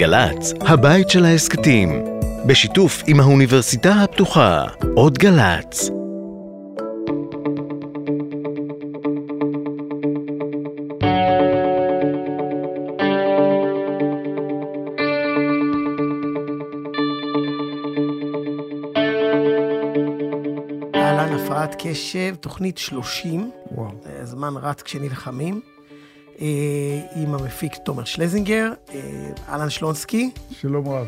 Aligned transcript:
גל"צ, 0.00 0.52
הבית 0.60 1.10
של 1.10 1.24
ההסכתים, 1.24 2.04
בשיתוף 2.46 3.02
עם 3.06 3.20
האוניברסיטה 3.20 3.92
הפתוחה, 3.92 4.64
עוד 4.94 5.18
גל"צ. 5.18 5.90
אהלן, 20.94 21.32
הפרעת 21.34 21.76
קשב, 21.78 22.34
תוכנית 22.40 22.78
30, 22.78 23.50
וואו. 23.70 23.90
זמן 24.22 24.52
רץ 24.62 24.82
כשנלחמים, 24.82 25.60
אה, 26.40 27.00
עם 27.16 27.34
המפיק 27.34 27.72
תומר 27.84 28.04
שלזינגר, 28.04 28.72
אה, 28.94 29.00
אהלן 29.50 29.70
שלונסקי. 29.70 30.30
שלום 30.50 30.88
רב. 30.88 31.06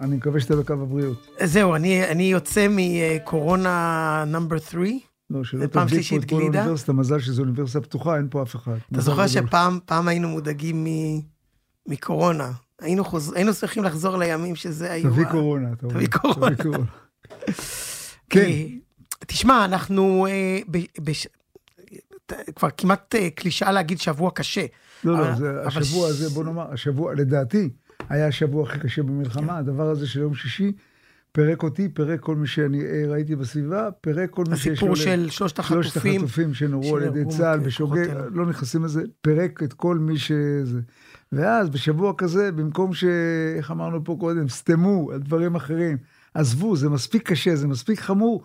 אני 0.00 0.16
מקווה 0.16 0.40
שאתה 0.40 0.56
בקו 0.56 0.72
הבריאות. 0.72 1.26
זהו, 1.44 1.74
אני, 1.74 2.04
אני 2.04 2.22
יוצא 2.22 2.66
מקורונה 2.70 4.24
נאמבר 4.26 4.58
3. 4.58 4.88
לא, 5.30 5.44
שלא 5.44 5.66
תדליק 5.66 6.08
פה 6.10 6.16
את 6.16 6.24
כל? 6.24 6.36
האוניברסיטה, 6.36 6.92
מזל 6.92 7.18
שזו 7.18 7.42
אוניברסיטה 7.42 7.80
פתוחה, 7.80 8.16
אין 8.16 8.26
פה 8.30 8.42
אף 8.42 8.56
אחד. 8.56 8.76
אתה 8.92 9.00
זוכר. 9.00 9.26
שפעם 9.26 9.78
פעם 9.84 10.08
היינו 10.08 10.28
מודאגים 10.28 10.84
מ, 10.84 10.88
מקורונה. 11.86 12.50
היינו, 12.80 13.04
חוז... 13.04 13.32
היינו 13.32 13.54
שמחים 13.54 13.84
לחזור 13.84 14.16
לימים 14.16 14.56
שזה 14.56 14.92
היו... 14.92 15.10
תביא 15.10 15.24
קורונה, 15.24 15.72
אתה 15.72 15.86
אומר. 15.86 15.96
תביא 15.96 16.08
קורונה. 16.08 16.56
תביא 16.56 16.64
קורונה. 16.64 16.90
כן. 18.30 18.40
אה, 18.40 18.64
תשמע, 19.26 19.64
אנחנו 19.64 20.26
אה, 20.26 20.58
ב, 20.70 20.78
בש... 20.98 21.26
כבר 22.56 22.68
כמעט 22.76 23.14
אה, 23.14 23.30
קלישאה 23.30 23.72
להגיד 23.72 24.00
שבוע 24.00 24.30
קשה. 24.30 24.66
לא, 25.04 25.12
לא, 25.12 25.34
זה 25.34 25.50
אבל 25.50 25.66
השבוע 25.66 26.08
הזה, 26.08 26.28
בוא 26.28 26.44
נאמר, 26.44 26.72
השבוע, 26.72 27.14
לדעתי, 27.14 27.70
היה 28.08 28.26
השבוע 28.26 28.62
הכי 28.62 28.78
קשה 28.78 29.02
במלחמה. 29.02 29.52
כן. 29.52 29.58
הדבר 29.58 29.90
הזה 29.90 30.06
של 30.06 30.20
יום 30.20 30.34
שישי 30.34 30.72
פירק 31.32 31.62
אותי, 31.62 31.88
פירק 31.88 32.20
כל 32.20 32.36
מי 32.36 32.46
שאני 32.46 32.84
אה, 32.84 33.04
ראיתי 33.08 33.36
בסביבה, 33.36 33.88
פירק 34.00 34.30
כל 34.30 34.44
מי 34.50 34.56
שיש 34.56 34.66
לו 34.66 34.72
הסיפור. 34.72 34.96
של 34.96 35.02
שלושת 35.30 35.30
שלושת 35.30 35.58
החטופים. 35.58 36.20
החטופים 36.20 36.54
שנורו 36.54 36.96
על 36.96 37.02
ידי 37.02 37.24
צה"ל 37.24 37.58
בשוגג. 37.58 38.08
לא 38.30 38.46
נכנסים 38.46 38.84
לזה, 38.84 39.02
פירק 39.20 39.62
את 39.62 39.72
כל 39.72 39.98
מי 39.98 40.18
שזה. 40.18 40.80
ואז 41.32 41.68
בשבוע 41.68 42.12
כזה, 42.18 42.52
במקום 42.52 42.94
ש... 42.94 43.04
איך 43.56 43.70
אמרנו 43.70 44.04
פה 44.04 44.16
קודם, 44.20 44.48
סתמו 44.48 45.10
על 45.12 45.18
דברים 45.18 45.54
אחרים, 45.54 45.96
עזבו, 46.34 46.76
זה 46.76 46.88
מספיק 46.88 47.28
קשה, 47.28 47.56
זה 47.56 47.68
מספיק 47.68 48.00
חמור, 48.00 48.42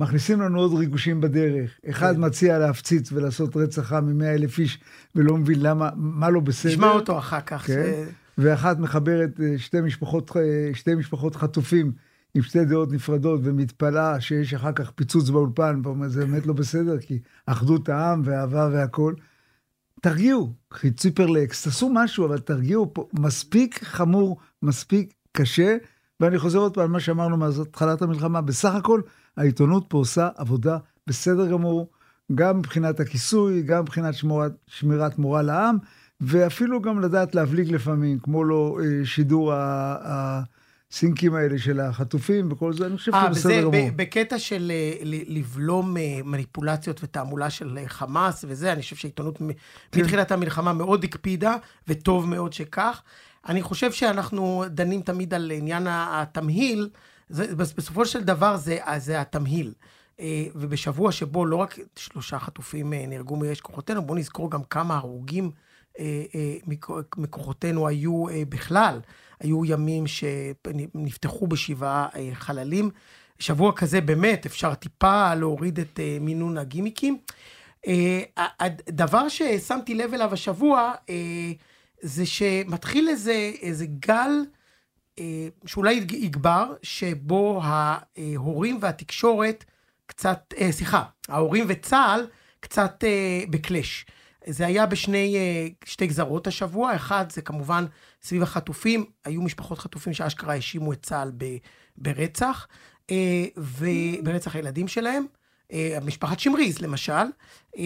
מכניסים 0.00 0.40
לנו 0.40 0.60
עוד 0.60 0.74
ריגושים 0.74 1.20
בדרך. 1.20 1.70
אחד 1.90 2.14
כן. 2.14 2.24
מציע 2.26 2.58
להפציץ 2.58 3.12
ולעשות 3.12 3.56
רצח 3.56 3.92
עם 3.92 4.18
מ-100 4.18 4.24
אלף 4.24 4.58
איש, 4.58 4.78
ולא 5.14 5.36
מבין 5.36 5.60
למה, 5.62 5.90
מה 5.96 6.30
לא 6.30 6.40
בסדר. 6.40 6.72
נשמע 6.72 6.90
אותו 6.90 7.18
אחר 7.18 7.40
כך. 7.40 7.66
כן. 7.66 7.92
ש- 8.08 8.12
ואחת 8.38 8.78
מחברת 8.78 9.40
אה, 9.40 9.58
שתי 9.58 9.80
משפחות, 9.80 10.36
אה, 10.36 10.42
שתי 10.74 10.94
משפחות 10.94 11.36
חטופים 11.36 11.92
עם 12.34 12.42
שתי 12.42 12.64
דעות 12.64 12.92
נפרדות 12.92 13.40
ומתפלאה 13.44 14.20
שיש 14.20 14.54
אחר 14.54 14.72
כך 14.72 14.90
פיצוץ 14.90 15.30
באולפן, 15.30 15.80
ואומרת, 15.84 16.10
זה 16.10 16.26
באמת 16.26 16.46
לא 16.46 16.52
בסדר, 16.52 16.98
כי 16.98 17.18
אחדות 17.46 17.88
העם 17.88 18.22
ואהבה 18.24 18.68
והכול. 18.72 19.14
תרגיעו, 20.00 20.52
קחי 20.68 20.90
ציפרלקס, 20.90 21.64
תעשו 21.64 21.90
משהו, 21.94 22.26
אבל 22.26 22.38
תרגיעו 22.38 22.94
פה. 22.94 23.08
מספיק 23.12 23.84
חמור, 23.84 24.38
מספיק 24.62 25.14
קשה, 25.32 25.76
ואני 26.20 26.38
חוזר 26.38 26.58
עוד 26.58 26.74
פעם 26.74 26.82
על 26.84 26.88
מה 26.88 27.00
שאמרנו 27.00 27.36
מאז 27.36 27.60
התחלת 27.60 28.02
המלחמה. 28.02 28.40
בסך 28.40 28.74
הכל, 28.74 29.00
העיתונות 29.40 29.84
פה 29.88 29.98
עושה 29.98 30.28
עבודה 30.36 30.78
בסדר 31.06 31.50
גמור, 31.50 31.90
גם 32.34 32.58
מבחינת 32.58 33.00
הכיסוי, 33.00 33.62
גם 33.62 33.82
מבחינת 33.82 34.14
שמורת, 34.14 34.52
שמירת 34.66 35.18
מורל 35.18 35.50
העם, 35.50 35.78
ואפילו 36.20 36.82
גם 36.82 37.00
לדעת 37.00 37.34
להבליג 37.34 37.70
לפעמים, 37.70 38.18
כמו 38.18 38.44
לא 38.44 38.78
אה, 38.82 39.04
שידור 39.04 39.52
הסינקים 39.54 41.34
האלה 41.34 41.58
של 41.58 41.80
החטופים 41.80 42.52
וכל 42.52 42.72
זה, 42.72 42.86
אני 42.86 42.96
חושב 42.96 43.14
אה, 43.14 43.34
שזה 43.34 43.48
בסדר 43.48 43.62
גמור. 43.62 43.90
בקטע 43.96 44.38
של 44.38 44.72
אה, 44.74 44.92
לבלום 45.04 45.96
מניפולציות 46.24 47.00
ותעמולה 47.04 47.50
של 47.50 47.78
חמאס 47.86 48.44
וזה, 48.48 48.72
אני 48.72 48.82
חושב 48.82 48.96
שהעיתונות 48.96 49.38
כן. 49.38 50.00
מתחילת 50.00 50.32
המלחמה 50.32 50.72
מאוד 50.72 51.04
הקפידה, 51.04 51.56
וטוב 51.88 52.28
מאוד 52.28 52.52
שכך. 52.52 53.02
אני 53.48 53.62
חושב 53.62 53.92
שאנחנו 53.92 54.64
דנים 54.68 55.02
תמיד 55.02 55.34
על 55.34 55.50
עניין 55.50 55.86
התמהיל, 55.90 56.88
זה, 57.30 57.54
בס- 57.56 57.72
בסופו 57.72 58.06
של 58.06 58.24
דבר 58.24 58.56
זה, 58.56 58.78
זה 58.98 59.20
התמהיל. 59.20 59.72
אה, 60.20 60.44
ובשבוע 60.54 61.12
שבו 61.12 61.46
לא 61.46 61.56
רק 61.56 61.78
שלושה 61.96 62.38
חטופים 62.38 62.92
אה, 62.92 63.04
נהרגו 63.06 63.36
מאש 63.36 63.60
כוחותינו, 63.60 64.02
בואו 64.02 64.18
נזכור 64.18 64.50
גם 64.50 64.62
כמה 64.64 64.96
הרוגים 64.96 65.50
אה, 65.98 66.24
מכ- 66.66 66.90
מכוחותינו 67.16 67.88
היו 67.88 68.24
בכלל. 68.48 69.00
היו 69.40 69.64
ימים 69.64 70.04
שנפתחו 70.06 71.46
בשבעה 71.46 72.08
חללים. 72.32 72.90
שבוע 73.38 73.72
כזה 73.76 74.00
באמת 74.00 74.46
אפשר 74.46 74.74
טיפה 74.74 75.34
להוריד 75.34 75.80
את 75.80 76.00
מינון 76.20 76.58
הגימיקים. 76.58 77.18
הדבר 78.36 79.28
ששמתי 79.28 79.94
לב 79.94 80.14
אליו 80.14 80.32
השבוע, 80.32 80.92
זה 82.02 82.26
שמתחיל 82.26 83.08
איזה, 83.08 83.52
איזה 83.62 83.86
גל 83.86 84.30
שאולי 85.66 85.92
יג- 85.94 86.12
יגבר, 86.12 86.72
שבו 86.82 87.60
ההורים 87.64 88.78
והתקשורת 88.80 89.64
קצת, 90.06 90.54
אה, 90.58 90.72
סליחה, 90.72 91.02
ההורים 91.28 91.64
וצה"ל 91.68 92.26
קצת 92.60 93.04
אה, 93.06 93.42
בקלאש. 93.50 94.06
זה 94.46 94.66
היה 94.66 94.86
בשני 94.86 95.36
אה, 95.36 95.66
שתי 95.84 96.06
גזרות 96.06 96.46
השבוע, 96.46 96.94
אחד 96.96 97.24
זה 97.32 97.42
כמובן 97.42 97.84
סביב 98.22 98.42
החטופים, 98.42 99.04
היו 99.24 99.42
משפחות 99.42 99.78
חטופים 99.78 100.12
שאשכרה 100.12 100.54
האשימו 100.54 100.92
את 100.92 101.02
צה"ל 101.02 101.32
ברצח, 101.96 102.66
אה, 103.10 103.44
וברצח 103.56 104.56
הילדים 104.56 104.88
שלהם, 104.88 105.26
אה, 105.72 105.98
משפחת 106.04 106.40
שמריז 106.40 106.78
למשל, 106.78 107.12
אה, 107.78 107.82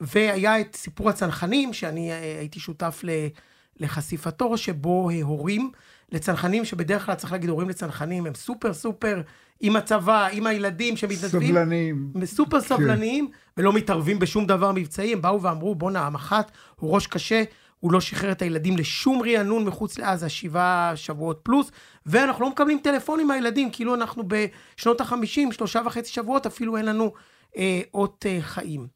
והיה 0.00 0.60
את 0.60 0.76
סיפור 0.76 1.10
הצנחנים, 1.10 1.72
שאני 1.72 2.12
אה, 2.12 2.36
הייתי 2.38 2.60
שותף 2.60 3.00
ל- 3.04 3.26
לחשיפתו, 3.80 4.58
שבו 4.58 5.10
אה, 5.10 5.22
הורים 5.22 5.70
לצנחנים, 6.12 6.64
שבדרך 6.64 7.06
כלל 7.06 7.14
צריך 7.14 7.32
להגיד 7.32 7.50
הורים 7.50 7.68
לצנחנים, 7.68 8.26
הם 8.26 8.34
סופר 8.34 8.74
סופר 8.74 9.22
עם 9.60 9.76
הצבא, 9.76 10.26
עם 10.32 10.46
הילדים 10.46 10.96
שמתנדבים. 10.96 11.48
סבלניים. 11.48 12.12
סופר 12.24 12.60
סבלניים, 12.60 13.28
ולא 13.56 13.72
מתערבים 13.72 14.18
בשום 14.18 14.46
דבר 14.46 14.72
מבצעי, 14.72 15.12
הם 15.12 15.22
באו 15.22 15.42
ואמרו, 15.42 15.74
בואנה, 15.74 16.06
המח"ט 16.06 16.50
הוא 16.76 16.90
ראש 16.94 17.06
קשה, 17.06 17.42
הוא 17.80 17.92
לא 17.92 18.00
שחרר 18.00 18.32
את 18.32 18.42
הילדים 18.42 18.76
לשום 18.76 19.22
רענון 19.22 19.64
מחוץ 19.64 19.98
לעזה, 19.98 20.28
שבעה 20.28 20.92
שבועות 20.96 21.40
פלוס, 21.42 21.70
ואנחנו 22.06 22.44
לא 22.44 22.50
מקבלים 22.50 22.78
טלפונים 22.82 23.28
מהילדים, 23.28 23.70
כאילו 23.70 23.94
אנחנו 23.94 24.24
בשנות 24.28 25.00
החמישים, 25.00 25.52
שלושה 25.52 25.80
וחצי 25.86 26.12
שבועות, 26.12 26.46
אפילו 26.46 26.76
אין 26.76 26.86
לנו 26.86 27.12
אה, 27.56 27.80
אות 27.94 28.26
אה, 28.28 28.38
חיים. 28.40 28.86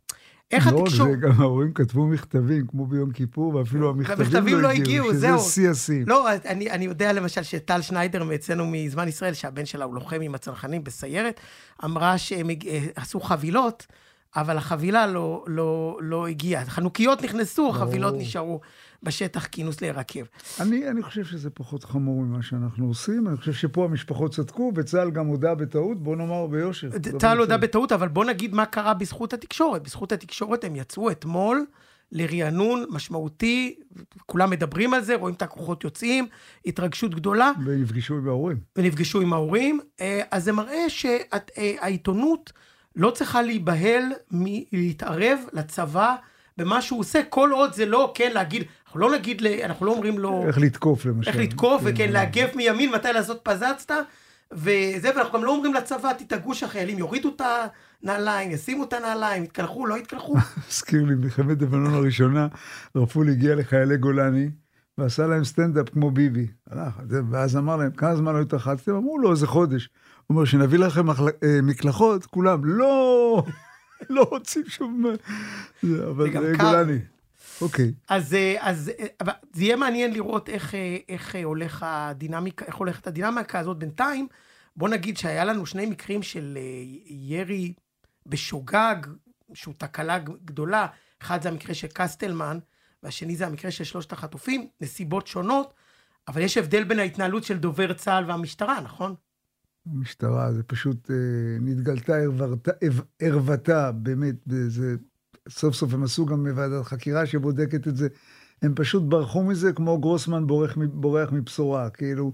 איך 0.50 0.66
לא 0.66 0.78
רק 0.78 0.86
התקשורת... 0.86 1.10
זה, 1.10 1.16
גם 1.16 1.40
ההורים 1.40 1.72
כתבו 1.72 2.06
מכתבים, 2.06 2.66
כמו 2.66 2.86
ביום 2.86 3.10
כיפור, 3.10 3.54
ואפילו 3.54 3.90
המכתבים 3.90 4.26
המכתבים 4.26 4.54
לא 4.54 4.62
לא 4.62 4.68
הגיעו, 4.68 5.14
זהו. 5.14 5.38
שזה 5.38 5.50
שיא 5.50 5.70
השיאים. 5.70 6.04
לא, 6.08 6.28
אני, 6.46 6.70
אני 6.70 6.84
יודע 6.84 7.12
למשל 7.12 7.42
שטל 7.42 7.80
שניידר 7.82 8.24
מאצלנו 8.24 8.66
מזמן 8.66 9.08
ישראל, 9.08 9.34
שהבן 9.34 9.66
שלה 9.66 9.84
הוא 9.84 9.94
לוחם 9.94 10.20
עם 10.20 10.34
הצנחנים 10.34 10.84
בסיירת, 10.84 11.40
אמרה 11.84 12.18
שהם 12.18 12.50
אה, 12.50 12.86
עשו 12.94 13.20
חבילות, 13.20 13.86
אבל 14.36 14.56
החבילה 14.56 15.06
לא, 15.06 15.44
לא, 15.46 15.98
לא 16.00 16.26
הגיעה. 16.26 16.64
חנוכיות 16.64 17.22
נכנסו, 17.22 17.70
החבילות. 17.70 18.14
נשארו 18.18 18.60
בשטח 19.02 19.46
כינוס 19.46 19.80
להירקב. 19.80 20.22
אני, 20.60 20.88
אני 20.88 21.02
חושב 21.02 21.24
שזה 21.24 21.50
פחות 21.50 21.84
חמור 21.84 22.22
ממה 22.22 22.42
שאנחנו 22.42 22.86
עושים, 22.86 23.28
אני 23.28 23.36
חושב 23.36 23.52
שפה 23.52 23.84
המשפחות 23.84 24.34
צדקו, 24.34 24.72
וצה"ל 24.76 25.10
גם 25.10 25.26
הודה 25.26 25.54
בטעות, 25.54 26.02
בוא 26.02 26.16
נאמר 26.16 26.46
ביושר. 26.46 26.88
לא 27.12 27.18
צה"ל 27.18 27.38
הודה. 27.38 27.56
בטעות, 27.56 27.92
אבל 27.92 28.08
בוא 28.08 28.24
נגיד 28.24 28.54
מה 28.54 28.66
קרה 28.66 28.94
בזכות 28.94 29.32
התקשורת. 29.32 29.82
בזכות 29.82 30.12
התקשורת 30.12 30.64
הם 30.64 30.76
יצאו 30.76 31.10
אתמול 31.10 31.66
לרענון 32.12 32.84
משמעותי, 32.88 33.74
כולם 34.26 34.50
מדברים 34.50 34.94
על 34.94 35.02
זה, 35.02 35.14
רואים 35.14 35.34
את 35.34 35.42
הכוחות 35.42 35.84
יוצאים, 35.84 36.26
התרגשות 36.66 37.14
גדולה. 37.14 37.50
ונפגשו 37.64 38.14
עם 38.14 38.28
ההורים. 38.28 38.56
ונפגשו 38.76 39.20
עם 39.20 39.32
ההורים, 39.32 39.80
אה, 40.00 40.22
אז 40.30 40.44
זה 40.44 40.52
מראה 40.52 40.84
שהעיתונות 40.88 42.52
לא 42.96 43.10
צריכה 43.10 43.42
להיבהל 43.42 44.04
מלהתערב 44.30 45.38
לצבא 45.52 46.14
במה 46.56 46.82
שהוא 46.82 47.00
עושה, 47.00 47.22
כל 47.28 47.50
עוד 47.52 47.72
זה 47.72 47.86
לא, 47.86 48.12
כן, 48.14 48.30
להגיד, 48.34 48.62
אנחנו 48.88 49.00
לא 49.00 49.12
נגיד, 49.12 49.42
אנחנו 49.64 49.86
לא 49.86 49.92
אומרים 49.92 50.18
לו 50.18 50.44
איך 50.46 50.58
לתקוף, 50.58 51.06
למשל. 51.06 51.30
איך 51.30 51.38
לתקוף, 51.40 51.82
כן. 51.82 51.88
וכן, 51.94 52.12
לאגף 52.12 52.56
מימין, 52.56 52.90
מתי 52.90 53.12
לעשות 53.12 53.40
פזצת, 53.42 53.90
וזה, 54.52 55.10
ואנחנו 55.16 55.38
גם 55.38 55.44
לא 55.44 55.50
אומרים 55.50 55.74
לצבא, 55.74 56.12
תדאגו 56.12 56.54
שהחיילים 56.54 56.98
יורידו 56.98 57.32
את 57.36 57.42
הנעליים, 58.02 58.50
ישימו 58.50 58.84
את 58.84 58.92
הנעליים, 58.92 59.44
יתקלחו, 59.44 59.86
לא 59.86 59.98
יתקלחו. 59.98 60.36
הזכיר 60.68 61.04
לי, 61.04 61.14
מלחמת 61.14 61.62
לבנון 61.62 61.94
הראשונה, 61.94 62.48
רפול 62.96 63.28
הגיע 63.28 63.54
לחיילי 63.54 63.96
גולני, 63.96 64.50
ועשה 64.98 65.26
להם 65.26 65.44
סטנדאפ 65.44 65.88
כמו 65.88 66.10
ביבי. 66.10 66.46
הלך, 66.70 67.00
ואז 67.30 67.56
אמר 67.56 67.76
להם, 67.76 67.90
כמה 67.90 68.16
זמן 68.16 68.34
לא 68.34 68.40
התרחצתם? 68.40 68.94
אמרו 68.94 69.18
לו, 69.18 69.30
איזה 69.30 69.46
חודש. 69.46 69.88
הוא 70.26 70.34
אומר, 70.34 70.44
שנביא 70.44 70.78
לכם 70.78 71.10
אה, 71.10 71.14
מקלחות? 71.62 72.26
כולם, 72.26 72.64
לא, 72.64 73.42
לא 74.10 74.28
רוצים 74.30 74.62
שום... 74.66 75.04
זה, 75.82 76.08
אבל 76.08 76.32
זה. 76.32 76.52
גולני. 76.58 76.98
אוקיי. 77.60 77.92
אז, 78.08 78.34
אה, 78.34 78.56
אז 78.60 78.90
אה, 79.00 79.32
זה 79.52 79.64
יהיה 79.64 79.76
מעניין 79.76 80.12
לראות 80.12 80.48
איך, 80.48 80.74
אה, 80.74 80.96
איך 81.08 81.36
הולך 81.44 81.84
הדינמיקה, 81.86 82.64
איך 82.64 82.74
הולכת 82.74 83.06
הדינמיקה 83.06 83.58
הזאת 83.58 83.78
בינתיים. 83.78 84.28
בוא 84.76 84.88
נגיד 84.88 85.16
שהיה 85.16 85.44
לנו 85.44 85.66
שני 85.66 85.86
מקרים 85.86 86.22
של 86.22 86.58
ירי 87.06 87.72
בשוגג, 88.26 88.96
שהוא 89.54 89.74
תקלה 89.78 90.18
גדולה. 90.18 90.86
אחד 91.22 91.42
זה 91.42 91.48
המקרה 91.48 91.74
של 91.74 91.88
קסטלמן, 91.94 92.58
והשני 93.02 93.36
זה 93.36 93.46
המקרה 93.46 93.70
של 93.70 93.84
שלושת 93.84 94.12
החטופים, 94.12 94.68
נסיבות 94.80 95.26
שונות, 95.26 95.74
אבל 96.28 96.40
יש 96.40 96.56
הבדל 96.56 96.84
בין 96.84 96.98
ההתנהלות 96.98 97.44
של 97.44 97.58
דובר 97.58 97.92
צה"ל 97.92 98.24
והמשטרה, 98.28 98.80
נכון? 98.80 99.14
המשטרה, 99.86 100.52
זה 100.52 100.62
פשוט 100.62 101.10
אה, 101.10 101.16
נתגלתה 101.60 102.12
ערוותה, 103.20 103.92
באמת, 103.92 104.34
זה, 104.46 104.96
סוף 105.48 105.74
סוף 105.74 105.94
הם 105.94 106.02
עשו 106.02 106.26
גם 106.26 106.46
ועדת 106.54 106.84
חקירה 106.84 107.26
שבודקת 107.26 107.88
את 107.88 107.96
זה. 107.96 108.08
הם 108.62 108.74
פשוט 108.74 109.02
ברחו 109.02 109.42
מזה 109.42 109.72
כמו 109.72 109.98
גרוסמן 109.98 110.46
בורח, 110.46 110.76
בורח 110.92 111.32
מבשורה, 111.32 111.90
כאילו, 111.90 112.32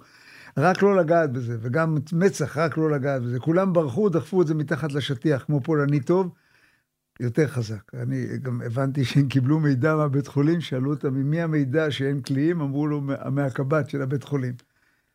רק 0.56 0.82
לא 0.82 0.96
לגעת 0.96 1.32
בזה, 1.32 1.56
וגם 1.61 1.99
מצח, 2.12 2.58
רק 2.58 2.76
לא 2.76 2.90
לגעת 2.90 3.22
בזה. 3.22 3.38
כולם 3.38 3.72
ברחו, 3.72 4.08
דחפו 4.08 4.43
את 4.43 4.46
זה 4.46 4.55
מתחת 4.55 4.93
לשטיח, 4.93 5.44
כמו 5.44 5.61
פולני 5.61 6.00
טוב, 6.00 6.31
יותר 7.20 7.49
חזק. 7.49 7.94
אני 7.94 8.26
גם 8.43 8.61
הבנתי 8.66 9.05
שהם 9.05 9.28
קיבלו 9.28 9.61
מידע 9.61 9.96
מהבית 9.96 10.26
חולים, 10.26 10.61
שאלו 10.61 10.90
אותם 10.90 11.14
ממי 11.14 11.43
המידע 11.43 11.90
שאין 11.90 12.20
קליעים, 12.20 12.61
אמרו 12.61 12.87
לו, 12.87 13.00
מהקב"ט 13.31 13.88
של 13.88 14.02
הבית 14.02 14.25
חולים. 14.25 14.55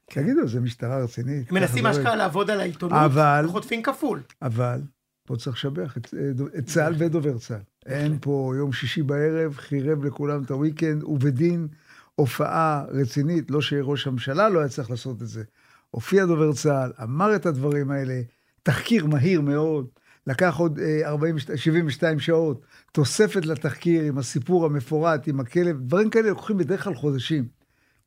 כן. 0.07 0.23
תגידו, 0.23 0.47
זו 0.47 0.61
משטרה 0.61 1.03
רצינית. 1.03 1.49
הם 1.49 1.55
מנסים 1.55 1.85
אשכרה 1.85 2.15
לעבוד 2.15 2.49
על 2.49 2.59
העיתונות, 2.59 2.97
אבל... 3.05 3.45
חוטפים 3.47 3.83
כפול. 3.83 4.21
אבל, 4.41 4.81
פה 5.27 5.35
צריך 5.35 5.55
לשבח 5.55 5.97
את, 5.97 6.13
את 6.57 6.65
צה"ל 6.65 6.95
ודובר 6.97 7.37
צה"ל. 7.37 7.61
אין 7.85 8.17
פה 8.21 8.53
יום 8.57 8.73
שישי 8.73 9.03
בערב, 9.03 9.53
חירב 9.57 10.05
לכולם 10.05 10.43
את 10.43 10.51
הוויקנד, 10.51 11.03
ובדין 11.03 11.67
הופעה 12.15 12.85
רצינית, 12.89 13.51
לא 13.51 13.61
שראש 13.61 14.07
הממשלה 14.07 14.49
לא 14.49 14.59
היה 14.59 14.69
צריך 14.69 14.89
לעשות 14.89 15.21
את 15.21 15.27
זה. 15.27 15.43
הופיע 15.91 16.25
דובר 16.25 16.53
צה"ל, 16.53 16.91
אמר 17.03 17.35
את 17.35 17.45
הדברים 17.45 17.91
האלה, 17.91 18.21
תחקיר 18.63 19.05
מהיר 19.05 19.41
מאוד, 19.41 19.87
לקח 20.27 20.55
עוד 20.57 20.79
40, 21.03 21.35
אה, 21.49 21.57
72 21.57 22.19
שעות, 22.19 22.61
תוספת 22.91 23.45
לתחקיר 23.45 24.03
עם 24.03 24.17
הסיפור 24.17 24.65
המפורט, 24.65 25.27
עם 25.27 25.39
הכלב, 25.39 25.81
דברים 25.81 26.09
כאלה 26.09 26.29
לוקחים 26.29 26.57
בדרך 26.57 26.83
כלל 26.83 26.95
חודשים. 26.95 27.47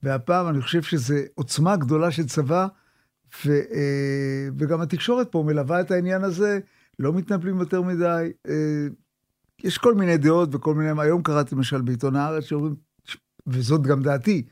והפעם 0.02 0.48
אני 0.48 0.60
חושב 0.60 0.82
שזו 0.82 1.14
עוצמה 1.34 1.76
גדולה 1.76 2.10
של 2.10 2.26
צבא, 2.26 2.66
ו, 3.46 3.52
אה, 3.52 4.48
וגם 4.58 4.80
התקשורת 4.80 5.32
פה 5.32 5.42
מלווה 5.46 5.80
את 5.80 5.90
העניין 5.90 6.24
הזה, 6.24 6.58
לא 6.98 7.12
מתנפלים 7.12 7.58
יותר 7.58 7.82
מדי. 7.82 8.32
יש 9.64 9.78
כל 9.78 9.94
מיני 9.94 10.16
דעות 10.16 10.54
וכל 10.54 10.74
מיני, 10.74 11.02
היום 11.02 11.22
קראתי 11.22 11.54
למשל 11.54 11.80
בעיתון 11.80 12.16
הארץ 12.16 12.44
שאומרים, 12.44 12.74
וזאת 13.46 13.82
גם 13.82 14.02
דעתי, 14.02 14.42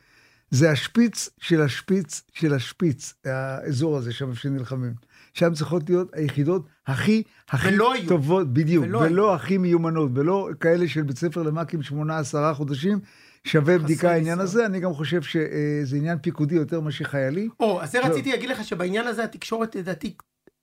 זה 0.51 0.71
השפיץ 0.71 1.31
של 1.41 1.63
השפיץ 1.63 2.23
של 2.33 2.55
השפיץ, 2.55 3.15
האזור 3.25 3.97
הזה 3.97 4.13
שם 4.13 4.35
שנלחמים. 4.35 4.95
שם 5.35 5.55
צריכות 5.55 5.91
להיות 5.91 6.11
היחידות 6.13 6.67
הכי, 6.87 7.23
הכי 7.49 7.77
טובות, 8.09 8.47
היו. 8.47 8.55
בדיוק, 8.55 8.85
ולא, 8.85 8.99
ולא 8.99 9.35
הכי 9.35 9.59
מיומנות, 9.59 10.11
ולא 10.15 10.49
כאלה 10.61 10.89
של 10.89 11.03
בית 11.03 11.19
ספר 11.19 11.43
למ"כים 11.43 11.83
שמונה, 11.83 12.19
עשרה 12.19 12.55
חודשים, 12.55 12.99
שווה 13.45 13.79
בדיקה 13.79 14.11
העניין 14.11 14.41
הזה, 14.41 14.67
אני 14.67 14.81
גם 14.81 14.95
חושב 14.95 15.23
שזה 15.23 15.97
עניין 15.97 16.19
פיקודי 16.19 16.55
יותר 16.55 16.81
מאשר 16.81 17.05
חיילי. 17.05 17.49
או, 17.61 17.83
אז 17.83 17.93
זה 17.93 18.01
רציתי 18.07 18.31
להגיד 18.31 18.51
לך 18.51 18.65
שבעניין 18.65 19.07
הזה 19.07 19.25
התקשורת 19.25 19.77
לדעתי 19.77 20.15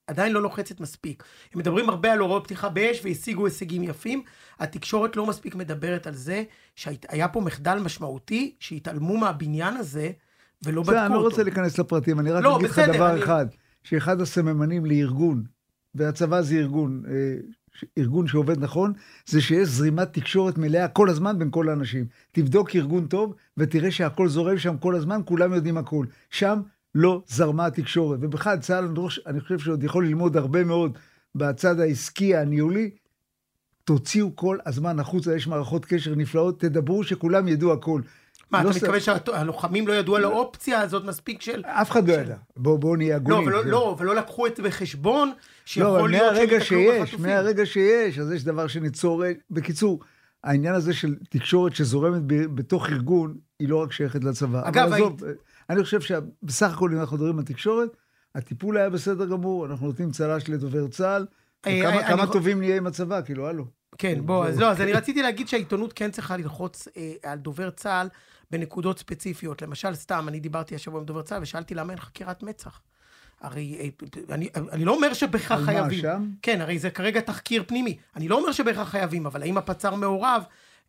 עדיין 0.08 0.34
לא 0.34 0.42
לוחצת 0.42 0.80
מספיק. 0.80 1.24
הם 1.54 1.60
מדברים 1.60 1.90
הרבה 1.90 2.14
על 2.14 2.20
הוראות 2.20 2.44
פתיחה 2.44 2.70
באש 2.70 3.02
והשיגו 3.04 3.46
הישגים 3.46 3.84
יפים. 3.84 4.24
התקשורת 4.60 5.16
לא 5.16 5.26
מספיק 5.26 5.56
מדברת 5.56 6.08
על 6.08 6.14
זה 6.14 6.44
שהיה 6.76 7.28
פה 7.28 7.42
מחדל 7.42 7.80
משמעותי, 7.86 8.56
שהתעלמו 8.60 9.18
מהבניין 9.18 9.78
הזה 9.78 10.12
ולא 10.66 10.82
בדקו 10.82 10.94
אותו. 10.96 11.06
אני 11.06 11.14
לא 11.14 11.20
רוצה 11.20 11.44
להיכנס 11.44 11.78
לפרטים, 11.78 12.20
אני 12.20 12.32
רק 12.32 12.44
לא, 12.44 12.58
אגיד 12.58 12.70
לך 12.70 12.80
דבר 12.80 13.12
אני... 13.12 13.24
אחד, 13.24 13.46
שאחד 13.84 14.22
הסממנים 14.22 14.86
לארגון, 14.86 15.44
והצבא 15.96 16.42
זה 16.42 16.56
ארגון, 16.56 17.04
אה, 17.08 17.36
ארגון 17.98 18.28
שעובד 18.28 18.60
נכון, 18.60 18.94
זה 19.26 19.42
שיש 19.42 19.68
זרימת 19.68 20.14
תקשורת 20.14 20.58
מלאה 20.58 20.88
כל 20.88 21.10
הזמן 21.10 21.40
בין 21.40 21.52
כל 21.52 21.70
האנשים. 21.70 22.06
תבדוק 22.32 22.76
ארגון 22.76 23.08
טוב 23.08 23.36
ותראה 23.58 23.92
שהכל 23.92 24.28
זורם 24.28 24.58
שם 24.58 24.78
כל 24.78 24.96
הזמן, 24.96 25.22
כולם 25.26 25.54
יודעים 25.54 25.78
הכל. 25.78 26.06
שם 26.30 26.62
לא 26.96 27.22
זרמה 27.28 27.66
התקשורת. 27.66 28.20
ובכלל, 28.22 28.58
צה"ל, 28.58 28.88
אני 29.28 29.42
חושב 29.42 29.60
שעוד 29.60 29.84
יכול 29.84 30.06
ללמוד 30.08 30.38
הרבה 30.38 30.64
מאוד 30.64 30.98
בצד 31.36 31.80
העסקי, 31.80 32.36
הניהולי. 32.36 32.90
תוציאו 33.84 34.36
כל 34.36 34.58
הזמן 34.66 35.00
החוצה, 35.00 35.36
יש 35.36 35.48
מערכות 35.48 35.86
קשר 35.86 36.16
נפלאות, 36.16 36.60
תדברו 36.60 37.04
שכולם 37.04 37.48
ידעו 37.48 37.74
הכל. 37.74 38.02
מה, 38.52 38.64
לא 38.64 38.70
אתה 38.70 38.78
מתכוון 38.78 39.00
שהלוחמים 39.00 39.88
לא 39.88 39.94
ידעו 39.94 40.16
על 40.16 40.24
האופציה 40.24 40.82
הזאת 40.82 41.06
מספיק 41.06 41.42
של... 41.42 41.64
אף 41.66 41.92
אחד 41.92 42.08
לא 42.08 42.14
ידע. 42.14 42.36
בואו 42.58 42.78
בוא 42.78 42.98
נהיה 42.98 43.16
הגונים. 43.16 43.50
לא, 43.50 43.66
לא, 43.66 43.96
ולא 44.00 44.16
לקחו 44.16 44.48
את 44.48 44.56
זה 44.56 44.64
בחשבון, 44.64 45.32
שיכול 45.66 46.10
להיות 46.10 46.36
שהם 46.36 46.44
יתקלו 46.44 46.80
בחטופים. 47.02 47.26
מהרגע 47.26 47.66
שיש, 47.66 48.20
אז 48.20 48.32
יש 48.32 48.44
דבר 48.44 48.68
שניצור... 48.68 49.24
בקיצור, 49.52 50.00
העניין 50.44 50.74
הזה 50.74 50.94
של 50.94 51.16
תקשורת 51.30 51.76
שזורמת 51.76 52.22
בתוך 52.28 52.90
ארגון, 52.90 53.38
היא 53.60 53.70
לא 53.70 53.84
רק 53.84 53.92
שייכת 53.92 54.24
לצבא. 54.24 54.70
אגב, 54.70 54.94
היית... 54.94 55.14
אני 55.70 55.84
חושב 55.84 56.02
שבסך 56.02 56.74
הכל, 56.74 56.92
אם 56.94 57.00
אנחנו 57.00 57.18
מדברים 57.18 57.40
על 57.40 57.46
תקשורת, 57.46 57.90
הטיפול 58.36 58.78
היה 58.78 58.90
בסדר 58.90 59.26
גמור, 59.26 59.66
אנחנו 59.66 59.88
נותנים 59.88 60.12
צל"ש 60.12 60.50
לדובר 60.50 60.88
צה"ל, 60.88 61.26
אה, 61.68 62.00
וכמה 62.00 62.24
אני... 62.24 62.32
טובים 62.32 62.60
נהיה 62.60 62.78
עם 62.78 62.88
הצבא, 62.88 63.22
כאילו, 63.22 63.48
הלו. 63.48 63.66
כן, 63.98 64.26
בוא, 64.26 64.48
אז 64.48 64.60
לא, 64.60 64.72
אז 64.72 64.82
אני 64.82 64.94
רציתי 64.94 65.22
להגיד 65.22 65.48
שהעיתונות 65.48 65.94
כן 65.94 66.12
צריכה 66.12 66.38
ללחוץ 66.38 66.88
אה, 66.98 67.14
על 67.24 67.38
דובר 67.38 67.70
צה"ל 67.70 68.10
בנקודות 68.52 69.00
ספציפיות. 69.00 69.62
למשל, 69.62 69.96
סתם, 69.96 70.26
אני 70.28 70.40
דיברתי 70.40 70.76
השבוע 70.76 71.00
עם 71.00 71.06
דובר 71.06 71.22
צה"ל 71.22 71.42
ושאלתי 71.42 71.76
למה 71.76 71.94
אין 71.94 72.00
חקירת 72.00 72.44
מצ"ח. 72.44 72.82
הרי 73.42 73.78
אה, 73.80 73.88
אני, 74.36 74.50
אני 74.72 74.86
לא 74.86 74.96
אומר 74.96 75.14
שבהכרח 75.14 75.66
חייבים. 75.66 76.06
על 76.06 76.12
מה, 76.12 76.20
שם? 76.20 76.30
כן, 76.42 76.62
הרי 76.62 76.80
זה 76.80 76.90
כרגע 76.90 77.22
תחקיר 77.22 77.64
פנימי. 77.68 77.98
אני 78.16 78.28
לא 78.28 78.40
אומר 78.40 78.52
שבהכרח 78.52 78.90
חייבים, 78.90 79.26
אבל 79.26 79.42
האם 79.42 79.58
הפצ"ר 79.58 79.96
מעורב? 79.96 80.44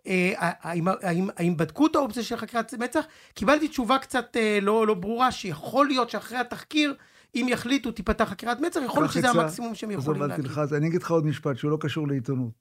אה, 0.08 0.32
האם, 0.38 0.88
האם, 1.02 1.28
האם 1.36 1.56
בדקו 1.56 1.86
את 1.86 1.96
האופציה 1.96 2.22
של 2.22 2.36
חקירת 2.36 2.74
מצ"ח? 2.74 3.04
קיבלתי 3.34 3.68
תשובה 3.68 3.98
קצת 3.98 4.36
אה, 4.36 4.58
לא, 4.62 4.86
לא 4.86 4.94
ברורה, 4.94 5.32
שיכול 5.32 5.86
להיות 5.86 6.10
שאחרי 6.10 6.38
התחקיר, 6.38 6.94
אם 7.34 7.46
יחליטו 7.48 7.92
תיפתח 7.92 8.24
חקירת 8.24 8.60
מצ"ח, 8.60 8.80
יכול 8.84 9.02
להיות 9.02 9.12
שזה 9.12 9.30
המקסימום 9.30 9.74
שהם 9.74 9.90
יכולים 9.90 10.22
להגיד. 10.22 10.44
לך, 10.44 10.60
אני 10.76 10.88
אגיד 10.88 11.02
לך 11.02 11.10
עוד 11.10 11.26
משפט 11.26 11.56
שהוא 11.56 11.70
לא 11.70 11.78
קשור 11.80 12.08
לעיתונות. 12.08 12.52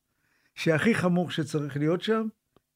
שהכי 0.55 0.95
חמור 0.95 1.31
שצריך 1.31 1.77
להיות 1.77 2.01
שם, 2.01 2.27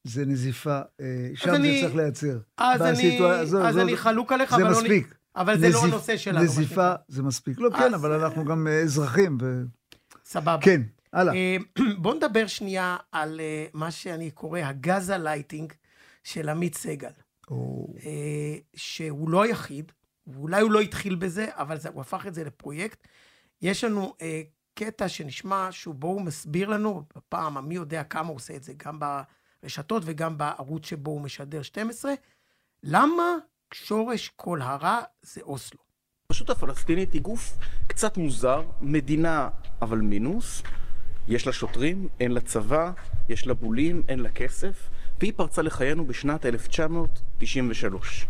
זה 0.03 0.25
נזיפה, 0.25 0.79
אה, 1.01 1.29
שם 1.35 1.49
זה 1.49 1.55
אני, 1.55 1.81
צריך 1.81 1.95
לייצר. 1.95 2.37
אז, 2.57 2.81
אני, 2.81 3.19
אז 3.31 3.49
זו, 3.49 3.65
אז 3.65 3.73
זו, 3.75 3.81
אני 3.81 3.97
חלוק 3.97 4.33
עליך, 4.33 4.49
זה 4.49 4.55
אבל 4.55 4.63
לא 4.63 4.71
מספיק. 4.71 5.07
לא, 5.07 5.41
אבל 5.41 5.59
זה 5.59 5.67
נזיפ, 5.67 5.81
לא 5.81 5.87
הנושא 5.87 6.17
שלנו. 6.17 6.43
נזיפה 6.43 6.93
זה 7.07 7.23
מספיק. 7.23 7.59
לא, 7.59 7.69
כן, 7.69 7.93
אבל 7.93 8.11
אנחנו 8.11 8.45
גם 8.45 8.67
אזרחים. 8.67 9.37
ו... 9.41 9.63
סבבה. 10.25 10.57
כן. 10.61 10.81
הלאה. 11.13 11.33
אה, 11.33 11.57
בוא 12.01 12.13
נדבר 12.13 12.47
שנייה 12.47 12.97
על 13.11 13.39
אה, 13.39 13.65
מה 13.73 13.91
שאני 13.91 14.31
קורא 14.31 14.59
הגזה 14.59 15.17
lighting 15.17 15.73
של 16.23 16.49
עמית 16.49 16.75
סגל. 16.75 17.11
אה, 18.05 18.57
שהוא 18.75 19.29
לא 19.29 19.43
היחיד, 19.43 19.91
ואולי 20.27 20.61
הוא 20.61 20.71
לא 20.71 20.79
התחיל 20.79 21.15
בזה, 21.15 21.47
אבל 21.51 21.77
זה, 21.77 21.89
הוא 21.89 22.01
הפך 22.01 22.27
את 22.27 22.33
זה 22.33 22.43
לפרויקט. 22.43 23.07
יש 23.61 23.83
לנו 23.83 24.13
אה, 24.21 24.41
קטע 24.73 25.09
שנשמע 25.09 25.71
שבו 25.71 26.07
הוא 26.07 26.21
מסביר 26.21 26.69
לנו, 26.69 27.03
בפעם, 27.15 27.67
מי 27.67 27.75
יודע 27.75 28.03
כמה 28.03 28.27
הוא 28.27 28.35
עושה 28.35 28.55
את 28.55 28.63
זה, 28.63 28.73
גם 28.77 28.99
ברשתות 28.99 30.03
וגם 30.05 30.37
בערוץ 30.37 30.85
שבו 30.85 31.11
הוא 31.11 31.21
משדר 31.21 31.61
12, 31.61 32.13
למה 32.83 33.35
שורש 33.73 34.31
כל 34.35 34.61
הרע 34.61 34.99
זה 35.21 35.41
אוסלו. 35.41 35.79
הרשות 36.29 36.49
הפלסטינית 36.49 37.13
היא 37.13 37.21
גוף 37.21 37.57
קצת 37.87 38.17
מוזר, 38.17 38.63
מדינה 38.81 39.49
אבל 39.81 39.97
מינוס, 39.97 40.61
יש 41.27 41.47
לה 41.47 41.53
שוטרים, 41.53 42.07
אין 42.19 42.31
לה 42.31 42.41
צבא, 42.41 42.91
יש 43.29 43.47
לה 43.47 43.53
בולים, 43.53 44.03
אין 44.07 44.19
לה 44.19 44.29
כסף, 44.29 44.89
והיא 45.19 45.33
פרצה 45.35 45.61
לחיינו 45.61 46.05
בשנת 46.05 46.45
1993. 46.45 48.27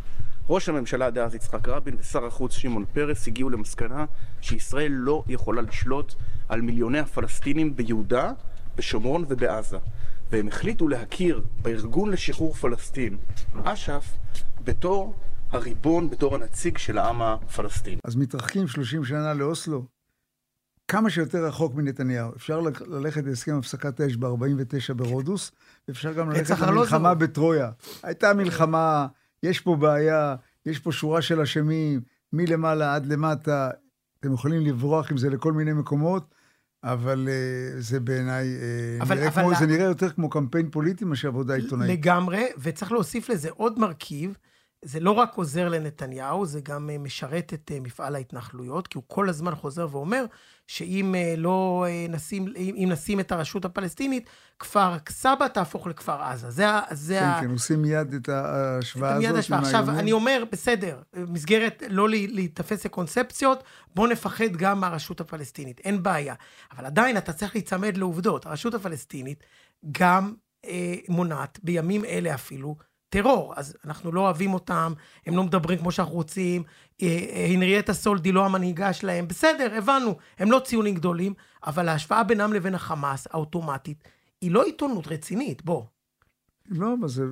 ראש 0.50 0.70
הממשלה 0.70 1.10
דאז 1.10 1.36
יצחק 1.36 1.68
רבין 1.68 1.96
ושר 2.00 2.26
החוץ 2.26 2.54
שמעון 2.54 2.86
פרס 2.94 3.28
הגיעו 3.28 3.50
למסקנה 3.50 4.06
שישראל 4.42 4.92
לא 4.92 5.24
יכולה 5.28 5.62
לשלוט 5.62 6.14
על 6.50 6.62
מיליוני 6.62 7.00
הפלסטינים 7.00 7.76
ביהודה, 7.76 8.32
בשומרון 8.76 9.26
ובעזה. 9.28 9.78
והם 10.32 10.48
החליטו 10.48 10.88
להכיר 10.88 11.42
בארגון 11.62 12.12
לשחרור 12.12 12.54
פלסטין, 12.54 13.18
אש"ף, 13.64 14.06
בתור 14.64 15.16
הריבון, 15.52 16.10
בתור 16.10 16.36
הנציג 16.36 16.78
של 16.78 16.98
העם 16.98 17.22
הפלסטיני. 17.22 17.98
אז 18.04 18.16
מתרחקים 18.16 18.68
30 18.68 19.06
שנה 19.06 19.34
לאוסלו, 19.34 19.86
כמה 20.92 21.10
שיותר 21.10 21.46
רחוק 21.46 21.76
מנתניהו. 21.76 22.32
אפשר 22.36 22.60
ללכת 22.88 23.24
להסכם 23.26 23.56
הפסקת 23.58 24.00
האש 24.00 24.16
ב-49 24.16 24.94
ברודוס, 24.96 25.52
ואפשר 25.88 26.14
גם 26.14 26.30
ללכת 26.30 26.60
למלחמה 26.60 27.14
בטרויה. 27.14 27.72
הייתה 28.04 28.34
מלחמה, 28.34 29.08
יש 29.44 29.60
פה 29.60 29.76
בעיה, 29.76 30.36
יש 30.66 30.80
פה 30.80 30.92
שורה 30.92 31.22
של 31.22 31.42
אשמים, 31.42 32.02
מלמעלה 32.34 32.96
עד 32.96 33.06
למטה. 33.06 33.70
אתם 34.20 34.34
יכולים 34.34 34.62
לברוח 34.66 35.12
עם 35.12 35.18
זה 35.18 35.30
לכל 35.30 35.54
מיני 35.54 35.74
מקומות, 35.74 36.36
אבל 36.84 37.28
אה, 37.32 37.82
זה 37.82 38.00
בעיניי, 38.00 38.48
אה, 38.48 38.98
אבל- 39.02 39.16
נראה 39.16 39.28
אבל 39.28 39.42
כמו- 39.42 39.52
ה- 39.52 39.60
זה 39.60 39.66
נראה 39.66 39.84
יותר 39.86 40.10
כמו 40.10 40.30
קמפיין 40.30 40.70
פוליטי 40.70 41.06
מאשר 41.06 41.28
עבודה 41.28 41.54
עיתונאית. 41.56 41.90
לגמרי, 42.00 42.46
וצריך 42.62 42.92
להוסיף 42.92 43.30
לזה 43.30 43.50
עוד 43.52 43.80
מרכיב. 43.80 44.38
זה 44.86 45.00
לא 45.00 45.12
רק 45.12 45.36
עוזר 45.36 45.70
לנתניהו, 45.70 46.46
זה 46.46 46.62
גם 46.62 46.90
אה, 46.90 46.98
משרת 46.98 47.54
את 47.54 47.72
אה, 47.74 47.80
מפעל 47.80 48.16
ההתנחלויות, 48.16 48.88
כי 48.88 48.98
הוא 48.98 49.04
כל 49.08 49.30
הזמן 49.30 49.56
חוזר 49.56 49.88
ואומר 49.92 50.26
שאם 50.68 51.16
אה, 51.16 51.34
לא 51.38 51.86
נשים, 52.10 52.46
אם 52.58 52.88
נשים 52.92 53.20
את 53.20 53.32
הרשות 53.32 53.66
הפלסטינית, 53.66 54.30
כפר 54.60 54.98
סבא 55.10 55.48
תהפוך 55.48 55.88
לכפר 55.88 56.22
עזה. 56.22 56.50
זה, 56.52 56.70
ה- 56.70 56.82
זה 56.92 57.20
כן, 57.20 57.26
ה- 57.26 57.42
כן, 57.42 57.50
עושים 57.52 57.82
מיד 57.82 58.14
את 58.14 58.30
ההשוואה 58.30 59.18
מיד 59.20 59.30
הזאת. 59.30 59.40
השוואה. 59.40 59.60
עם 59.60 59.66
עכשיו, 59.66 59.80
האיומים. 59.80 60.00
אני 60.00 60.12
אומר, 60.12 60.44
בסדר, 60.52 61.02
מסגרת 61.16 61.84
לא 61.90 62.10
להיתפס 62.10 62.86
לקונספציות, 62.86 63.64
בוא 63.96 64.08
נפחד 64.08 64.52
גם 64.58 64.80
מהרשות 64.82 65.22
הפלסטינית, 65.22 65.80
אין 65.80 66.04
בעיה. 66.04 66.36
אבל 66.72 66.86
עדיין 66.86 67.18
אתה 67.18 67.34
צריך 67.34 67.56
להיצמד 67.56 67.98
לעובדות. 67.98 68.46
הרשות 68.46 68.74
הפלסטינית 68.74 69.44
גם 69.92 70.34
אה, 70.66 70.96
מונעת, 71.10 71.60
בימים 71.64 72.06
אלה 72.06 72.34
אפילו, 72.34 72.76
טרור. 73.16 73.54
אז 73.58 73.78
אנחנו 73.86 74.12
לא 74.12 74.20
אוהבים 74.22 74.54
אותם, 74.54 74.94
הם 75.26 75.36
לא 75.36 75.44
מדברים 75.44 75.80
כמו 75.80 75.92
שאנחנו 75.92 76.14
רוצים, 76.14 76.64
אה, 77.02 77.08
אה, 77.08 77.46
הנריאטה 77.54 77.94
סולדי 77.94 78.32
לא 78.32 78.46
המנהיגה 78.46 78.94
שלהם, 78.94 79.28
בסדר, 79.28 79.74
הבנו, 79.78 80.18
הם 80.40 80.52
לא 80.52 80.62
ציונים 80.66 80.96
גדולים, 80.96 81.34
אבל 81.68 81.90
ההשוואה 81.90 82.24
בינם 82.24 82.54
לבין 82.54 82.76
החמאס, 82.76 83.28
האוטומטית, 83.32 84.04
היא 84.42 84.52
לא 84.52 84.64
עיתונות 84.64 85.08
רצינית, 85.08 85.64
בוא. 85.66 85.84
לא, 86.70 86.94
אבל 87.00 87.08
זה, 87.08 87.24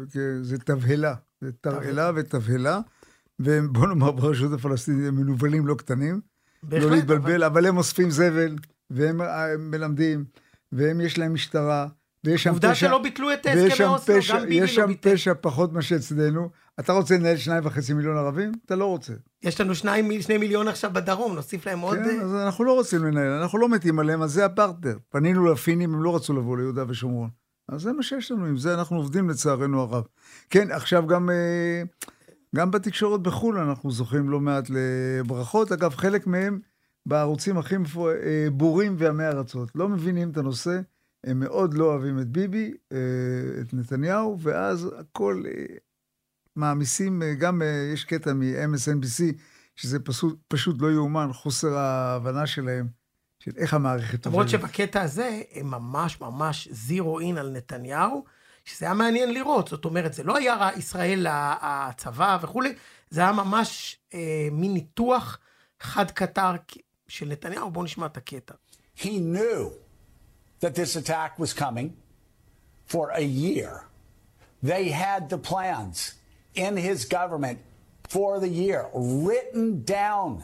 זה 0.44 0.58
תבהלה. 0.58 1.14
זה 1.42 1.52
תרעלה 1.62 2.12
ותבהלה. 2.16 2.80
ובוא 3.40 3.88
נאמר, 3.88 4.12
ברשות 4.12 4.54
הפלסטינית 4.54 5.08
הם 5.08 5.16
מנוולים 5.16 5.68
לא 5.68 5.76
קטנים. 5.76 6.22
בהחלט, 6.64 6.82
לא 6.84 6.88
אבל- 6.88 6.96
להתבלבל, 6.96 7.44
אבל 7.44 7.66
הם 7.66 7.78
אוספים 7.78 8.10
זבל, 8.10 8.56
והם 8.90 9.22
אה, 9.22 9.58
מלמדים, 9.60 10.26
והם 10.72 11.02
יש 11.02 11.18
להם 11.18 11.34
משטרה, 11.34 11.88
ויש 12.24 12.44
שם 12.44 12.50
עובדה 12.50 12.72
פשע... 12.72 12.88
שלא 12.88 13.02
ביטלו 13.02 13.34
את 13.34 13.46
הסכמי 13.46 13.72
שם 13.72 13.90
אוסלו, 13.90 14.16
פשע, 14.16 14.36
גם 14.36 14.42
ביבי 14.42 14.56
יש 14.56 14.78
לא 14.78 14.84
שם 14.84 14.88
ביטל. 14.88 15.14
פשע 15.14 15.34
פחות 15.42 15.74
מאשר 15.74 15.96
אצלנו. 15.96 16.50
אתה 16.80 16.94
רוצה 16.94 17.18
לנהל 17.18 17.38
שניים 17.38 17.66
וחצי 17.66 17.94
מיליון 17.94 18.18
ערבים? 18.18 18.52
אתה 18.66 18.76
לא 18.76 18.86
רוצה. 18.86 19.14
יש 19.44 19.62
לנו 19.62 19.76
שניים, 19.76 20.22
שני 20.22 20.38
מיליון 20.38 20.68
עכשיו 20.68 20.92
בדרום, 20.94 21.36
נוסיף 21.36 21.68
להם 21.68 21.80
עוד... 21.80 21.98
כן, 21.98 22.20
אה, 22.20 22.22
אז 22.22 22.36
אנחנו 22.36 22.64
לא 22.64 22.74
רוצים 22.74 23.06
לנהל, 23.06 23.32
אנחנו 23.32 23.58
לא 23.58 23.70
מתים 23.70 24.00
עליהם, 24.00 24.22
אז 24.22 24.32
זה 24.32 24.46
הפרטנר. 24.46 24.98
פנינו 25.10 25.46
לפינים, 25.46 25.94
הם 25.94 26.04
לא 26.04 26.16
רצו 26.16 26.34
לבוא 26.34 26.58
ליהודה 26.58 26.84
ושומרון. 26.88 27.30
אז 27.68 27.82
זה 27.82 27.94
מה 27.94 28.04
שיש 28.04 28.32
לנו, 28.32 28.46
עם 28.46 28.58
זה 28.58 28.74
אנחנו 28.74 28.98
עובדים 28.98 29.30
לצערנו 29.30 29.82
הרב. 29.82 30.04
כן, 30.50 30.72
עכשיו 30.72 31.08
גם, 31.08 31.30
אה, 31.30 31.84
גם 32.56 32.72
בתקשורת 32.72 33.22
בחו"ל 33.22 33.58
אנחנו 33.58 33.92
זוכים 33.92 34.30
לא 34.30 34.40
מעט 34.40 34.70
לברכות. 34.70 35.72
אגב, 35.72 35.96
חלק 35.96 36.28
מהם 36.28 36.60
בערוצים 37.06 37.58
הכי 37.58 37.76
אה, 37.76 38.48
בורים 38.52 38.96
ועמי 38.98 39.26
ארצות. 39.26 39.70
לא 39.76 39.90
מבינים 39.90 40.30
את 40.30 40.38
הנושא, 40.38 40.80
הם 41.24 41.40
מאוד 41.40 41.74
לא 41.74 41.86
אוהבים 41.86 42.20
את 42.20 42.28
ביבי, 42.28 42.74
אה, 42.92 42.98
את 43.62 43.74
נתניהו, 43.74 44.40
ואז 44.40 44.90
הכל 45.00 45.44
אה, 45.48 45.76
מעמיסים, 46.56 47.24
אה, 47.24 47.34
גם 47.34 47.62
יש 47.94 48.04
קטע 48.04 48.34
מ-MSNBC, 48.34 49.24
שזה 49.76 50.00
פשוט, 50.00 50.40
פשוט 50.48 50.82
לא 50.82 50.92
יאומן, 50.92 51.30
חוסר 51.34 51.78
ההבנה 51.78 52.48
שלהם, 52.48 52.88
של 53.44 53.52
איך 53.58 53.74
המערכת 53.74 54.26
למרות 54.26 54.46
עובדת. 54.46 54.62
שבקטע 54.62 55.02
הזה, 55.02 55.42
הם 55.54 55.72
ממש 55.72 56.22
ממש 56.22 56.68
זירו 56.72 57.20
אין 57.20 57.38
על 57.38 57.50
נתניהו, 57.50 58.24
שזה 58.66 58.86
היה 58.86 58.94
מעניין 58.94 59.34
לראות. 59.34 59.68
זאת 59.68 59.86
אומרת, 59.86 60.14
זה 60.14 60.24
לא 60.24 60.38
היה 60.38 60.70
ישראל 60.78 61.28
הצבא 61.30 62.38
וכולי, 62.42 62.74
זה 63.10 63.22
היה 63.22 63.32
ממש 63.32 64.00
אה, 64.14 64.48
מין 64.52 64.74
ניתוח 64.74 65.40
חד 65.80 66.12
קטר 66.12 66.52
של 67.08 67.28
נתניהו. 67.28 67.72
בואו 67.72 67.86
נשמע 67.86 68.06
את 68.06 68.18
הקטע. 68.18 68.54
He 68.98 69.08
knew 69.08 69.89
that 70.60 70.76
this 70.76 70.96
attack 70.96 71.40
was 71.40 71.54
coming 71.54 71.96
for 72.86 73.12
a 73.12 73.22
year. 73.22 73.86
They 74.62 74.90
had 74.90 75.30
the 75.30 75.38
plans 75.38 76.16
in 76.56 76.76
his 76.76 77.06
government 77.06 77.60
for 78.10 78.40
the 78.40 78.50
year, 78.50 78.88
written 78.94 79.84
down 79.84 80.44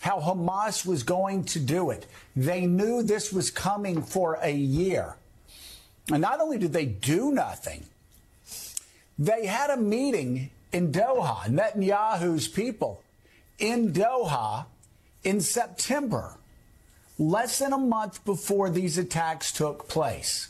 how 0.00 0.20
Hamas 0.20 0.86
was 0.86 1.02
going 1.02 1.44
to 1.44 1.60
do 1.60 1.90
it. 1.90 2.06
They 2.34 2.66
knew 2.66 3.02
this 3.02 3.32
was 3.32 3.50
coming 3.50 4.02
for 4.02 4.38
a 4.42 4.52
year. 4.52 5.16
And 6.10 6.22
not 6.22 6.40
only 6.40 6.58
did 6.58 6.72
they 6.72 6.86
do 6.86 7.32
nothing, 7.32 7.84
they 9.18 9.46
had 9.46 9.70
a 9.70 9.76
meeting 9.76 10.50
in 10.72 10.92
Doha, 10.92 11.46
Netanyahu's 11.46 12.48
people, 12.48 13.02
in 13.58 13.92
Doha 13.92 14.66
in 15.24 15.40
September 15.40 16.38
less 17.17 17.59
than 17.59 17.73
a 17.73 17.77
month 17.77 18.23
before 18.25 18.69
these 18.69 18.97
attacks 18.97 19.51
took 19.51 19.87
place. 19.87 20.49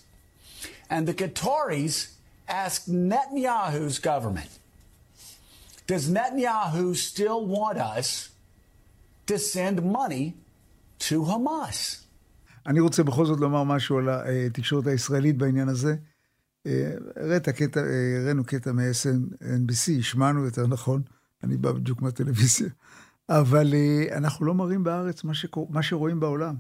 And 0.90 1.08
the 1.08 1.14
Qataris 1.14 2.14
asked 2.48 2.92
Netanyahu's 2.92 4.00
government, 4.00 4.52
does 5.88 6.10
Netanyahu 6.10 6.96
still 6.96 7.46
want 7.46 7.78
us 7.78 8.30
to 9.28 9.38
send 9.38 9.84
money 9.84 10.36
to 11.00 11.24
Hamas? 11.24 11.98
אני 12.68 12.80
רוצה 12.80 13.04
בכל 13.04 13.26
זאת 13.26 13.40
לומר 13.40 13.64
משהו 13.64 13.98
על 13.98 14.10
התקשורת 14.48 14.88
הישראלית 14.88 15.38
בעניין 15.38 15.70
הזה. 15.70 15.96
אה, 16.68 16.92
הראית 17.16 17.50
קטע, 17.50 17.80
אה, 17.80 18.22
הראינו 18.22 18.44
קטע 18.44 18.72
מ-SNBC, 18.72 20.00
השמענו 20.00 20.46
יותר 20.46 20.68
נכון, 20.68 21.02
אני 21.44 21.58
בא 21.58 21.72
בדיוק 21.72 22.02
מהטלוויזיה, 22.02 22.70
אבל 23.29 23.75
אה, 23.75 24.17
אנחנו 24.17 24.47
לא 24.47 24.55
מראים 24.55 24.85
בארץ 24.85 25.25
מה, 25.25 25.35
שקור... 25.35 25.69
מה 25.71 25.83
שרואים 25.83 26.21
בעולם. 26.21 26.55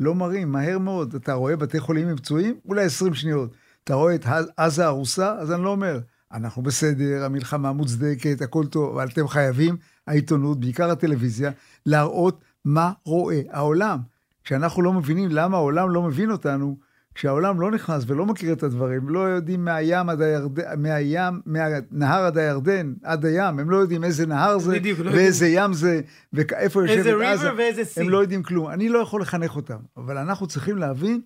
לא 0.00 0.14
מראים, 0.14 0.52
מהר 0.52 0.78
מאוד. 0.78 1.14
אתה 1.14 1.32
רואה 1.32 1.56
בתי 1.56 1.80
חולים 1.80 2.08
עם 2.08 2.16
פצועים? 2.16 2.58
אולי 2.64 2.84
20 2.84 3.14
שניות. 3.14 3.54
אתה 3.84 3.94
רואה 3.94 4.14
את 4.14 4.26
עזה 4.56 4.86
הרוסה? 4.86 5.32
אז 5.32 5.52
אני 5.52 5.62
לא 5.62 5.68
אומר, 5.68 6.00
אנחנו 6.32 6.62
בסדר, 6.62 7.24
המלחמה 7.24 7.72
מוצדקת, 7.72 8.42
הכל 8.42 8.66
טוב, 8.66 8.98
אבל 8.98 9.08
אתם 9.08 9.28
חייבים, 9.28 9.76
העיתונות, 10.06 10.60
בעיקר 10.60 10.90
הטלוויזיה, 10.90 11.50
להראות 11.86 12.44
מה 12.64 12.92
רואה 13.04 13.40
העולם. 13.50 13.98
כשאנחנו 14.44 14.82
לא 14.82 14.92
מבינים 14.92 15.28
למה 15.30 15.56
העולם 15.56 15.90
לא 15.90 16.02
מבין 16.02 16.30
אותנו, 16.30 16.76
כשהעולם 17.16 17.60
לא 17.60 17.70
נכנס 17.70 18.04
ולא 18.06 18.26
מכיר 18.26 18.52
את 18.52 18.62
הדברים, 18.62 19.08
לא 19.08 19.20
יודעים 19.20 19.64
מהים 19.64 20.08
עד 20.08 20.22
הירדן, 20.22 20.82
מהים, 20.82 21.40
מהנהר 21.46 22.24
עד 22.24 22.38
הירדן, 22.38 22.94
עד 23.02 23.24
הים, 23.24 23.58
הם 23.58 23.70
לא 23.70 23.76
יודעים 23.76 24.04
איזה 24.04 24.26
נהר 24.26 24.58
זה, 24.58 24.72
בדיוק, 24.72 24.98
לא 24.98 25.10
ואיזה 25.10 25.48
ים 25.48 25.72
זה, 25.72 26.00
ואיפה 26.32 26.82
יושבת 26.82 26.98
איזה 26.98 27.30
עזה. 27.32 27.50
river 27.50 27.54
ואיזה 27.56 27.82
sea. 27.82 28.00
הם 28.00 28.08
לא 28.08 28.18
יודעים 28.18 28.42
כלום. 28.42 28.68
אני 28.68 28.88
לא 28.88 28.98
יכול 28.98 29.20
לחנך 29.20 29.56
אותם, 29.56 29.76
אבל 29.96 30.18
אנחנו 30.18 30.46
צריכים 30.46 30.78
להבין 30.78 31.20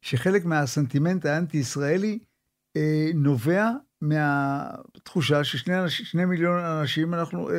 שחלק 0.00 0.44
מהסנטימנט 0.44 1.26
האנטי-ישראלי 1.26 2.18
אה, 2.76 3.10
נובע 3.14 3.70
מהתחושה 4.00 5.44
ששני 5.44 5.80
אנש, 5.80 6.02
שני 6.02 6.24
מיליון 6.24 6.58
אנשים, 6.58 7.14
אנחנו, 7.14 7.50
אה, 7.50 7.54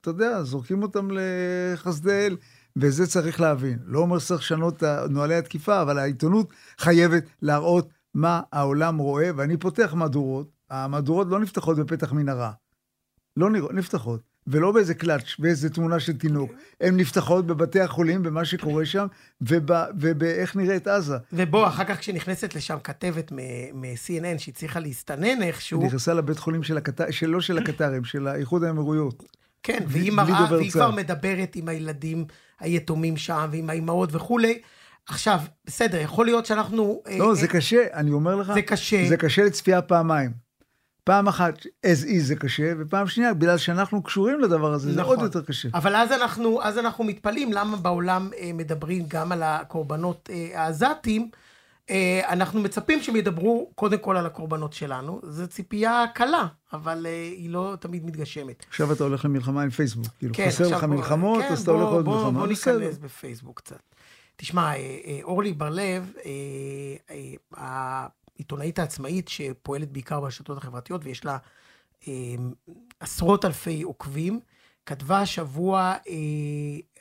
אתה 0.00 0.10
יודע, 0.10 0.42
זורקים 0.42 0.82
אותם 0.82 1.08
לחסדי 1.12 2.26
אל, 2.26 2.36
וזה 2.76 3.06
צריך 3.06 3.40
להבין. 3.40 3.78
לא 3.84 3.98
אומר 3.98 4.18
שצריך 4.18 4.40
לשנות 4.40 4.82
את 4.82 5.10
נוהלי 5.10 5.34
התקיפה, 5.34 5.82
אבל 5.82 5.98
העיתונות 5.98 6.52
חייבת 6.78 7.24
להראות 7.42 7.88
מה 8.14 8.40
העולם 8.52 8.98
רואה, 8.98 9.30
ואני 9.36 9.56
פותח 9.56 9.94
מהדורות, 9.94 10.50
המהדורות 10.70 11.26
לא 11.30 11.40
נפתחות 11.40 11.76
בפתח 11.76 12.12
מנהרה. 12.12 12.52
לא 13.36 13.50
נפתחות. 13.72 14.20
ולא 14.50 14.72
באיזה 14.72 14.94
קלאץ', 14.94 15.34
באיזה 15.38 15.70
תמונה 15.70 16.00
של 16.00 16.18
תינוק. 16.18 16.52
הן 16.80 16.96
נפתחות 16.96 17.46
בבתי 17.46 17.80
החולים, 17.80 18.22
במה 18.22 18.44
שקורה 18.44 18.86
שם, 18.86 19.06
ובאיך 19.40 20.56
נראית 20.56 20.86
עזה. 20.86 21.16
ובוא, 21.32 21.68
אחר 21.68 21.84
כך 21.84 21.98
כשנכנסת 21.98 22.54
לשם 22.54 22.76
כתבת 22.84 23.32
מ-CNN 23.32 24.38
שהצליחה 24.38 24.80
להסתנן 24.80 25.42
איכשהו... 25.42 25.82
נכנסה 25.82 26.14
לבית 26.14 26.38
חולים 26.38 26.62
של 26.62 26.78
הקטרים, 27.58 28.04
של 28.04 28.26
האיחוד 28.26 28.64
האמירויות. 28.64 29.24
כן, 29.68 29.84
והיא 29.86 30.12
מראה, 30.12 30.46
והיא 30.50 30.70
כבר 30.70 30.90
מדברת 30.90 31.56
עם 31.56 31.68
הילדים 31.68 32.24
היתומים 32.60 33.16
שם, 33.16 33.48
ועם 33.52 33.70
האימהות 33.70 34.08
וכולי. 34.14 34.60
עכשיו, 35.06 35.40
בסדר, 35.64 36.00
יכול 36.00 36.26
להיות 36.26 36.46
שאנחנו... 36.46 37.02
לא, 37.18 37.34
זה 37.34 37.48
קשה, 37.48 37.84
אני 37.94 38.10
אומר 38.10 38.36
לך. 38.36 38.52
זה 38.54 38.62
קשה. 38.62 39.08
זה 39.08 39.16
קשה 39.16 39.44
לצפייה 39.44 39.82
פעמיים. 39.82 40.30
פעם 41.04 41.28
אחת 41.28 41.58
as 41.86 42.04
is 42.04 42.20
זה 42.20 42.36
קשה, 42.36 42.72
ופעם 42.78 43.06
שנייה, 43.06 43.34
בגלל 43.34 43.58
שאנחנו 43.58 44.02
קשורים 44.02 44.40
לדבר 44.40 44.72
הזה, 44.72 44.88
נכון. 44.88 44.96
זה 44.96 45.02
עוד 45.02 45.20
יותר 45.20 45.42
קשה. 45.42 45.68
אבל 45.74 45.96
אז 45.96 46.12
אנחנו, 46.12 46.62
אז 46.62 46.78
אנחנו 46.78 47.04
מתפלאים 47.04 47.52
למה 47.52 47.76
בעולם 47.76 48.30
אה, 48.38 48.50
מדברים 48.54 49.04
גם 49.08 49.32
על 49.32 49.42
הקורבנות 49.42 50.30
אה, 50.32 50.62
העזתים. 50.62 51.22
אה, 51.22 51.47
אנחנו 52.28 52.60
מצפים 52.60 53.02
שהם 53.02 53.16
ידברו 53.16 53.70
קודם 53.74 53.98
כל 53.98 54.16
על 54.16 54.26
הקורבנות 54.26 54.72
שלנו. 54.72 55.20
זו 55.22 55.48
ציפייה 55.48 56.04
קלה, 56.14 56.46
אבל 56.72 57.06
אה, 57.06 57.30
היא 57.36 57.50
לא 57.50 57.74
תמיד 57.80 58.06
מתגשמת. 58.06 58.64
עכשיו 58.68 58.92
אתה 58.92 59.04
הולך 59.04 59.24
למלחמה 59.24 59.62
עם 59.62 59.70
פייסבוק. 59.70 60.06
כאילו, 60.18 60.34
כן, 60.34 60.48
חסר 60.48 60.76
לך 60.76 60.84
מלחמות, 60.84 61.42
כן, 61.42 61.52
אז 61.52 61.62
אתה 61.62 61.70
הולך 61.70 61.88
עוד 61.88 62.04
בוא, 62.04 62.16
מלחמה. 62.16 62.38
בוא 62.38 62.46
ניכנס 62.46 62.98
בפייסבוק 62.98 63.60
קצת. 63.60 63.82
תשמע, 64.36 64.72
אורלי 65.22 65.52
בר-לב, 65.52 66.12
העיתונאית 67.56 68.78
העצמאית 68.78 69.28
שפועלת 69.28 69.92
בעיקר 69.92 70.20
ברשתות 70.20 70.58
החברתיות 70.58 71.00
ויש 71.04 71.24
לה 71.24 71.36
אה, 72.08 72.12
עשרות 73.00 73.44
אלפי 73.44 73.82
עוקבים, 73.82 74.40
כתבה 74.86 75.20
השבוע 75.20 75.94
אה, 76.08 76.14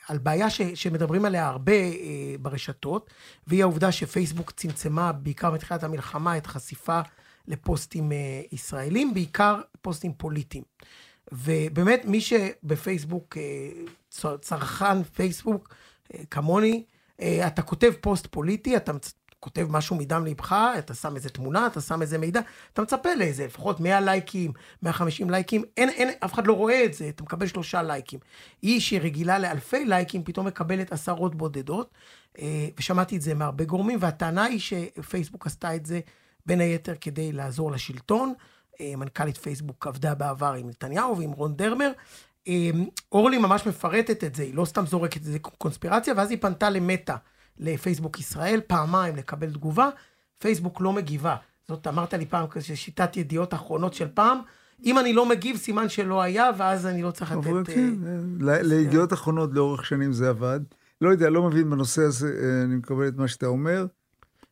על 0.08 0.18
בעיה 0.18 0.50
ש, 0.50 0.62
שמדברים 0.62 1.26
עליה 1.26 1.48
הרבה 1.48 1.72
אה, 1.72 2.36
ברשתות, 2.42 3.10
והיא 3.48 3.62
העובדה 3.62 3.92
שפייסבוק 3.92 4.52
צמצמה 4.52 5.12
בעיקר 5.12 5.52
מתחילת 5.52 5.84
המלחמה 5.84 6.38
את 6.38 6.46
החשיפה 6.46 7.02
לפוסטים 7.48 8.12
אה, 8.12 8.42
ישראלים, 8.52 9.14
בעיקר 9.14 9.62
פוסטים 9.82 10.14
פוליטיים. 10.14 10.64
ובאמת, 11.32 12.06
מי 12.06 12.22
שבפייסבוק, 12.22 13.38
אה, 13.38 14.34
צרכן 14.42 15.04
פייסבוק, 15.04 15.74
אה, 16.14 16.20
כמוני, 16.32 16.84
אה, 17.22 17.48
אתה 17.48 17.62
כותב 17.62 17.92
פוסט 18.02 18.28
פוליטי, 18.28 18.78
אתה 18.78 18.92
כותב 19.39 19.67
משהו 19.70 19.96
מדם 19.96 20.25
ליבך, 20.25 20.56
אתה 20.77 20.94
שם 20.94 21.15
איזה 21.15 21.29
תמונה, 21.29 21.67
אתה 21.67 21.82
שם 21.82 22.01
איזה 22.01 22.17
מידע, 22.17 22.39
אתה 22.74 22.82
מצפה 22.82 23.15
לאיזה 23.15 23.46
לפחות 23.46 23.79
100 23.79 24.01
לייקים, 24.01 24.51
150 24.84 25.29
לייקים, 25.29 25.63
אין, 25.77 25.89
אין, 25.89 26.10
אף 26.25 26.34
אחד 26.34 26.48
לא 26.48 26.53
רואה 26.53 26.86
את 26.86 26.94
זה, 26.94 27.10
אתה 27.10 27.24
מקבל 27.24 27.48
שלושה 27.48 27.84
לייקים. 27.84 28.20
היא 28.62 28.79
שהיא 28.79 29.00
רגילה 29.00 29.39
לאלפי 29.39 29.86
לייקים, 29.86 30.24
פתאום 30.24 30.48
מקבלת 30.48 30.91
עשרות 30.91 31.36
בודדות, 31.36 31.94
אה, 32.39 32.67
ושמעתי 32.79 33.17
את 33.17 33.22
זה 33.22 33.34
מהרבה 33.34 33.63
גורמים, 33.63 33.98
והטענה 34.01 34.44
היא 34.44 34.60
שפייסבוק 34.60 35.46
עשתה 35.46 35.75
את 35.75 35.86
זה 35.86 36.00
בין 36.46 36.60
היתר 36.62 36.94
כדי 37.01 37.32
לעזור 37.32 37.72
לשלטון. 37.72 38.34
אה, 38.82 38.94
מנכ"לית 38.98 39.38
פייסבוק 39.38 39.88
עבדה 39.88 40.15
בעבר 40.15 40.53
עם 40.53 40.70
נתניהו 40.70 41.17
ועם 41.17 41.32
רון 41.32 41.56
דרמר. 41.56 41.91
אה, 42.48 42.70
אורלי 43.12 43.38
ממש 43.38 43.67
מפרטת 43.67 44.24
את 44.24 44.36
זה, 44.36 44.44
היא 44.44 44.56
לא 44.56 44.65
סתם 44.65 44.86
זורקת 44.86 45.17
את 45.17 45.24
זה 45.24 45.39
קונספירציה, 45.39 46.13
ואז 46.17 46.32
היא 46.32 46.38
פנתה 46.41 46.70
למטא. 46.70 47.15
לפייסבוק 47.60 48.20
ישראל, 48.20 48.62
פעמיים 48.68 49.16
לקבל 49.16 49.54
תגובה, 49.54 49.90
פייסבוק 50.40 50.82
לא 50.82 50.94
מגיבה. 50.94 51.36
זאת 51.68 51.88
אמרת 51.88 52.14
לי 52.14 52.26
פעם 52.26 52.48
כזה, 52.48 52.76
שיטת 52.76 53.18
ידיעות 53.18 53.54
אחרונות 53.54 53.94
של 53.94 54.08
פעם, 54.14 54.40
אם 54.86 55.00
אני 55.00 55.14
לא 55.14 55.30
מגיב, 55.30 55.58
סימן 55.58 55.90
שלא 55.90 56.22
היה, 56.22 56.50
ואז 56.58 56.86
אני 56.86 57.02
לא 57.02 57.12
צריך 57.12 57.32
לתת... 57.32 57.74
כן, 57.74 57.94
אה, 58.50 58.62
לידיעות 58.62 59.14
אחרונות 59.14 59.50
לאורך 59.54 59.86
שנים 59.86 60.14
זה 60.14 60.30
עבד. 60.30 60.60
לא 61.02 61.10
יודע, 61.10 61.30
לא 61.30 61.44
מבין 61.44 61.70
בנושא 61.70 62.02
הזה, 62.02 62.28
אה, 62.28 62.64
אני 62.64 62.76
מקבל 62.76 63.08
את 63.08 63.18
מה 63.18 63.28
שאתה 63.28 63.46
אומר. 63.46 63.86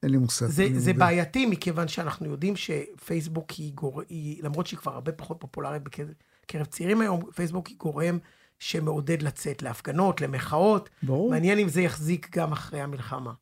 אין 0.04 0.12
לי 0.12 0.18
מושג. 0.18 0.46
זה, 0.46 0.68
זה 0.74 0.94
בעייתי, 0.94 1.46
מכיוון 1.46 1.88
שאנחנו 1.88 2.26
יודעים 2.30 2.54
שפייסבוק 2.56 3.52
היא, 3.52 3.74
גור... 3.74 4.02
היא, 4.10 4.44
למרות 4.44 4.68
שהיא 4.68 4.80
כבר 4.80 4.94
הרבה 4.94 5.12
פחות 5.12 5.38
פופולרית 5.40 5.82
בקרב 5.84 6.66
צעירים 6.66 7.02
היום, 7.02 7.22
פייסבוק 7.36 7.68
היא 7.68 7.78
גורם 7.78 8.18
שמעודד 8.60 9.22
לצאת 9.22 9.62
להפגנות, 9.62 10.22
למחאות. 10.22 10.90
ברור. 11.04 11.32
מעניין 11.32 11.60
אם 11.60 11.70
זה 11.70 11.82
יחזיק 11.82 12.38
גם 12.38 12.52
אחרי 12.52 12.82
המלחמה. 12.82 13.34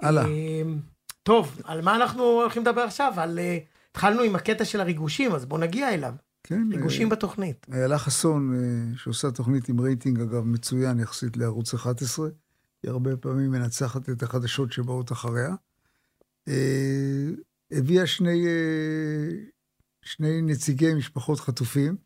הלאה. 0.00 0.26
אמ, 0.26 0.78
טוב, 1.22 1.60
על 1.64 1.80
מה 1.80 1.96
אנחנו 1.96 2.22
הולכים 2.22 2.62
לדבר 2.62 2.80
עכשיו? 2.80 3.12
על... 3.16 3.38
אה, 3.38 3.58
התחלנו 3.90 4.22
עם 4.22 4.36
הקטע 4.36 4.64
של 4.64 4.80
הריגושים, 4.80 5.32
אז 5.32 5.44
בואו 5.44 5.60
נגיע 5.60 5.94
אליו. 5.94 6.14
כן. 6.42 6.68
ריגושים 6.72 7.10
אה, 7.10 7.16
בתוכנית. 7.16 7.66
איילה 7.72 7.98
חסון, 7.98 8.54
אה, 8.54 8.96
שעושה 8.96 9.30
תוכנית 9.30 9.68
עם 9.68 9.80
רייטינג, 9.80 10.20
אגב, 10.20 10.44
מצוין 10.44 11.00
יחסית 11.00 11.36
לערוץ 11.36 11.74
11, 11.74 12.28
היא 12.82 12.90
הרבה 12.90 13.16
פעמים 13.16 13.50
מנצחת 13.50 14.10
את 14.10 14.22
החדשות 14.22 14.72
שבאות 14.72 15.12
אחריה. 15.12 15.54
הביאה 17.72 18.06
שני, 18.06 18.46
שני 20.02 20.42
נציגי 20.42 20.94
משפחות 20.94 21.40
חטופים. 21.40 21.96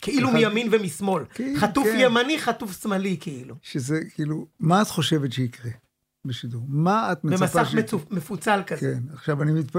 כאילו. 0.00 0.30
מימין 0.30 0.68
ומשמאל. 0.70 1.24
כן, 1.34 1.54
חטוף 1.56 1.86
כן. 1.86 1.98
ימני, 2.00 2.38
חטוף 2.38 2.82
שמאלי, 2.82 3.16
כאילו. 3.20 3.54
שזה, 3.62 4.00
כאילו, 4.14 4.46
מה 4.60 4.82
את 4.82 4.88
חושבת 4.88 5.32
שיקרה 5.32 5.70
בשידור? 6.24 6.62
מה 6.68 7.12
את 7.12 7.24
מצפה 7.24 7.40
במסך 7.40 7.70
שיקרה? 7.70 7.98
במסך 7.98 8.10
מפוצל 8.10 8.60
כזה. 8.66 8.80
כן, 8.80 9.14
עכשיו, 9.14 9.42
אני, 9.42 9.52
מתפ... 9.52 9.76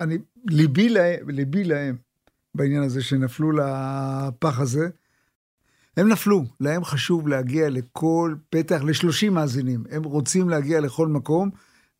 אני 0.00 0.18
ליבי 0.50 0.88
להם, 0.88 1.30
ליבי 1.30 1.64
להם 1.64 1.96
בעניין 2.54 2.82
הזה 2.82 3.02
שנפלו 3.02 3.52
לפח 3.52 4.60
הזה. 4.60 4.88
הם 5.96 6.08
נפלו, 6.08 6.44
להם 6.60 6.84
חשוב 6.84 7.28
להגיע 7.28 7.70
לכל 7.70 8.34
פתח, 8.50 8.82
ל-30 8.82 9.30
מאזינים. 9.30 9.84
הם 9.90 10.04
רוצים 10.04 10.48
להגיע 10.48 10.80
לכל 10.80 11.08
מקום, 11.08 11.50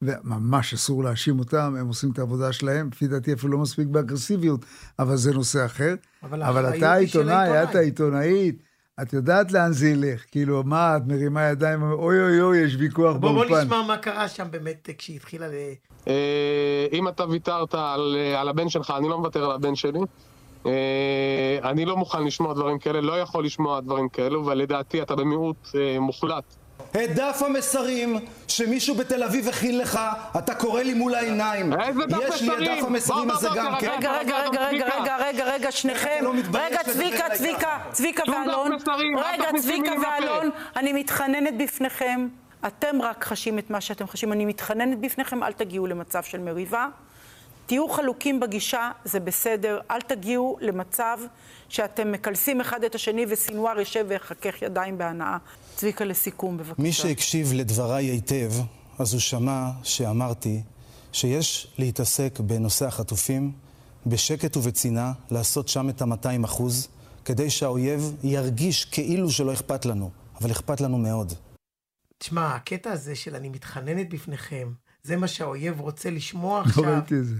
וממש 0.03 0.75
אסור 0.75 1.05
להאשים 1.05 1.39
אותם, 1.39 1.75
הם 1.81 1.89
עושים 1.89 2.11
את 2.11 2.19
העבודה 2.19 2.53
שלהם, 2.53 2.89
לפי 2.93 3.07
דעתי 3.07 3.33
אפילו 3.33 3.53
לא 3.53 3.59
מספיק 3.59 3.89
באגרסיביות, 3.89 4.65
אבל 4.99 5.17
זה 5.17 5.33
נושא 5.33 5.65
אחר. 5.65 5.95
אבל, 6.23 6.43
אבל 6.43 6.77
אתה 6.77 6.95
עיתונאי, 6.95 7.63
את 7.63 7.75
העיתונאית, 7.75 8.63
את 9.03 9.13
יודעת 9.13 9.53
לאן 9.53 9.73
זה 9.73 9.89
ילך. 9.89 10.25
כאילו, 10.31 10.63
מה, 10.65 10.97
את 10.97 11.03
מרימה 11.07 11.43
ידיים, 11.43 11.83
אוי 11.83 12.23
אוי 12.23 12.41
אוי, 12.41 12.59
יש 12.59 12.76
ויכוח 12.78 13.17
באולפן. 13.17 13.49
בוא, 13.49 13.57
בוא 13.57 13.65
נשמע 13.65 13.83
מה 13.83 13.97
קרה 13.97 14.28
שם 14.28 14.47
באמת 14.50 14.91
כשהיא 14.99 15.17
התחילה 15.17 15.49
ל... 15.49 15.52
אה, 16.09 16.87
אם 16.93 17.09
אתה 17.09 17.25
ויתרת 17.28 17.75
על, 17.75 18.17
על 18.37 18.49
הבן 18.49 18.69
שלך, 18.69 18.95
אני 18.97 19.09
לא 19.09 19.19
מוותר 19.19 19.45
על 19.45 19.50
הבן 19.50 19.75
שלי. 19.75 19.99
אה, 20.67 21.59
אני 21.63 21.85
לא 21.85 21.97
מוכן 21.97 22.25
לשמוע 22.25 22.54
דברים 22.54 22.78
כאלה, 22.78 23.00
לא 23.00 23.21
יכול 23.21 23.45
לשמוע 23.45 23.80
דברים 23.80 24.09
כאלו, 24.09 24.47
ולדעתי 24.47 25.02
אתה 25.02 25.17
במיעוט 25.17 25.69
אה, 25.75 26.00
מוחלט. 26.00 26.45
את 26.97 27.15
דף 27.15 27.43
המסרים 27.47 28.19
שמישהו 28.49 28.95
בתל 28.95 29.23
אביב 29.23 29.49
הכין 29.49 29.78
לך, 29.78 30.00
אתה 30.39 30.54
קורא 30.54 30.83
לי 30.83 30.95
מול 30.95 31.15
העיניים. 31.15 31.73
יש 32.28 32.43
לי 32.43 32.54
את 32.54 32.78
דף 32.78 32.87
המסרים 32.87 33.30
הזה 33.30 33.49
גם 33.57 33.75
כן. 33.80 33.91
רגע, 33.91 34.13
רגע, 34.13 34.37
רגע, 34.39 34.67
רגע, 34.69 34.87
רגע, 34.97 35.17
רגע, 35.17 35.45
רגע, 35.45 35.73
שניכם. 35.73 36.25
רגע, 36.54 36.78
צביקה, 36.93 37.25
צביקה, 37.35 37.78
צביקה 37.93 38.23
ואלון. 38.30 38.73
רגע, 39.17 39.49
צביקה 39.61 39.93
ואלון, 40.02 40.50
אני 40.76 40.93
מתחננת 40.93 41.57
בפניכם. 41.57 42.28
אתם 42.67 43.02
רק 43.02 43.25
חשים 43.25 43.59
את 43.59 43.71
מה 43.71 43.80
שאתם 43.80 44.07
חשים. 44.07 44.33
אני 44.33 44.45
מתחננת 44.45 44.99
בפניכם, 44.99 45.43
אל 45.43 45.52
תגיעו 45.52 45.87
למצב 45.87 46.23
של 46.23 46.39
מריבה. 46.39 46.87
תהיו 47.67 47.89
חלוקים 47.89 48.41
בגישה, 48.41 48.91
זה 49.04 49.21
בסדר. 49.21 49.80
אל 49.91 50.00
תגיעו 50.00 50.57
למצב 50.61 51.19
שאתם 51.69 52.13
מקלסים 52.13 52.61
אחד 52.61 52.85
את 52.85 52.95
השני 52.95 53.26
וסינואר 53.28 53.78
יושב 53.78 54.04
ויחכך 54.09 54.63
ידיים 54.63 54.99
בהנאה. 54.99 55.37
צביקה, 55.76 56.04
לסיכום, 56.04 56.56
בבקשה. 56.56 56.82
מי 56.82 56.93
שהקשיב 56.93 57.52
לדבריי 57.52 58.04
היטב, 58.06 58.52
אז 58.99 59.13
הוא 59.13 59.21
שמע 59.21 59.71
שאמרתי 59.82 60.63
שיש 61.13 61.75
להתעסק 61.78 62.41
בנושא 62.41 62.87
החטופים 62.87 63.52
בשקט 64.06 64.56
ובצנעה, 64.56 65.13
לעשות 65.30 65.69
שם 65.69 65.89
את 65.89 66.02
ה-200 66.02 66.45
אחוז, 66.45 66.89
כדי 67.25 67.50
שהאויב 67.50 68.17
ירגיש 68.23 68.84
כאילו 68.84 69.30
שלא 69.30 69.52
אכפת 69.52 69.87
לנו, 69.87 70.10
אבל 70.41 70.50
אכפת 70.50 70.80
לנו 70.80 70.99
מאוד. 70.99 71.32
תשמע, 72.19 72.54
הקטע 72.54 72.93
הזה 72.93 73.17
של 73.17 73.37
אני 73.37 73.49
מתחננת 73.49 74.08
בפניכם, 74.08 74.73
זה 75.02 75.17
מה 75.17 75.28
שהאויב 75.28 75.80
רוצה 75.80 76.10
לשמוע 76.10 76.60
לא 76.60 76.65
עכשיו. 76.67 76.84
לא 76.84 76.91
ראיתי 76.91 77.19
את 77.19 77.26
זה. 77.26 77.34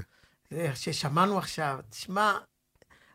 זה 0.51 0.71
ששמענו 0.75 1.39
עכשיו. 1.39 1.79
תשמע, 1.91 2.33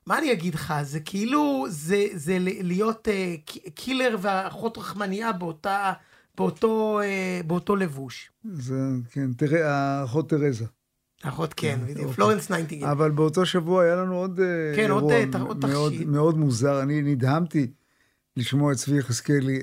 מה 0.09 0.17
אני 0.17 0.31
אגיד 0.31 0.55
לך? 0.55 0.73
זה 0.83 0.99
כאילו, 0.99 1.65
זה, 1.69 2.05
זה 2.13 2.37
להיות 2.41 3.07
אה, 3.07 3.71
killer 3.75 4.17
ואחות 4.21 4.77
רחמניה 4.77 5.31
באותה, 5.31 5.93
באותו, 6.37 6.99
אה, 7.01 7.47
באותו 7.47 7.75
לבוש. 7.75 8.31
זה, 8.53 8.75
כן, 9.11 9.33
תראה, 9.33 9.71
האחות 9.71 10.29
תרזה. 10.29 10.65
אחות, 11.23 11.53
כן, 11.53 11.79
בדיוק, 11.83 11.97
אוקיי. 11.99 12.13
פלורנס 12.13 12.51
נייטינגייל. 12.51 12.87
אבל 12.87 13.11
באותו 13.11 13.45
שבוע 13.45 13.83
היה 13.83 13.95
לנו 13.95 14.15
עוד 14.15 14.39
אה, 14.39 14.45
כן, 14.75 14.83
אירוע 14.83 15.01
עוד, 15.01 15.35
עוד 15.35 15.65
מאוד, 15.65 15.93
מאוד 16.05 16.37
מוזר. 16.37 16.81
אני 16.81 17.01
נדהמתי 17.01 17.67
לשמוע 18.37 18.71
את 18.71 18.77
צבי 18.77 18.97
יחזקאלי. 18.97 19.59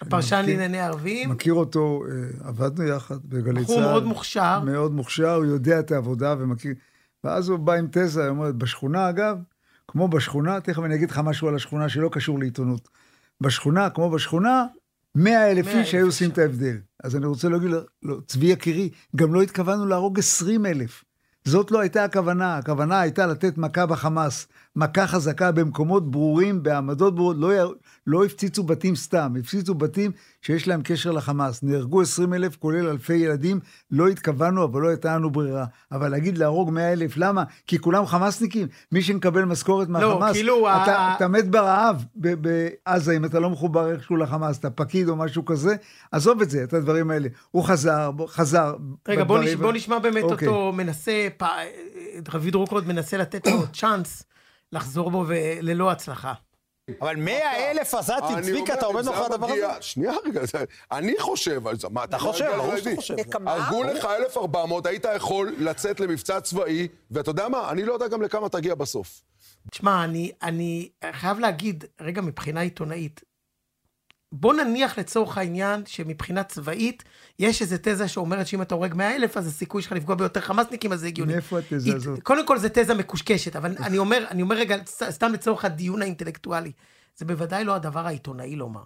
הפרשן 0.00 0.44
לענייני 0.46 0.80
ערבים. 0.80 1.30
מכיר 1.30 1.54
אותו, 1.54 2.02
עבדנו 2.40 2.84
יחד 2.84 3.18
בגלי 3.24 3.64
צה"ל. 3.64 3.76
בחור 3.76 3.80
מאוד 3.80 4.04
מוכשר. 4.04 4.60
מאוד 4.60 4.92
מוכשר, 4.92 5.34
הוא 5.34 5.44
יודע 5.44 5.80
את 5.80 5.92
העבודה 5.92 6.34
ומכיר. 6.38 6.74
ואז 7.24 7.48
הוא 7.48 7.58
בא 7.58 7.72
עם 7.72 7.86
תזה, 7.90 8.28
הוא 8.28 8.36
אומר, 8.36 8.52
בשכונה 8.52 9.08
אגב, 9.08 9.38
כמו 9.88 10.08
בשכונה, 10.08 10.60
תכף 10.60 10.82
אני 10.82 10.94
אגיד 10.94 11.10
לך 11.10 11.18
משהו 11.18 11.48
על 11.48 11.54
השכונה 11.54 11.88
שלא 11.88 12.08
קשור 12.12 12.38
לעיתונות. 12.38 12.88
בשכונה, 13.40 13.90
כמו 13.90 14.10
בשכונה, 14.10 14.66
מאה 15.14 15.50
אלף 15.50 15.66
איש 15.66 15.94
היו 15.94 16.06
עושים 16.06 16.30
את 16.30 16.38
ההבדל. 16.38 16.76
אז 17.04 17.16
אני 17.16 17.26
רוצה 17.26 17.48
להגיד 17.48 17.70
לו, 18.02 18.22
צבי 18.22 18.46
יקירי, 18.46 18.90
גם 19.16 19.34
לא 19.34 19.42
התכוונו 19.42 19.86
להרוג 19.86 20.18
עשרים 20.18 20.66
אלף. 20.66 21.04
זאת 21.44 21.70
לא 21.70 21.80
הייתה 21.80 22.04
הכוונה, 22.04 22.56
הכוונה 22.56 23.00
הייתה 23.00 23.26
לתת 23.26 23.58
מכה 23.58 23.86
בחמאס, 23.86 24.46
מכה 24.76 25.06
חזקה 25.06 25.52
במקומות 25.52 26.10
ברורים, 26.10 26.62
בעמדות 26.62 27.14
ברורות, 27.14 27.36
לא, 27.38 27.74
לא 28.06 28.24
הפציצו 28.24 28.62
בתים 28.62 28.96
סתם, 28.96 29.34
הפציצו 29.40 29.74
בתים 29.74 30.10
שיש 30.42 30.68
להם 30.68 30.80
קשר 30.84 31.10
לחמאס. 31.10 31.62
נהרגו 31.62 32.02
20 32.02 32.34
אלף, 32.34 32.56
כולל 32.56 32.88
אלפי 32.88 33.14
ילדים, 33.14 33.60
לא 33.90 34.08
התכוונו, 34.08 34.64
אבל 34.64 34.82
לא 34.82 34.88
הייתה 34.88 35.14
לנו 35.14 35.30
ברירה. 35.30 35.64
אבל 35.92 36.08
להגיד 36.08 36.38
להרוג 36.38 36.70
100 36.70 36.92
אלף, 36.92 37.16
למה? 37.16 37.44
כי 37.66 37.78
כולם 37.78 38.06
חמאסניקים. 38.06 38.68
מי 38.92 39.02
שמקבל 39.02 39.44
משכורת 39.44 39.88
לא, 39.88 39.92
מהחמאס, 39.92 40.28
לא, 40.28 40.32
כאילו... 40.32 40.68
אתה, 40.68 40.98
ה... 40.98 41.16
אתה 41.16 41.28
מת 41.28 41.50
ברעב 41.50 42.04
בעזה, 42.16 43.16
אם 43.16 43.24
אתה 43.24 43.40
לא 43.40 43.50
מחובר 43.50 43.92
איכשהו 43.92 44.16
לחמאס, 44.16 44.58
אתה 44.58 44.70
פקיד 44.70 45.08
או 45.08 45.16
משהו 45.16 45.44
כזה, 45.44 45.74
עזוב 46.12 46.40
את 46.40 46.50
זה, 46.50 46.64
את 46.64 46.72
הדברים 46.72 47.10
האלה. 47.10 47.28
הוא 47.50 47.64
חזר, 47.64 48.10
חזר. 48.26 48.74
רגע, 49.08 49.24
בוא, 49.24 49.38
נש... 49.38 49.54
בוא 49.54 49.72
נשמע 49.72 49.98
באמת 49.98 50.22
אוקיי. 50.22 50.48
אותו 50.48 50.72
מנסה, 50.72 51.28
פ... 51.36 51.44
רביד 52.32 52.54
רוקוד 52.54 52.88
מנסה 52.88 53.16
לתת 53.16 53.46
לו 53.46 53.66
צ'אנס 53.72 54.22
לחזור 54.72 55.10
בו 55.10 55.24
וללא 55.28 55.90
הצלחה. 55.90 56.32
אבל 57.00 57.16
מאה 57.16 57.70
אלף 57.70 57.94
עזתים, 57.94 58.40
צביקה, 58.42 58.74
אתה 58.74 58.86
עומד 58.86 59.04
מאחורי 59.04 59.26
הדבר 59.26 59.46
הזה? 59.46 59.66
שנייה 59.80 60.12
רגע, 60.24 60.40
אני 60.92 61.14
חושב, 61.18 61.62
מה 61.90 62.04
אתה 62.04 62.18
חושב, 62.18 62.50
ברור 62.56 62.76
שאתה 62.76 62.96
חושב. 62.96 63.14
הרגו 63.46 63.82
לך 63.82 64.04
1,400, 64.04 64.86
היית 64.86 65.04
יכול 65.16 65.54
לצאת 65.58 66.00
למבצע 66.00 66.40
צבאי, 66.40 66.88
ואתה 67.10 67.30
יודע 67.30 67.48
מה, 67.48 67.70
אני 67.70 67.84
לא 67.84 67.92
יודע 67.92 68.08
גם 68.08 68.22
לכמה 68.22 68.48
תגיע 68.48 68.74
בסוף. 68.74 69.22
תשמע, 69.70 70.04
אני 70.42 70.88
חייב 71.12 71.38
להגיד, 71.38 71.84
רגע, 72.00 72.20
מבחינה 72.22 72.60
עיתונאית, 72.60 73.20
בוא 74.36 74.54
נניח 74.54 74.98
לצורך 74.98 75.38
העניין 75.38 75.82
שמבחינה 75.86 76.42
צבאית, 76.42 77.02
יש 77.38 77.62
איזו 77.62 77.76
תזה 77.82 78.08
שאומרת 78.08 78.46
שאם 78.46 78.62
אתה 78.62 78.74
הורג 78.74 78.94
100 78.94 79.16
אלף, 79.16 79.36
אז 79.36 79.46
הסיכוי 79.46 79.82
שלך 79.82 79.92
לפגוע 79.92 80.14
ביותר 80.14 80.40
חמאסניקים, 80.40 80.92
אז 80.92 81.00
זה 81.00 81.06
הגיוני. 81.06 81.32
מאיפה 81.32 81.58
התזה 81.58 81.96
הזאת? 81.96 82.22
קודם 82.22 82.46
כל, 82.46 82.58
זו 82.58 82.68
תזה 82.72 82.94
מקושקשת, 82.94 83.56
אבל 83.56 83.74
אני 83.82 83.98
אומר, 83.98 84.24
אני 84.30 84.42
אומר 84.42 84.56
רגע, 84.56 84.76
סתם 85.10 85.32
לצורך 85.32 85.64
הדיון 85.64 86.02
האינטלקטואלי, 86.02 86.72
זה 87.16 87.24
בוודאי 87.24 87.64
לא 87.64 87.74
הדבר 87.74 88.06
העיתונאי 88.06 88.56
לומר. 88.56 88.82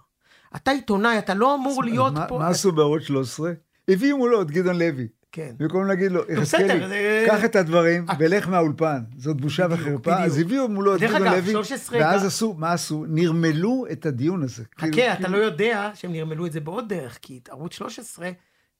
אתה 0.55 0.71
עיתונאי, 0.71 1.17
אתה 1.17 1.33
לא 1.33 1.55
אמור 1.55 1.83
להיות 1.83 2.13
מה- 2.13 2.27
פה... 2.27 2.37
מה 2.39 2.47
עשו 2.47 2.71
בערוץ 2.71 3.03
13? 3.03 3.51
הביאו 3.87 4.17
מולו 4.17 4.41
את 4.41 4.51
גדעון 4.51 4.75
לוי. 4.79 5.07
כן. 5.31 5.51
במקום 5.59 5.85
להגיד 5.85 6.11
לו, 6.11 6.21
בסדר, 6.41 6.65
יחזקאלי, 6.65 7.25
קח 7.27 7.45
את 7.45 7.55
הדברים 7.55 8.05
ולך 8.19 8.47
מהאולפן. 8.47 8.99
זאת 9.17 9.41
בושה 9.41 9.67
וחרפה. 9.69 10.23
אז 10.23 10.37
הביאו 10.39 10.67
מולו 10.69 10.95
את 10.95 11.01
אגב, 11.01 11.21
לוי, 11.23 11.51
13 11.51 11.99
ואז 11.99 12.25
עשו, 12.25 12.53
מה 12.57 12.73
עשו? 12.73 13.05
נרמלו 13.09 13.85
את 13.91 14.05
הדיון 14.05 14.43
הזה. 14.43 14.63
כאילו- 14.77 14.93
חכה, 14.93 15.13
אתה 15.13 15.23
כאילו- 15.23 15.37
לא 15.39 15.43
יודע 15.43 15.91
שהם 15.93 16.11
נרמלו 16.11 16.45
את 16.45 16.51
זה 16.51 16.59
בעוד 16.59 16.89
דרך, 16.89 17.19
כי 17.21 17.39
ערוץ 17.49 17.73
13 17.73 18.29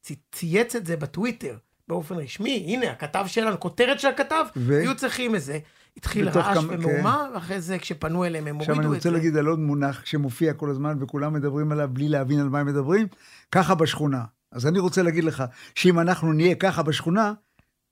צי- 0.02 0.16
צייץ 0.32 0.76
את 0.76 0.86
זה 0.86 0.98
בטוויטר 0.98 1.56
באופן 1.88 2.16
רשמי. 2.16 2.64
הנה, 2.68 2.92
הכתב 2.92 3.24
שלנו, 3.28 3.60
כותרת 3.60 4.00
של 4.00 4.08
הכתב, 4.08 4.46
ו? 4.58 4.80
היו 4.80 4.96
צריכים 4.96 5.36
את 5.36 5.42
זה. 5.42 5.60
התחיל 5.98 6.30
רעש 6.30 6.58
כמה- 6.58 6.74
ומהומה, 6.74 7.28
ואחרי 7.34 7.62
זה 7.62 7.80
כשפנו 7.80 8.26
אליהם 8.26 8.48
הם 8.48 8.60
עכשיו 8.60 8.76
אני 8.76 8.86
הורידו 8.86 8.94
את 8.94 8.98
רוצה 8.98 9.10
זה. 9.10 9.16
להגיד 9.16 9.38
על 9.38 9.46
עוד 9.48 9.60
מונח 9.60 10.06
שמופיע 10.06 10.54
כל 10.54 10.70
הזמן 10.70 10.98
וכולם 11.02 11.34
מדברים 11.34 11.72
עליו 11.72 11.90
בלי 11.94 12.10
להבין 12.10 12.40
על 12.40 12.50
מה 12.50 12.60
הם 12.60 12.68
מדברים, 12.68 13.08
ככה 13.52 13.76
בשכונה. 13.76 14.22
אז 14.52 14.68
אני 14.68 14.80
רוצה 14.80 15.02
להגיד 15.04 15.24
לך, 15.24 15.44
שאם 15.76 16.00
אנחנו 16.00 16.34
נהיה 16.34 16.56
ככה 16.56 16.84
בשכונה, 16.84 17.34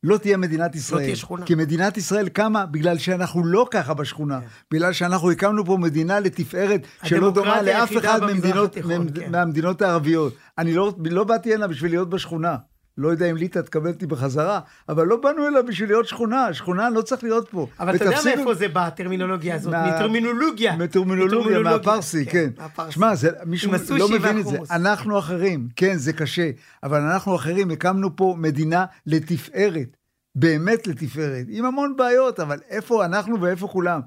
לא 0.03 0.17
תהיה 0.17 0.37
מדינת 0.37 0.75
ישראל. 0.75 1.03
תהיה 1.03 1.15
שכונה. 1.15 1.45
כי 1.45 1.55
מדינת 1.55 1.97
ישראל 1.97 2.29
קמה 2.29 2.65
בגלל 2.65 2.97
שאנחנו 2.97 3.45
לא 3.45 3.67
ככה 3.71 3.93
בשכונה. 3.93 4.39
בגלל 4.73 4.93
שאנחנו 4.93 5.31
הקמנו 5.31 5.65
פה 5.65 5.77
מדינה 5.77 6.19
לתפארת 6.19 6.87
שלא 7.03 7.31
דומה 7.31 7.61
לאף 7.61 7.97
אחד 7.97 8.19
ממדינות, 8.23 8.71
התיכון, 8.71 8.91
ממד- 8.93 9.19
כן. 9.19 9.31
מהמדינות 9.31 9.81
הערביות. 9.81 10.33
אני 10.57 10.73
לא, 10.73 10.93
לא 11.11 11.23
באתי 11.23 11.53
הנה 11.53 11.67
בשביל 11.67 11.91
להיות 11.91 12.09
בשכונה. 12.09 12.55
לא 12.97 13.07
יודע 13.07 13.25
אם 13.31 13.37
ליטא 13.37 13.59
תקבל 13.59 13.89
אותי 13.89 14.05
בחזרה, 14.07 14.59
אבל 14.89 15.07
לא 15.07 15.15
באנו 15.17 15.47
אליה 15.47 15.61
בשביל 15.61 15.89
להיות 15.89 16.07
שכונה. 16.07 16.53
שכונה 16.53 16.89
לא 16.89 17.01
צריך 17.01 17.23
להיות 17.23 17.49
פה. 17.49 17.67
אבל 17.79 17.95
אתה 17.95 18.05
יודע 18.05 18.17
מאיפה 18.25 18.53
זה 18.53 18.67
בא, 18.67 18.85
הטרמינולוגיה 18.87 19.55
הזאת? 19.55 19.73
מה- 19.73 19.95
מטרמינולוגיה. 19.95 20.75
מטרמינולוגיה, 20.75 21.59
מהפרסי, 21.59 22.25
כן. 22.25 22.49
מהפרסי. 22.57 22.91
שמע, 22.91 23.15
זה- 23.15 23.29
מישהו 23.45 23.71
לא 23.97 24.09
מבין 24.09 24.39
את 24.39 24.45
זה. 24.47 24.57
אנחנו 24.71 25.19
אחרים, 25.19 25.67
כן, 25.75 25.97
זה 25.97 26.13
קשה, 26.13 26.49
אבל 26.83 27.01
אנחנו 27.01 27.35
אחרים, 27.35 27.71
הקמנו 27.71 28.15
פה 28.15 28.35
מדינה 28.37 28.85
לתפארת, 29.05 29.97
באמת 30.35 30.87
לתפארת, 30.87 31.45
עם 31.49 31.65
המון 31.65 31.95
בעיות, 31.97 32.39
אבל 32.39 32.59
איפה 32.69 33.05
אנחנו 33.05 33.41
ואיפה 33.41 33.67
כולם? 33.67 34.01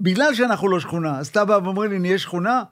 בגלל 0.00 0.34
שאנחנו 0.34 0.68
לא 0.68 0.80
שכונה, 0.80 1.18
אז 1.18 1.26
אתה 1.28 1.44
בא 1.44 1.58
ואומר 1.64 1.82
לי, 1.82 1.98
נהיה 1.98 2.18
שכונה? 2.18 2.62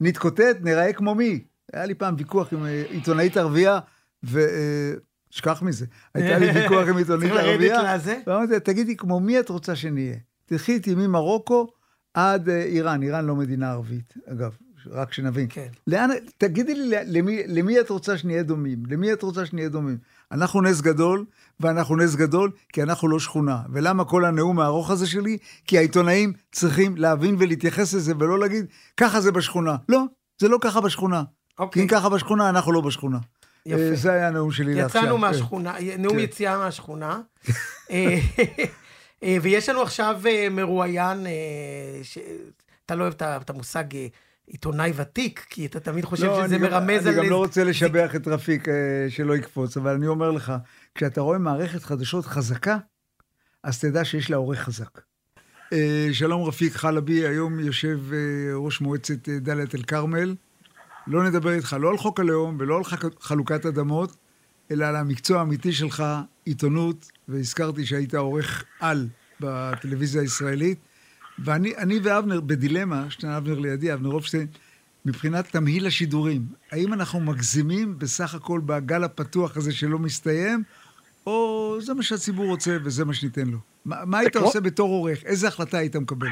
נתקוטט, 0.00 0.56
נראה 0.60 0.92
כמו 0.92 1.14
מי? 1.14 1.40
היה 1.72 1.86
לי 1.86 1.94
פעם 1.94 2.14
ויכוח 2.18 2.52
עם 2.52 2.64
אה, 2.66 2.82
עיתונאית 2.90 3.36
ערבייה, 3.36 3.78
ו... 4.24 4.40
שכח 5.30 5.62
מזה. 5.62 5.86
הייתה 6.14 6.38
לי 6.38 6.50
ויכוח 6.50 6.88
עם 6.88 6.96
עיתונאית 6.96 7.32
צריך 7.32 7.44
לרדת 7.44 7.70
ערבייה, 7.70 7.94
לזה? 7.94 8.20
ואמרתי 8.26 8.60
תגידי, 8.60 8.96
כמו 8.96 9.20
מי 9.20 9.40
את 9.40 9.48
רוצה 9.48 9.76
שנהיה? 9.76 10.16
תלכי 10.46 10.72
איתי 10.72 10.94
ממרוקו 10.94 11.66
עד 12.14 12.48
אה, 12.48 12.62
איראן, 12.62 13.02
איראן 13.02 13.24
לא 13.24 13.36
מדינה 13.36 13.70
ערבית, 13.70 14.14
אגב, 14.32 14.56
רק 14.86 15.12
שנבין. 15.12 15.46
כן. 15.50 15.66
לאן, 15.86 16.10
תגידי 16.38 16.74
לי, 16.74 16.96
למי, 17.06 17.42
למי 17.46 17.80
את 17.80 17.90
רוצה 17.90 18.18
שנהיה 18.18 18.42
דומים? 18.42 18.82
למי 18.88 19.12
את 19.12 19.22
רוצה 19.22 19.46
שנהיה 19.46 19.68
דומים? 19.68 19.98
אנחנו 20.32 20.62
נס 20.62 20.80
גדול, 20.80 21.24
ואנחנו 21.60 21.96
נס 21.96 22.14
גדול 22.14 22.50
כי 22.72 22.82
אנחנו 22.82 23.08
לא 23.08 23.18
שכונה. 23.18 23.62
ולמה 23.72 24.04
כל 24.04 24.24
הנאום 24.24 24.60
הארוך 24.60 24.90
הזה 24.90 25.06
שלי? 25.06 25.38
כי 25.66 25.78
העיתונאים 25.78 26.32
צריכים 26.52 26.96
להבין 26.96 27.36
ולהתייחס 27.38 27.94
לזה, 27.94 28.12
ולא 28.18 28.38
להגיד, 28.38 28.66
ככה 28.96 29.20
זה 29.20 29.32
בשכונה. 29.32 29.76
לא, 29.88 30.02
זה 30.38 30.48
לא 30.48 30.58
ככה 30.60 30.80
בשכונה. 30.80 31.22
כי 31.56 31.62
אוקיי. 31.62 31.82
אם 31.82 31.88
ככה 31.88 32.08
בשכונה, 32.08 32.48
אנחנו 32.48 32.72
לא 32.72 32.80
בשכונה. 32.80 33.18
יפה. 33.68 33.82
אה, 33.82 33.94
זה 33.94 34.12
היה 34.12 34.28
הנאום 34.28 34.52
שלי 34.52 34.74
לעכשיו. 34.74 35.00
יצאנו 35.00 35.14
כן. 35.14 35.20
מהשכונה, 35.20 35.74
נאום 35.98 36.14
כן. 36.16 36.18
יציאה 36.18 36.58
מהשכונה. 36.58 37.20
אה, 37.90 38.18
אה, 39.22 39.36
ויש 39.42 39.68
לנו 39.68 39.82
עכשיו 39.82 40.20
מרואיין, 40.50 41.26
ש- 42.02 42.18
אתה 42.86 42.94
לא 42.94 43.02
אוהב 43.02 43.14
את 43.22 43.50
המושג 43.50 43.84
עיתונאי 44.46 44.92
ותיק, 44.96 45.46
כי 45.50 45.66
אתה 45.66 45.80
תמיד 45.80 46.04
חושב 46.04 46.26
לא, 46.26 46.46
שזה 46.46 46.56
אני 46.56 46.68
מרמז 46.68 47.06
על... 47.06 47.14
אני 47.14 47.22
גם 47.22 47.30
לא 47.30 47.36
רוצה 47.36 47.64
לשבח 47.64 48.10
את 48.16 48.28
רפיק 48.28 48.68
שלא 49.08 49.36
יקפוץ, 49.36 49.76
אבל 49.76 49.94
אני 49.94 50.06
אומר 50.06 50.30
לך, 50.30 50.52
כשאתה 50.94 51.20
רואה 51.20 51.38
מערכת 51.38 51.82
חדשות 51.82 52.26
חזקה, 52.26 52.76
אז 53.64 53.80
תדע 53.80 54.04
שיש 54.04 54.30
לה 54.30 54.36
עורך 54.36 54.58
חזק. 54.58 55.00
שלום 56.12 56.44
רפיק 56.44 56.72
חלבי, 56.72 57.26
היום 57.26 57.60
יושב 57.60 58.00
ראש 58.54 58.80
מועצת 58.80 59.28
דאלית 59.28 59.74
אל 59.74 59.82
כרמל. 59.82 60.34
לא 61.08 61.24
נדבר 61.24 61.52
איתך 61.52 61.76
לא 61.80 61.90
על 61.90 61.98
חוק 61.98 62.20
הלאום 62.20 62.56
ולא 62.60 62.76
על 62.76 62.82
חלוקת 63.20 63.66
אדמות, 63.66 64.16
אלא 64.70 64.84
על 64.84 64.96
המקצוע 64.96 65.38
האמיתי 65.38 65.72
שלך, 65.72 66.04
עיתונות, 66.44 67.10
והזכרתי 67.28 67.86
שהיית 67.86 68.14
עורך 68.14 68.64
על 68.80 69.08
בטלוויזיה 69.40 70.22
הישראלית. 70.22 70.78
ואני 71.38 71.76
אני 71.76 71.98
ואבנר 72.02 72.40
בדילמה, 72.40 73.10
שתן 73.10 73.28
אבנר 73.28 73.58
לידי, 73.58 73.92
אבנר 73.92 74.08
הופשטיין, 74.08 74.46
מבחינת 75.04 75.46
תמהיל 75.50 75.86
השידורים. 75.86 76.42
האם 76.72 76.92
אנחנו 76.92 77.20
מגזימים 77.20 77.98
בסך 77.98 78.34
הכל 78.34 78.60
בגל 78.66 79.04
הפתוח 79.04 79.56
הזה 79.56 79.72
שלא 79.72 79.98
מסתיים, 79.98 80.62
או 81.26 81.76
זה 81.80 81.94
מה 81.94 82.02
שהציבור 82.02 82.46
רוצה 82.46 82.76
וזה 82.84 83.04
מה 83.04 83.14
שניתן 83.14 83.46
לו? 83.46 83.58
מה, 83.84 83.96
מה 84.04 84.18
היית 84.18 84.36
כמו- 84.36 84.46
עושה 84.46 84.60
בתור 84.60 84.88
עורך? 84.90 85.24
איזה 85.24 85.48
החלטה 85.48 85.78
היית 85.78 85.96
מקבל? 85.96 86.28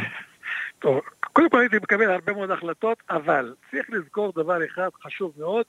טוב, 0.78 1.00
קודם 1.36 1.50
כל 1.50 1.60
הייתי 1.60 1.76
מקבל 1.76 2.10
הרבה 2.10 2.32
מאוד 2.32 2.50
החלטות, 2.50 2.98
אבל 3.10 3.54
צריך 3.70 3.90
לזכור 3.90 4.32
דבר 4.36 4.64
אחד 4.66 4.88
חשוב 5.02 5.32
מאוד, 5.38 5.64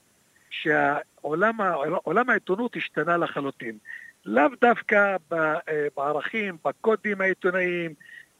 שהעולם 0.49 1.61
ה- 1.61 1.73
עולם 2.03 2.29
העיתונות 2.29 2.75
השתנה 2.75 3.17
לחלוטין. 3.17 3.77
לאו 4.25 4.43
דווקא 4.61 5.15
אה, 5.33 5.53
בערכים, 5.97 6.57
בקודים 6.65 7.21
העיתונאיים, 7.21 7.93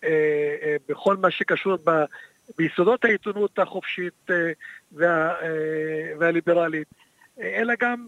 אה, 0.04 0.10
אה, 0.63 0.76
בכל 0.90 1.18
מה 1.18 1.32
שקשור 1.32 1.78
ב- 1.86 2.06
ביסודות 2.58 3.06
העיתונות 3.06 3.60
החופשית 3.60 4.30
וה- 4.92 5.36
והליברלית, 6.20 6.88
אלא 7.42 7.74
גם 7.80 8.08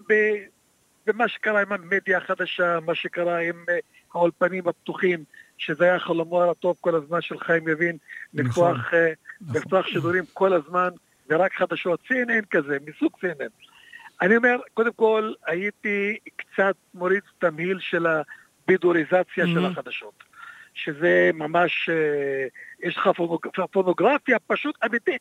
במה 1.08 1.28
שקרה 1.28 1.62
עם 1.62 1.72
המדיה 1.72 2.18
החדשה, 2.18 2.80
מה 2.86 2.96
שקרה 2.96 3.38
עם 3.40 3.66
האולפנים 4.14 4.68
הפתוחים, 4.68 5.24
שזה 5.60 5.86
היה 5.86 6.00
חלומו 6.00 6.44
הטוב 6.52 6.78
כל 6.82 6.96
הזמן 6.96 7.22
של 7.22 7.40
חיים 7.40 7.68
יבין, 7.68 7.98
נכון. 8.34 8.46
לפתוח, 8.74 8.94
אה, 8.94 9.12
לפתוח 9.54 9.88
שידורים 9.88 10.24
כל 10.34 10.54
הזמן, 10.54 10.90
ורק 11.30 11.54
חדשות, 11.54 12.00
CNN 12.08 12.46
כזה, 12.50 12.78
מסוג 12.86 13.12
CNN. 13.22 13.64
אני 14.22 14.38
אומר, 14.38 14.58
קודם 14.74 14.94
כל, 14.94 15.34
הייתי 15.46 16.18
קצת 16.36 16.76
מוריד 16.94 17.24
תמהיל 17.40 17.80
של 17.80 18.06
הבידוריזציה 18.08 19.48
של. 19.48 19.66
החדשות. 19.66 20.24
שזה 20.74 21.30
ממש, 21.34 21.90
אה, 21.90 22.48
יש 22.88 22.98
לך 22.98 23.08
פונוג- 23.16 23.48
פונוגרפיה 23.72 24.38
פשוט 24.48 24.76
אמיתי. 24.86 25.18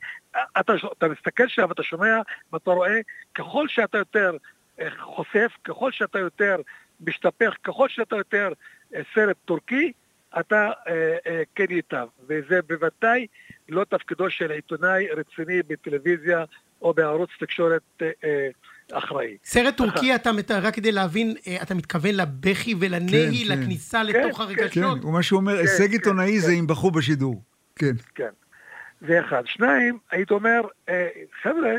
אתה, 0.61 0.72
אתה 0.98 1.09
מסתכל 1.09 1.48
שם 1.48 1.66
ואתה 1.68 1.83
שומע 1.83 2.20
ואתה 2.53 2.70
רואה, 2.70 3.01
ככל 3.35 3.68
שאתה 3.68 3.98
יותר 3.98 4.37
אה, 4.81 4.88
חושף, 5.01 5.53
ככל 5.64 5.92
שאתה 5.92 6.18
יותר 6.18 6.57
משתפך, 7.01 7.55
ככל 7.64 7.88
שאתה 7.88 8.16
יותר 8.16 8.53
אה, 8.94 9.01
סרט 9.14 9.37
טורקי, 9.44 9.92
אתה 10.41 10.71
אה, 10.88 11.17
אה, 11.27 11.43
כן 11.55 11.64
ייטב. 11.71 12.07
וזה 12.29 12.61
בוודאי 12.69 13.27
לא 13.69 13.85
תפקידו 13.85 14.31
של 14.31 14.51
עיתונאי 14.51 15.07
רציני 15.11 15.62
בטלוויזיה 15.69 16.45
או 16.83 16.95
בערוץ 16.95 17.31
תקשורת 17.41 17.83
אה, 18.03 18.11
אה, 18.25 18.49
אחראי. 18.93 19.37
סרט 19.45 19.77
טורקי, 19.77 20.14
אתה, 20.14 20.33
מת- 20.33 20.51
רק 20.51 20.75
כדי 20.75 20.93
להבין, 20.93 21.35
אה, 21.47 21.62
אתה 21.62 21.75
מתכוון 21.75 22.14
לבכי 22.14 22.75
ולנהי, 22.81 23.45
כן, 23.49 23.55
כן. 23.55 23.61
לכניסה 23.61 23.99
כן, 23.99 24.07
לתוך 24.07 24.37
כן. 24.37 24.43
הרגשות? 24.43 25.01
כן, 25.01 25.07
ומה 25.07 25.23
שהוא 25.23 25.41
אומר, 25.41 25.59
הישג 25.59 25.87
כן, 25.87 25.93
עיתונאי 25.93 26.33
כן. 26.33 26.38
זה 26.47 26.53
אם 26.53 26.67
בחרו 26.67 26.91
בשידור. 26.91 27.43
כן. 27.77 27.93
כן. 28.14 28.31
זה 29.01 29.21
אחד. 29.21 29.43
שניים, 29.47 29.99
היית 30.11 30.31
אומר, 30.31 30.61
אה, 30.88 31.09
חבר'ה, 31.43 31.73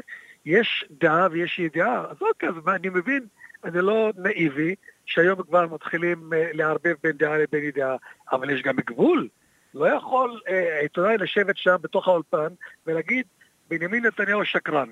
יש 0.46 0.86
דעה 1.00 1.28
ויש 1.32 1.60
ידיעה, 1.60 2.06
אז 2.10 2.18
אוקיי, 2.22 2.50
אז 2.50 2.56
מה, 2.66 2.76
אני 2.76 2.90
מבין, 2.90 3.26
אני 3.64 3.82
לא 3.82 4.12
נאיבי, 4.18 4.76
שהיום 5.10 5.44
כבר 5.44 5.68
מתחילים 5.68 6.34
אה, 6.34 6.50
לערבב 6.54 6.96
בין 7.04 7.12
דעה 7.12 7.38
לבין 7.38 7.64
ידיעה, 7.64 7.96
אבל 8.32 8.50
יש 8.50 8.62
גם 8.62 8.76
גבול. 8.76 9.28
לא 9.74 9.86
יכול 9.88 10.42
אה, 10.50 10.80
עיתונאי 10.82 11.18
לשבת 11.18 11.58
שם 11.58 11.76
בתוך 11.82 12.08
האולפן 12.08 12.48
ולהגיד, 12.88 13.26
בנימין 13.70 14.06
נתניהו 14.06 14.46
שקרן. 14.46 14.90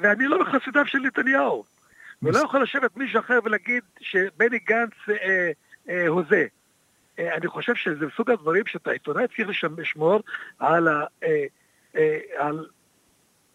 ואני 0.00 0.26
לא 0.26 0.40
מחסידיו 0.40 0.86
של 0.86 0.98
נתניהו. 0.98 1.64
ולא 2.22 2.38
יכול 2.38 2.62
לשבת 2.62 2.96
מישהו 2.96 3.20
אחר 3.20 3.38
ולהגיד 3.44 3.82
שבני 4.00 4.58
גנץ 4.58 4.90
אה, 5.08 5.50
אה, 5.88 6.06
הוזה. 6.08 6.46
אה, 7.18 7.34
אני 7.34 7.46
חושב 7.46 7.74
שזה 7.74 8.06
מסוג 8.06 8.30
הדברים 8.30 8.66
שאתה 8.66 8.90
עיתונאי 8.90 9.24
צריך 9.36 9.48
לשמ- 9.48 9.80
לשמור 9.80 10.20
על, 10.58 10.88
ה, 10.88 11.04
אה, 11.22 11.44
אה, 11.96 12.18
על 12.38 12.66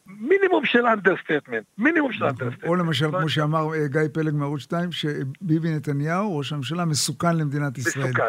מינימום 0.07 0.65
של 0.65 0.85
understatement, 0.85 1.63
מינימום 1.77 2.13
של 2.13 2.23
understatement. 2.23 2.63
או 2.69 2.75
למשל, 2.75 3.11
כמו 3.19 3.29
שאמר 3.29 3.73
אה, 3.73 3.87
גיא 3.87 4.01
פלג 4.13 4.33
מערוץ 4.33 4.61
2, 4.61 4.91
שביבי 4.91 5.69
נתניהו, 5.75 6.37
ראש 6.37 6.53
הממשלה, 6.53 6.85
מסוכן 6.85 7.37
למדינת 7.37 7.77
ישראל. 7.77 8.05
מסוכן. 8.07 8.23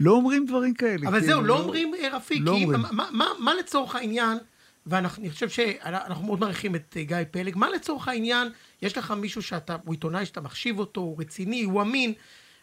לא 0.00 0.12
אומרים 0.12 0.46
דברים 0.46 0.74
כאלה. 0.74 1.08
אבל 1.08 1.20
כאילו, 1.20 1.32
זהו, 1.32 1.42
לא 1.42 1.58
אומרים, 1.58 1.94
אה, 1.94 2.16
רפיק, 2.16 2.42
לא 2.44 2.52
כי. 2.58 2.66
מה- 3.40 3.54
לצורך 3.54 3.94
העניין, 3.96 4.38
ואני 4.86 5.08
חושב 5.30 5.48
שאנחנו 5.48 6.26
מאוד 6.26 6.40
מעריכים 6.40 6.74
את 6.74 6.96
גיא 7.00 7.16
פלג. 7.30 7.56
מה 7.58 7.70
לצורך 7.70 8.08
העניין, 8.08 8.48
יש 8.82 8.98
לך 8.98 9.10
מישהו 9.10 9.42
שאתה, 9.42 9.76
הוא 9.84 9.94
עיתונאי 9.94 10.26
שאתה 10.26 10.40
מחשיב 10.40 10.78
אותו, 10.78 11.00
הוא 11.00 11.20
רציני, 11.20 11.62
הוא 11.62 11.82
אמין, 11.82 12.12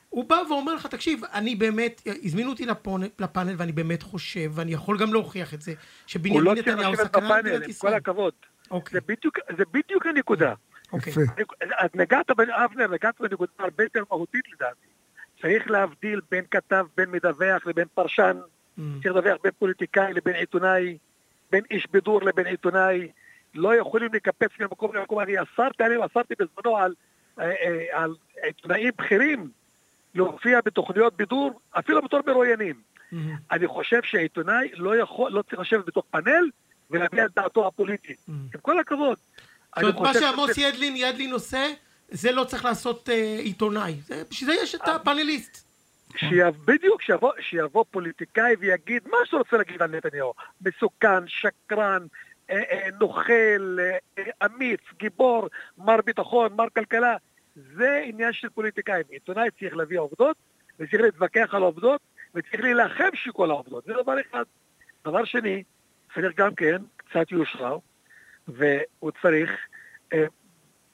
הוא 0.10 0.30
בא 0.30 0.42
ואומר 0.50 0.76
לך, 0.76 0.86
תקשיב, 0.86 1.22
אני 1.34 1.56
באמת, 1.56 2.02
הזמינו 2.24 2.50
אותי 2.50 2.66
לפאנל, 2.66 3.08
לפאנל 3.20 3.54
ואני 3.58 3.72
באמת 3.72 4.04
חושב, 4.04 4.52
ואני 4.54 4.74
יכול 4.74 4.98
גם 4.98 5.14
להוכיח 5.14 5.54
את 5.54 5.62
זה, 5.62 5.74
שבנימין 6.08 6.44
לא 6.44 6.56
נתניהו 6.56 6.96
סכנה 6.96 7.38
למדינת 7.38 7.68
ישראל. 7.68 7.94
עם 7.94 8.00
כל 8.00 8.12
הכבוד. 8.12 8.34
אוקיי. 8.72 8.94
זה, 8.94 9.00
בדיוק, 9.08 9.40
זה 9.58 9.64
בדיוק 9.74 10.06
הנקודה. 10.06 10.54
אוקיי. 10.92 11.14
אז 11.78 11.90
נגעת, 11.96 12.32
אבנר, 12.32 12.88
נגעת 12.92 13.22
בנקודה 13.22 13.52
הרבה 13.60 13.84
יותר 13.84 14.04
מהותית 14.10 14.44
לדעתי. 14.54 14.88
צריך 15.42 15.72
להבדיל 15.72 16.22
בין 16.32 16.44
כתב, 16.52 16.86
בין 16.98 17.12
מדווח 17.12 17.66
לבין 17.66 17.88
פרשן, 17.94 18.38
mm. 18.78 18.82
צריך 19.04 19.16
לדווח 19.16 19.38
בין 19.44 19.52
פוליטיקאי 19.60 20.14
לבין 20.14 20.36
עיתונאי, 20.36 20.98
בין 21.52 21.64
איש 21.72 21.88
בידור 21.92 22.22
לבין 22.22 22.46
עיתונאי. 22.46 23.08
לא 23.56 23.76
יכולים 23.76 24.14
לקפץ 24.14 24.50
ממקום 24.60 24.96
למקום. 24.96 25.20
אני 25.20 25.34
אסרתי 25.42 25.84
עליהם, 25.84 26.02
אסרתי 26.02 26.34
בזמנו 26.40 26.78
על, 26.78 26.94
אה, 27.40 27.52
אה, 27.52 27.86
על 27.92 28.16
עיתונאים 28.44 28.92
בכירים 28.98 29.50
להופיע 30.16 30.60
בתוכניות 30.66 31.18
בידור, 31.18 31.60
אפילו 31.72 32.02
בתור 32.02 32.20
מרואיינים. 32.28 32.76
Mm-hmm. 32.76 33.16
אני 33.52 33.68
חושב 33.68 34.04
שעיתונאי 34.04 34.70
לא 34.74 34.98
יכול, 34.98 35.32
לא 35.32 35.42
צריך 35.42 35.60
לשבת 35.60 35.86
בתוך 35.86 36.06
פאנל 36.12 36.50
ולהביע 36.90 37.26
את 37.26 37.32
דעתו 37.36 37.68
הפוליטית. 37.68 38.18
Mm-hmm. 38.18 38.32
עם 38.32 38.62
כל 38.62 38.80
הכבוד. 38.80 39.18
זאת 39.76 39.84
אומרת, 39.84 39.96
מה 40.02 40.14
שעמוס 40.14 40.58
ידלין, 40.58 40.96
ידלין 40.96 41.32
עושה, 41.32 41.66
זה 42.10 42.32
לא 42.32 42.44
צריך 42.44 42.66
לעשות 42.66 43.10
אה, 43.10 43.40
עיתונאי. 43.40 43.96
בשביל 44.30 44.50
זה 44.50 44.56
יש 44.64 44.76
את 44.76 44.88
הפאנליסט. 44.88 45.70
בדיוק, 46.66 47.02
שיבוא, 47.02 47.32
שיבוא 47.40 47.86
פוליטיקאי 47.92 48.56
ויגיד 48.60 49.08
מה 49.08 49.18
שהוא 49.26 49.38
רוצה 49.38 49.58
להגיד 49.58 49.82
על 49.82 49.96
נתניהו. 49.96 50.34
מסוכן, 50.62 51.28
שקרן, 51.28 52.06
אה, 52.50 52.64
אה, 52.72 52.90
נוכל, 53.00 53.78
אה, 53.80 54.24
אמיץ, 54.46 54.80
גיבור, 54.98 55.48
מר 55.78 56.02
ביטחון, 56.06 56.54
מר 56.54 56.70
כלכלה. 56.70 57.16
זה 57.56 58.02
עניין 58.06 58.34
של 58.34 58.50
פוליטיקאים. 58.50 59.04
עיתונאי 59.10 59.50
צריך 59.60 59.76
להביא 59.76 60.00
עובדות, 60.00 60.38
וצריך 60.80 61.02
להתווכח 61.02 61.50
על 61.54 61.62
עובדות, 61.62 62.02
וצריך 62.36 62.62
להילחם 62.62 63.10
שכל 63.14 63.50
העובדות. 63.50 63.84
זה 63.86 63.94
דבר 64.04 64.22
אחד. 64.22 64.44
דבר 65.06 65.26
שני, 65.26 65.64
צריך 66.14 66.36
גם 66.38 66.56
כן 66.56 66.82
קצת 66.98 67.32
יושרה, 67.32 67.78
והוא 68.48 69.12
צריך 69.22 69.52
אה, 70.14 70.26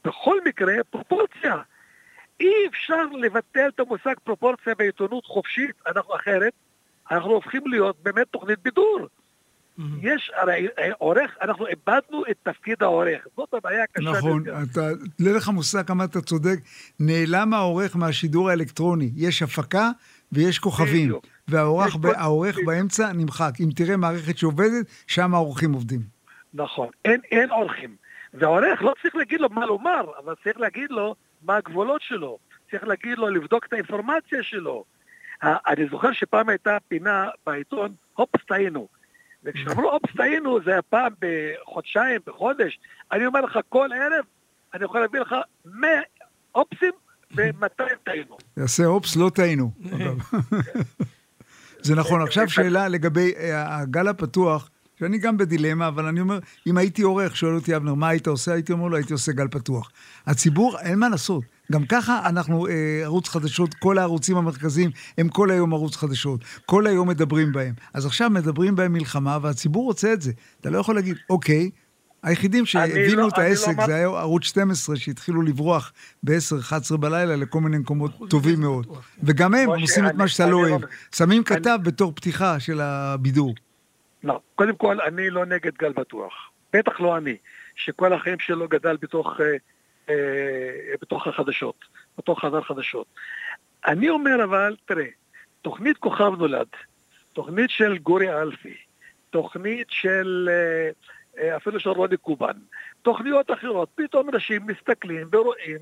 בכל 0.05 0.37
מקרה 0.45 0.73
פרופורציה. 0.89 1.55
אי 2.39 2.67
אפשר 2.69 3.03
לבטל 3.21 3.67
את 3.75 3.79
המושג 3.79 4.13
פרופורציה 4.23 4.75
בעיתונות 4.75 5.25
חופשית, 5.25 5.75
אנחנו 5.87 6.15
אחרת, 6.15 6.53
אנחנו 7.11 7.31
הופכים 7.31 7.61
להיות 7.67 7.95
באמת 8.03 8.27
תוכנית 8.31 8.59
בידור. 8.63 9.07
יש, 10.01 10.31
הרי 10.35 10.67
עורך, 10.97 11.37
אנחנו 11.41 11.67
איבדנו 11.67 12.23
את 12.31 12.37
תפקיד 12.43 12.83
העורך, 12.83 13.27
זאת 13.37 13.53
הבעיה 13.53 13.83
הקשה. 13.83 14.11
נכון, 14.11 14.43
אתה, 14.71 14.89
לא 15.19 15.31
לך 15.35 15.49
מושג 15.49 15.87
כמה 15.87 16.03
אתה 16.03 16.21
צודק, 16.21 16.59
נעלם 16.99 17.53
העורך 17.53 17.95
מהשידור 17.95 18.49
האלקטרוני, 18.49 19.11
יש 19.15 19.41
הפקה 19.41 19.91
ויש 20.31 20.59
כוכבים, 20.59 21.13
והעורך 21.47 22.57
באמצע 22.65 23.13
נמחק. 23.13 23.51
אם 23.59 23.69
תראה 23.75 23.97
מערכת 23.97 24.37
שעובדת, 24.37 24.85
שם 25.07 25.33
העורכים 25.33 25.73
עובדים. 25.73 26.01
נכון, 26.53 26.89
אין, 27.05 27.21
אין 27.31 27.51
עורכים. 27.51 27.95
והעורך 28.33 28.81
לא 28.81 28.93
צריך 29.01 29.15
להגיד 29.15 29.41
לו 29.41 29.49
מה 29.49 29.65
לומר, 29.65 30.05
אבל 30.23 30.33
צריך 30.43 30.59
להגיד 30.59 30.91
לו 30.91 31.15
מה 31.41 31.55
הגבולות 31.55 32.01
שלו. 32.01 32.37
צריך 32.71 32.83
להגיד 32.83 33.17
לו 33.17 33.29
לבדוק 33.29 33.65
את 33.65 33.73
האינפורמציה 33.73 34.43
שלו. 34.43 34.83
אני 35.43 35.87
זוכר 35.91 36.11
שפעם 36.11 36.49
הייתה 36.49 36.77
פינה 36.87 37.29
בעיתון, 37.45 37.93
הופ, 38.13 38.35
טעינו. 38.47 38.87
וכשאמרו 39.45 39.89
אופס 39.89 40.15
טעינו, 40.17 40.59
זה 40.65 40.71
היה 40.71 40.81
פעם 40.81 41.13
בחודשיים, 41.19 42.21
בחודש. 42.27 42.79
אני 43.11 43.25
אומר 43.25 43.41
לך, 43.41 43.59
כל 43.69 43.89
ערב 43.93 44.25
אני 44.73 44.85
יכול 44.85 45.01
להביא 45.01 45.19
לך 45.19 45.35
100 45.65 45.89
אופסים 46.55 46.91
ו-200 47.35 47.83
טעינו. 48.03 48.37
יעשה 48.57 48.85
אופס, 48.85 49.15
לא 49.15 49.31
טעינו. 49.35 49.71
זה 51.85 51.95
נכון. 51.95 52.21
עכשיו 52.21 52.49
שאלה 52.49 52.87
לגבי 52.87 53.31
אה, 53.39 53.77
הגל 53.77 54.07
הפתוח. 54.07 54.69
שאני 54.99 55.17
גם 55.17 55.37
בדילמה, 55.37 55.87
אבל 55.87 56.05
אני 56.05 56.21
אומר, 56.21 56.39
אם 56.67 56.77
הייתי 56.77 57.01
עורך, 57.01 57.37
שואל 57.37 57.55
אותי 57.55 57.75
אבנר, 57.75 57.93
מה 57.93 58.07
היית 58.07 58.27
עושה? 58.27 58.53
הייתי 58.53 58.73
אומר 58.73 58.87
לו, 58.87 58.95
הייתי 58.95 59.13
עושה 59.13 59.31
גל 59.31 59.47
פתוח. 59.47 59.91
הציבור, 60.27 60.79
אין 60.79 60.99
מה 60.99 61.09
לעשות. 61.09 61.43
גם 61.71 61.85
ככה 61.85 62.29
אנחנו 62.29 62.67
אה, 62.67 62.73
ערוץ 63.03 63.29
חדשות, 63.29 63.73
כל 63.73 63.97
הערוצים 63.97 64.37
המרכזיים 64.37 64.91
הם 65.17 65.29
כל 65.29 65.51
היום 65.51 65.73
ערוץ 65.73 65.95
חדשות. 65.95 66.39
כל 66.65 66.87
היום 66.87 67.09
מדברים 67.09 67.51
בהם. 67.51 67.73
אז 67.93 68.05
עכשיו 68.05 68.29
מדברים 68.29 68.75
בהם 68.75 68.93
מלחמה, 68.93 69.37
והציבור 69.41 69.85
רוצה 69.85 70.13
את 70.13 70.21
זה. 70.21 70.31
אתה 70.61 70.69
לא 70.69 70.77
יכול 70.77 70.95
להגיד, 70.95 71.15
אוקיי, 71.29 71.69
היחידים 72.25 72.65
שהבינו 72.65 73.21
לא, 73.21 73.27
את 73.27 73.37
העסק 73.37 73.77
לא 73.77 73.85
זה 73.85 73.95
היה 73.95 74.05
ערוץ 74.05 74.43
12 74.43 74.95
שהתחילו 74.95 75.41
לברוח 75.41 75.93
ב-10-11 76.23 76.97
בלילה 76.97 77.35
לכל 77.35 77.59
מיני 77.59 77.77
מקומות 77.77 78.11
טובים 78.29 78.59
מאוד. 78.59 78.87
וגם 79.23 79.55
הם 79.55 79.69
עושים 79.69 80.07
את 80.07 80.13
מה 80.13 80.27
שאתה 80.27 80.47
לא 80.47 80.57
אוהב. 80.57 80.81
שמים 81.15 81.43
כתב 81.43 81.79
בתור 81.83 82.11
פתיחה 82.15 82.59
של 82.59 82.81
הבידור. 82.81 83.55
לא, 84.23 84.39
קודם 84.55 84.75
כל, 84.75 85.01
אני 85.01 85.29
לא 85.29 85.45
נגד 85.45 85.71
גל 85.77 85.93
בטוח. 85.93 86.33
בטח 86.73 86.99
לא 86.99 87.17
אני, 87.17 87.35
שכל 87.75 88.13
החיים 88.13 88.39
שלו 88.39 88.67
גדל 88.67 88.97
בתוך, 89.01 89.41
אה, 89.41 89.55
אה, 90.09 90.15
בתוך 91.01 91.27
החדשות, 91.27 91.75
בתוך 92.17 92.41
חדר 92.41 92.61
חדשות. 92.61 93.07
אני 93.87 94.09
אומר 94.09 94.43
אבל, 94.43 94.75
תראה, 94.85 95.05
תוכנית 95.61 95.97
כוכב 95.97 96.31
נולד, 96.37 96.67
תוכנית 97.33 97.69
של 97.69 97.97
גורי 97.97 98.41
אלפי, 98.41 98.75
תוכנית 99.29 99.87
של 99.89 100.49
אה, 100.51 100.55
אה, 100.55 100.89
אפילו 101.57 101.79
של 101.79 101.89
רוני 101.89 102.17
קובן, 102.17 102.53
תוכניות 103.01 103.51
אחרות, 103.51 103.89
פתאום 103.95 104.29
אנשים 104.29 104.61
מסתכלים 104.67 105.27
ורואים, 105.31 105.77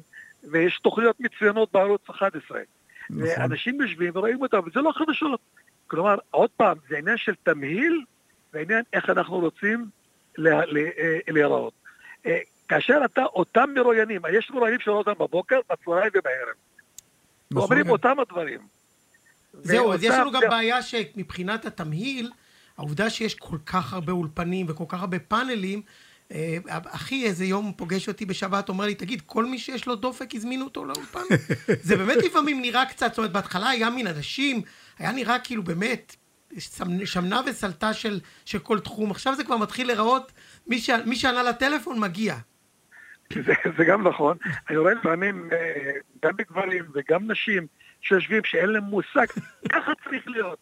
ויש 0.51 0.79
תוכניות 0.79 1.19
מצוינות 1.19 1.71
בערוץ 1.71 2.09
11. 2.09 2.59
נכון. 3.09 3.23
ואנשים 3.27 3.81
יושבים 3.81 4.11
ורואים 4.15 4.41
אותם, 4.41 4.59
וזה 4.65 4.81
לא 4.81 4.91
חדשות. 4.91 5.39
כלומר, 5.87 6.15
עוד 6.31 6.49
פעם, 6.57 6.77
זה 6.89 6.97
עניין 6.97 7.17
של 7.17 7.35
תמהיל 7.43 8.03
והעניין 8.53 8.83
איך 8.93 9.09
אנחנו 9.09 9.39
רוצים 9.39 9.85
אה, 10.39 10.61
להיראות. 11.27 11.73
אה, 12.25 12.39
כאשר 12.67 13.01
אתה, 13.05 13.23
אותם 13.23 13.69
מרואיינים, 13.75 14.21
יש 14.33 14.51
מרואיינים 14.51 14.79
שרואים 14.79 15.07
אותם 15.07 15.23
בבוקר, 15.23 15.59
בצהריים 15.69 16.11
ובערב. 16.15 16.55
נכון. 17.51 17.63
אומרים 17.63 17.89
אותם 17.89 18.19
הדברים. 18.19 18.59
זהו, 19.53 19.93
אז 19.93 20.03
יש 20.03 20.15
לנו 20.15 20.31
גם 20.31 20.41
בעיה 20.49 20.81
שמבחינת 20.81 21.65
התמהיל, 21.65 22.31
העובדה 22.77 23.09
שיש 23.09 23.35
כל 23.35 23.57
כך 23.65 23.93
הרבה 23.93 24.11
אולפנים 24.11 24.65
וכל 24.69 24.85
כך 24.87 24.99
הרבה 24.99 25.19
פאנלים, 25.19 25.81
אה, 26.31 26.57
אחי 26.67 27.25
איזה 27.25 27.45
יום 27.45 27.71
פוגש 27.77 28.07
אותי 28.07 28.25
בשבת, 28.25 28.69
אומר 28.69 28.85
לי, 28.85 28.95
תגיד, 28.95 29.21
כל 29.25 29.45
מי 29.45 29.59
שיש 29.59 29.87
לו 29.87 29.95
דופק 29.95 30.35
הזמינו 30.35 30.65
אותו 30.65 30.85
לאולפן? 30.85 31.19
זה 31.87 31.97
באמת 31.97 32.17
לפעמים 32.23 32.61
נראה 32.61 32.85
קצת, 32.85 33.07
זאת 33.09 33.17
אומרת, 33.17 33.31
בהתחלה 33.31 33.69
היה 33.69 33.89
מין 33.89 34.07
אנשים, 34.07 34.61
היה 34.99 35.11
נראה 35.11 35.39
כאילו 35.39 35.63
באמת, 35.63 36.15
שמנה 37.05 37.41
וסלטה 37.45 37.93
של, 37.93 38.19
של 38.45 38.59
כל 38.59 38.79
תחום. 38.79 39.11
עכשיו 39.11 39.35
זה 39.35 39.43
כבר 39.43 39.57
מתחיל 39.57 39.87
להיראות, 39.87 40.31
מי, 40.67 40.79
ש, 40.79 40.89
מי 41.05 41.15
שענה 41.15 41.43
לטלפון 41.43 41.99
מגיע. 41.99 42.35
זה, 43.33 43.53
זה 43.77 43.85
גם 43.85 44.07
נכון. 44.07 44.37
אני 44.69 44.77
רואה 44.77 44.93
לפעמים 44.93 45.49
אה, 45.51 45.91
גם 46.25 46.31
בגברים 46.35 46.85
וגם 46.93 47.31
נשים 47.31 47.67
שיושבים 48.01 48.41
שאין 48.45 48.69
להם 48.69 48.83
מושג, 48.83 49.25
ככה 49.71 49.91
צריך 50.03 50.27
להיות. 50.27 50.59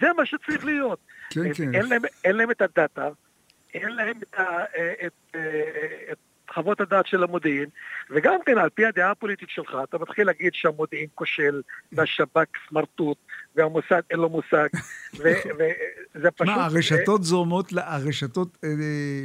זה 0.00 0.06
מה 0.16 0.26
שצריך 0.26 0.64
להיות. 0.64 0.98
כן, 1.34 1.54
כן. 1.54 1.74
אין 1.74 1.88
להם, 1.88 2.02
אין 2.24 2.36
להם 2.36 2.50
את 2.50 2.62
הדאטה, 2.62 3.08
אין 3.74 3.96
להם 3.96 4.16
את, 4.22 4.34
ה, 4.34 4.42
אה, 4.42 4.92
את, 4.92 5.12
את, 5.30 5.36
אה, 5.36 6.12
את 6.12 6.18
חוות 6.54 6.80
הדעת 6.80 7.06
של 7.06 7.22
המודיעין, 7.22 7.68
וגם 8.10 8.34
כן, 8.46 8.58
על 8.58 8.68
פי 8.68 8.86
הדעה 8.86 9.10
הפוליטית 9.10 9.48
שלך, 9.50 9.76
אתה 9.84 9.98
מתחיל 9.98 10.26
להגיד 10.26 10.54
שהמודיעין 10.54 11.06
כושל, 11.14 11.62
והשב"כ 11.92 12.46
סמרטוט, 12.68 13.18
והמוסד 13.56 14.00
אין 14.10 14.18
לו 14.18 14.28
מושג, 14.28 14.68
וזה 15.18 16.30
פשוט... 16.30 16.56
מה, 16.56 16.64
הרשתות 16.64 17.24
זורמות, 17.24 17.72
הרשתות 17.76 18.58
אה, 18.64 18.68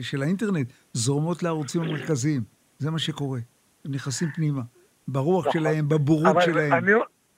של 0.01 0.21
האינטרנט 0.21 0.67
זורמות 0.93 1.43
לערוצים 1.43 1.81
המרכזיים, 1.81 2.41
זה 2.79 2.91
מה 2.91 2.99
שקורה. 2.99 3.39
הם 3.85 3.91
נכנסים 3.91 4.29
פנימה, 4.35 4.61
ברוח 5.07 5.47
נכון. 5.47 5.61
שלהם, 5.61 5.89
בבורות 5.89 6.41
שלהם. 6.45 6.73
אני, 6.73 6.91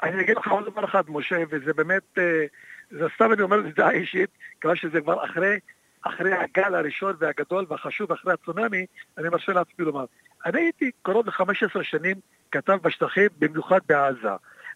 אני 0.03 0.21
אגיד 0.21 0.37
לך 0.37 0.47
עוד 0.47 0.65
דבר 0.71 0.85
אחד, 0.85 1.03
משה, 1.07 1.43
וזה 1.49 1.73
באמת, 1.73 2.03
אה, 2.17 2.45
זה 2.91 3.07
סתם 3.15 3.33
אני 3.33 3.41
אומר 3.41 3.59
את 3.59 3.75
זה 3.77 3.89
אישית, 3.89 4.29
כיוון 4.61 4.75
שזה 4.75 5.01
כבר 5.01 5.25
אחרי 5.25 5.59
אחרי 6.01 6.33
הגל 6.33 6.75
הראשון 6.75 7.15
והגדול 7.19 7.65
והחשוב, 7.69 8.11
אחרי 8.11 8.33
הצונאמי, 8.33 8.85
אני 9.17 9.29
מרשה 9.29 9.53
לעצמי 9.53 9.85
לומר. 9.85 10.05
אני 10.45 10.61
הייתי 10.61 10.91
קרוב 11.01 11.27
ל-15 11.27 11.83
שנים 11.83 12.17
כתב 12.51 12.77
בשטחים, 12.81 13.27
במיוחד 13.39 13.79
בעזה. 13.89 14.29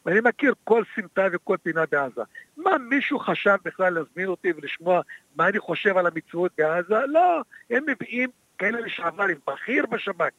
ואני 0.06 0.20
מכיר 0.24 0.54
כל 0.64 0.84
סמטה 0.96 1.28
וכל 1.32 1.58
פינה 1.64 1.84
בעזה. 1.92 2.22
מה, 2.58 2.78
מישהו 2.78 3.20
חשב 3.20 3.56
בכלל 3.66 3.94
להזמין 3.94 4.28
אותי 4.28 4.52
ולשמוע 4.58 5.02
מה 5.36 5.48
אני 5.48 5.60
חושב 5.60 5.98
על 5.98 6.08
המציאות 6.08 6.52
בעזה? 6.58 7.06
לא, 7.08 7.42
הם 7.70 7.84
מביאים 7.88 8.30
כאלה 8.58 8.80
לשעבר 8.80 9.24
עם 9.24 9.38
בכיר 9.48 9.86
בשב"כ. 9.86 10.34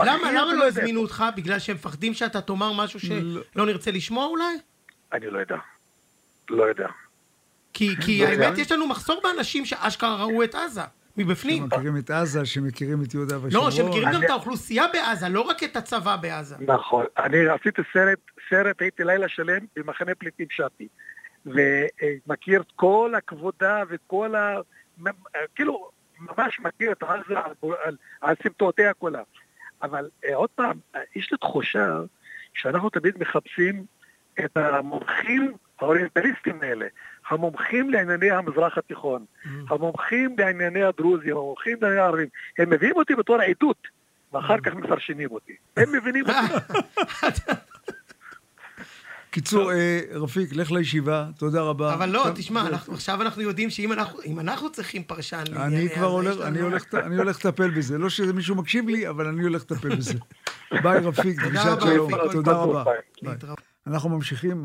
למה, 0.00 0.32
למה 0.32 0.54
לא 0.54 0.66
הזמינו 0.66 1.00
אותך? 1.00 1.24
בגלל 1.36 1.58
שהם 1.58 1.76
מפחדים 1.76 2.14
שאתה 2.14 2.40
תאמר 2.40 2.72
משהו 2.72 3.00
שלא 3.00 3.66
נרצה 3.66 3.90
לשמוע 3.90 4.26
אולי? 4.26 4.58
אני 5.12 5.26
לא 5.26 5.38
יודע. 5.38 5.56
לא 6.50 6.64
יודע. 6.64 6.88
כי, 7.72 7.96
כי 8.04 8.26
האמת, 8.26 8.58
יש 8.58 8.72
לנו 8.72 8.86
מחסור 8.86 9.20
באנשים 9.22 9.64
שאשכרה 9.64 10.16
ראו 10.16 10.44
את 10.44 10.54
עזה. 10.54 10.80
מבפנים. 11.16 11.62
שמכירים 11.62 11.96
את 11.96 12.10
עזה, 12.10 12.46
שמכירים 12.46 13.02
את 13.02 13.14
יהודה 13.14 13.38
ושומרון. 13.38 13.66
לא, 13.66 13.70
שמכירים 13.70 14.08
גם 14.12 14.24
את 14.24 14.30
האוכלוסייה 14.30 14.84
בעזה, 14.92 15.28
לא 15.28 15.40
רק 15.40 15.64
את 15.64 15.76
הצבא 15.76 16.16
בעזה. 16.16 16.56
נכון. 16.60 17.04
אני 17.18 17.48
עשיתי 17.48 17.82
סרט, 17.92 18.18
סרט, 18.50 18.82
הייתי 18.82 19.04
לילה 19.04 19.28
שלם 19.28 19.60
במחנה 19.76 20.14
פליטים 20.14 20.46
שפי. 20.50 20.88
ומכיר 21.46 22.60
את 22.60 22.72
כל 22.76 23.12
הכבודה 23.16 23.82
וכל 23.88 24.34
ה... 24.34 24.56
כאילו, 25.54 25.90
ממש 26.20 26.60
מכיר 26.60 26.92
את 26.92 27.02
עזה 27.02 27.38
על, 27.38 27.52
על, 27.84 27.96
על 28.20 28.34
סמטאותיה 28.42 28.94
כולה. 28.94 29.22
אבל 29.82 30.08
אה, 30.24 30.34
עוד 30.34 30.50
פעם, 30.50 30.78
יש 31.16 31.32
לי 31.32 31.38
תחושה 31.38 32.00
שאנחנו 32.54 32.90
תמיד 32.90 33.14
מחפשים 33.18 33.84
את 34.44 34.56
המומחים 34.56 35.52
האוריינטליסטים 35.78 36.58
האלה, 36.62 36.86
המומחים 37.30 37.90
לענייני 37.90 38.30
המזרח 38.30 38.78
התיכון, 38.78 39.24
mm. 39.24 39.48
המומחים 39.70 40.36
לענייני 40.38 40.82
הדרוזים, 40.82 41.36
המומחים 41.36 41.76
לענייני 41.80 42.00
הערבים, 42.00 42.28
הם 42.58 42.70
מביאים 42.70 42.96
אותי 42.96 43.14
בתור 43.14 43.36
עדות, 43.36 43.88
ואחר 44.32 44.56
mm. 44.56 44.60
כך 44.60 44.74
מפרשנים 44.74 45.30
אותי. 45.30 45.52
הם 45.76 45.92
מבינים 45.92 46.24
אותי. 46.26 46.54
קיצור, 49.30 49.72
אה, 49.72 50.00
רפיק, 50.10 50.52
לך 50.52 50.70
לישיבה, 50.70 51.26
תודה 51.38 51.62
רבה. 51.62 51.94
אבל 51.94 52.08
לא, 52.08 52.26
תשמע, 52.34 52.68
עכשיו 52.92 53.22
אנחנו 53.22 53.42
יודעים 53.42 53.70
שאם 53.70 54.38
אנחנו 54.40 54.72
צריכים 54.72 55.02
פרשן 55.02 55.42
אני 55.56 55.88
כבר 55.94 56.06
הולך, 56.06 56.36
אני 56.94 57.16
הולך 57.16 57.44
לטפל 57.44 57.70
בזה. 57.70 57.98
לא 57.98 58.10
שמישהו 58.10 58.54
מקשיב 58.54 58.88
לי, 58.88 59.08
אבל 59.08 59.26
אני 59.26 59.42
הולך 59.42 59.62
לטפל 59.62 59.96
בזה. 59.96 60.14
ביי, 60.82 60.98
רפיק, 60.98 61.40
פגישת 61.40 61.80
שלום. 61.80 62.10
תודה 62.32 62.52
רבה. 62.52 62.84
אנחנו 63.86 64.08
ממשיכים. 64.08 64.64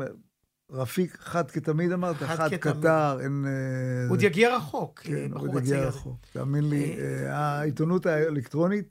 רפיק, 0.70 1.16
חד 1.20 1.50
כתמיד 1.50 1.92
אמרת? 1.92 2.16
חד 2.16 2.54
כתער, 2.54 3.18
אין... 3.20 3.44
אה, 3.46 4.10
עוד 4.10 4.22
יגיע 4.22 4.56
רחוק, 4.56 5.00
כן, 5.00 5.32
עוד 5.32 5.50
יגיע 5.54 5.80
רחוק. 5.80 6.16
תאמין 6.32 6.68
לי, 6.68 6.96
אה, 6.98 7.36
העיתונות 7.36 8.06
האלקטרונית 8.06 8.88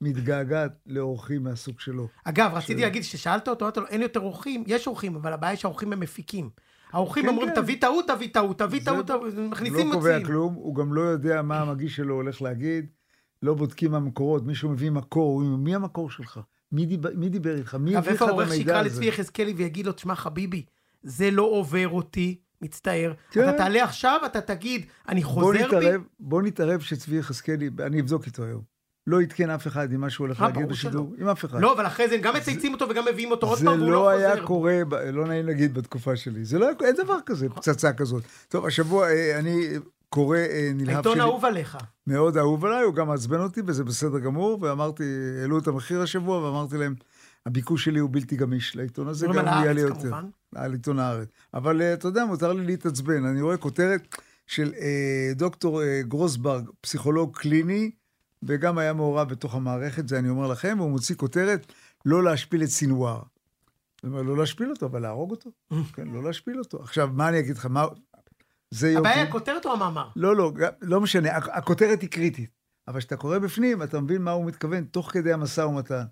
מתגעגעת 0.00 0.72
לאורחים 0.86 1.42
מהסוג 1.42 1.80
שלו. 1.80 2.08
אגב, 2.24 2.50
רציתי 2.54 2.80
להגיד, 2.80 3.02
כששאלת 3.02 3.48
אותו, 3.48 3.68
אין 3.88 4.02
יותר 4.02 4.20
אורחים, 4.20 4.64
יש 4.66 4.86
אורחים, 4.86 5.16
אבל 5.16 5.32
הבעיה 5.32 5.56
שהאורחים 5.56 5.92
הם 5.92 6.00
מפיקים. 6.00 6.50
האורחים 6.92 7.22
כן, 7.22 7.28
אומרים, 7.28 7.48
כן. 7.48 7.54
תביא 7.54 7.80
טעות, 7.80 8.08
תביא 8.08 8.28
טעות, 8.32 8.58
תביא 8.58 8.80
טעות, 8.84 9.10
מכניסים 9.50 9.86
מוציאים. 9.86 9.90
לא 9.90 9.94
קובע 9.94 10.24
כלום, 10.24 10.54
הוא 10.54 10.74
גם 10.74 10.94
לא 10.94 11.00
יודע 11.00 11.42
מה 11.42 11.60
המגיש 11.60 11.96
שלו 11.96 12.14
הולך 12.14 12.42
להגיד, 12.42 12.86
לא 13.42 13.54
בודקים 13.54 13.94
המקורות, 13.94 14.46
מישהו 14.46 14.70
מביא 14.70 14.90
מקור, 14.90 15.32
הוא 15.32 15.46
אומר, 15.46 15.56
מי 15.56 15.74
המקור 15.74 16.10
שלך? 16.10 16.40
מי, 16.72 16.86
דיבר, 16.86 17.10
מי 17.14 17.28
דיבר 17.28 17.56
איתך? 17.56 17.74
מי 17.74 17.96
הביא 17.96 18.12
לך 18.12 18.22
את 18.22 18.28
המידע 18.28 18.40
הזה? 18.40 18.40
איפה 18.40 18.42
העורך 18.42 18.52
שיקרא 18.52 18.82
לצבי 18.82 19.06
יחזקאלי 19.06 19.52
ויגיד 19.52 19.86
לו, 19.86 19.92
תשמע, 19.92 20.14
חביבי, 20.14 20.64
זה 21.02 21.30
לא 21.30 21.42
עובר 21.42 21.88
אותי, 21.88 22.38
מצטער. 22.62 23.12
כן. 23.30 23.48
אתה 23.48 23.58
תעלה 23.58 23.84
עכשיו, 23.84 24.20
אתה 24.26 24.40
תגיד, 24.40 24.86
אני 25.08 25.22
חוזר 25.22 25.46
בוא 25.46 25.54
נתערב, 25.54 26.00
בי. 26.00 26.08
בוא 26.20 26.42
נתערב 26.42 26.80
שצבי 26.80 27.16
יחזקאלי, 27.16 27.70
אני 27.86 28.00
אבדוק 28.00 28.26
איתו 28.26 28.44
היום. 28.44 28.78
לא 29.06 29.20
עדכן 29.20 29.50
אף 29.50 29.66
אחד 29.66 29.92
עם 29.92 30.00
מה 30.00 30.10
שהוא 30.10 30.26
הולך 30.26 30.40
להגיד 30.40 30.68
בשידור, 30.68 31.14
עם 31.18 31.28
אף 31.28 31.44
אחד. 31.44 31.60
לא, 31.60 31.74
אבל 31.74 31.86
אחרי 31.86 32.08
זה 32.08 32.14
הם 32.14 32.20
גם 32.20 32.36
מצייצים 32.36 32.72
אותו 32.72 32.88
וגם 32.88 33.04
מביאים 33.12 33.30
אותו 33.30 33.46
עוד 33.46 33.58
פעם, 33.58 33.80
והוא 33.80 33.92
לא 33.92 33.98
חוזר. 33.98 34.18
זה 34.18 34.24
לא 34.28 34.34
היה 34.34 34.46
קורה, 34.46 34.80
לא 35.12 35.26
נעים 35.26 35.46
להגיד 35.46 35.74
בתקופה 35.74 36.16
שלי. 36.16 36.44
זה 36.44 36.58
לא 36.58 36.64
היה, 36.66 36.74
אין 36.84 36.96
דבר 36.96 37.18
כזה, 37.26 37.48
פצצה 37.48 37.92
כזאת. 37.92 38.22
טוב, 38.48 38.66
השבוע 38.66 39.08
אה, 39.08 39.38
אני 39.38 39.68
קורא 40.08 40.36
אה, 40.36 40.70
נלהב 40.74 40.86
שלי. 40.86 40.94
העיתון 40.94 41.20
אהוב 41.20 41.44
עליך. 41.44 41.78
מאוד 42.06 42.36
אהוב 42.36 42.64
עליי, 42.64 42.82
הוא 42.82 42.94
גם 42.94 43.08
מעצבן 43.08 43.40
אותי, 43.40 43.60
וזה 43.66 43.84
בסדר 43.84 44.18
גמור, 44.18 44.58
ואמרתי, 44.62 45.04
העלו 45.40 45.58
את 45.58 45.66
המחיר 45.66 46.02
השבוע, 46.02 46.38
ואמרתי 46.38 46.76
להם, 46.76 46.94
הביקוש 47.48 47.84
שלי 47.84 47.98
הוא 47.98 48.10
בלתי 48.12 48.36
גמיש 48.36 48.76
לעיתון 48.76 49.08
הזה, 49.08 49.26
גם 49.26 49.46
יהיה 49.46 49.72
לי 49.72 49.80
יותר. 49.80 50.10
על 50.54 50.72
עיתון 50.72 50.98
הארץ. 50.98 51.28
אבל 51.54 51.82
אה, 51.82 51.92
אתה 51.92 52.08
יודע, 52.08 52.24
מותר 52.24 52.52
לי 52.52 52.66
להתעצבן. 52.66 53.24
אני 53.24 53.42
רואה 53.42 53.56
כותרת 53.56 54.16
של 54.46 54.72
דוקטור 55.36 55.82
גרוסברג, 56.02 56.68
פסיכולוג 56.80 57.36
קליני, 57.36 57.90
וגם 58.42 58.78
היה 58.78 58.92
מעורב 58.92 59.28
בתוך 59.28 59.54
המערכת, 59.54 60.08
זה 60.08 60.18
אני 60.18 60.28
אומר 60.28 60.46
לכם, 60.46 60.76
והוא 60.78 60.90
מוציא 60.90 61.14
כותרת, 61.14 61.72
לא 62.06 62.22
להשפיל 62.22 62.62
את 62.62 62.68
סינואר. 62.68 63.22
זאת 63.96 64.04
אומרת, 64.04 64.26
לא 64.26 64.36
להשפיל 64.36 64.70
אותו, 64.70 64.86
אבל 64.86 65.02
להרוג 65.02 65.30
אותו. 65.30 65.50
כן, 65.94 66.08
לא 66.08 66.22
להשפיל 66.22 66.58
אותו. 66.58 66.82
עכשיו, 66.82 67.10
מה 67.12 67.28
אני 67.28 67.38
אגיד 67.38 67.56
לך, 67.56 67.66
מה... 67.66 67.84
זה 68.70 68.90
יופי. 68.90 69.08
הבעיה 69.08 69.22
הכותרת 69.22 69.66
או 69.66 69.72
המאמר? 69.72 70.08
לא, 70.16 70.36
לא, 70.36 70.52
לא 70.82 71.00
משנה, 71.00 71.36
הכותרת 71.36 72.02
היא 72.02 72.10
קריטית. 72.10 72.50
אבל 72.88 72.98
כשאתה 72.98 73.16
קורא 73.16 73.38
בפנים, 73.38 73.82
אתה 73.82 74.00
מבין 74.00 74.22
מה 74.22 74.30
הוא 74.30 74.44
מתכוון 74.44 74.84
תוך 74.84 75.12
כדי 75.12 75.32
המשא 75.32 75.60
ומתן. 75.60 76.04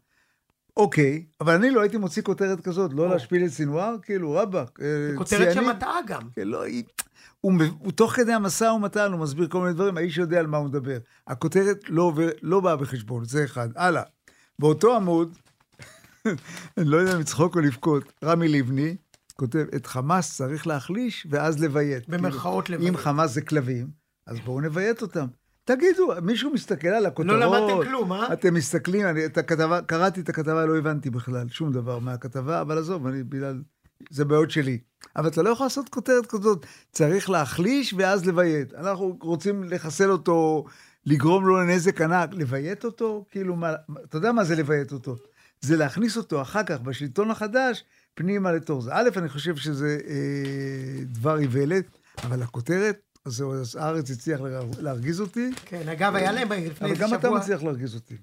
אוקיי, 0.76 1.24
אבל 1.40 1.54
אני 1.54 1.70
לא 1.70 1.80
הייתי 1.80 1.96
מוציא 1.96 2.22
כותרת 2.22 2.60
כזאת, 2.60 2.90
לא 2.94 3.08
להשפיל 3.08 3.44
את 3.44 3.50
סינואר, 3.50 3.94
כאילו, 4.02 4.32
רבאק, 4.32 4.78
אה, 4.82 5.16
כותרת 5.16 5.54
שמטעה 5.54 5.98
גם. 6.06 6.22
כן, 6.34 6.48
לא, 6.48 6.62
היא... 6.62 6.84
הוא, 7.40 7.52
הוא 7.78 7.92
תוך 7.92 8.12
כדי 8.12 8.32
המשא 8.32 8.64
ומתן, 8.64 9.12
הוא 9.12 9.20
מסביר 9.20 9.48
כל 9.48 9.60
מיני 9.60 9.72
דברים, 9.72 9.96
האיש 9.96 10.18
יודע 10.18 10.38
על 10.38 10.46
מה 10.46 10.56
הוא 10.56 10.66
מדבר. 10.66 10.98
הכותרת 11.26 11.78
לא, 11.88 12.02
עובר, 12.02 12.28
לא 12.42 12.60
באה 12.60 12.76
בחשבון, 12.76 13.24
זה 13.24 13.44
אחד. 13.44 13.68
הלאה. 13.76 14.02
באותו 14.58 14.96
עמוד, 14.96 15.38
אני 16.78 16.88
לא 16.88 16.96
יודע 16.96 17.14
אם 17.14 17.20
לצחוק 17.20 17.56
או 17.56 17.60
לבכות, 17.60 18.12
רמי 18.24 18.48
לבני 18.48 18.96
כותב, 19.34 19.64
את 19.76 19.86
חמאס 19.86 20.36
צריך 20.36 20.66
להחליש 20.66 21.26
ואז 21.30 21.62
לביית. 21.62 22.08
במרכאות 22.08 22.64
כאילו, 22.64 22.78
לביית. 22.78 22.94
אם 22.94 23.00
חמאס 23.00 23.30
זה 23.30 23.42
כלבים, 23.42 23.90
אז 24.26 24.40
בואו 24.40 24.60
נביית 24.60 25.02
אותם. 25.02 25.26
תגידו, 25.66 26.12
מישהו 26.22 26.50
מסתכל 26.52 26.88
על 26.88 27.07
הכותרות? 27.07 27.40
לא 27.40 27.46
למדתם 27.46 27.88
כלום, 27.88 28.12
אה? 28.12 28.33
אתם 28.33 28.55
מסתכלים, 28.55 29.07
אני 29.07 29.24
את 29.24 29.38
הכתבה, 29.38 29.83
קראתי 29.83 30.20
את 30.20 30.29
הכתבה, 30.29 30.66
לא 30.66 30.79
הבנתי 30.79 31.11
בכלל 31.11 31.48
שום 31.48 31.72
דבר 31.72 31.98
מהכתבה, 31.98 32.61
אבל 32.61 32.79
עזוב, 32.79 33.07
אני 33.07 33.22
בגלל... 33.22 33.62
זה 34.11 34.24
בעיות 34.24 34.50
שלי. 34.50 34.79
אבל 35.16 35.29
אתה 35.29 35.42
לא 35.42 35.50
יכול 35.50 35.66
לעשות 35.66 35.88
כותרת 35.88 36.26
כזאת, 36.26 36.66
צריך 36.92 37.31
להחליש 37.31 37.94
ואז 37.98 38.26
לביית. 38.26 38.74
אנחנו 38.74 39.18
רוצים 39.20 39.64
לחסל 39.64 40.11
אותו, 40.11 40.64
לגרום 41.07 41.46
לו 41.46 41.57
לנזק 41.57 42.00
ענק, 42.00 42.31
לביית 42.33 42.85
אותו? 42.85 43.24
כאילו, 43.31 43.57
מה, 43.57 43.74
אתה 44.05 44.16
יודע 44.16 44.33
מה 44.33 44.44
זה 44.44 44.57
לביית 44.57 44.92
אותו? 44.92 45.16
זה 45.61 45.76
להכניס 45.76 46.16
אותו 46.16 46.42
אחר 46.42 46.62
כך 46.62 46.81
בשלטון 46.81 47.31
החדש 47.31 47.85
פנימה 48.14 48.52
לתור 48.52 48.81
זה. 48.81 48.90
א', 48.94 49.09
אני 49.16 49.29
חושב 49.29 49.57
שזה 49.57 49.98
אה, 50.09 51.05
דבר 51.05 51.38
איוולת, 51.38 51.85
אבל 52.24 52.42
הכותרת 52.42 53.05
אז 53.26 53.32
זהו, 53.32 53.54
אז 53.54 53.76
הארץ 53.76 54.10
הצליח 54.10 54.40
להרגיז 54.78 55.20
אותי. 55.20 55.50
כן, 55.64 55.88
אגב, 55.88 56.14
היה 56.14 56.32
להם 56.32 56.52
לפני 56.52 56.74
שבוע... 56.74 56.88
אבל 56.90 56.96
גם 56.96 57.14
אתה 57.14 57.30
מצליח 57.30 57.62
להרגיז 57.62 57.94
אותי. 57.94 58.16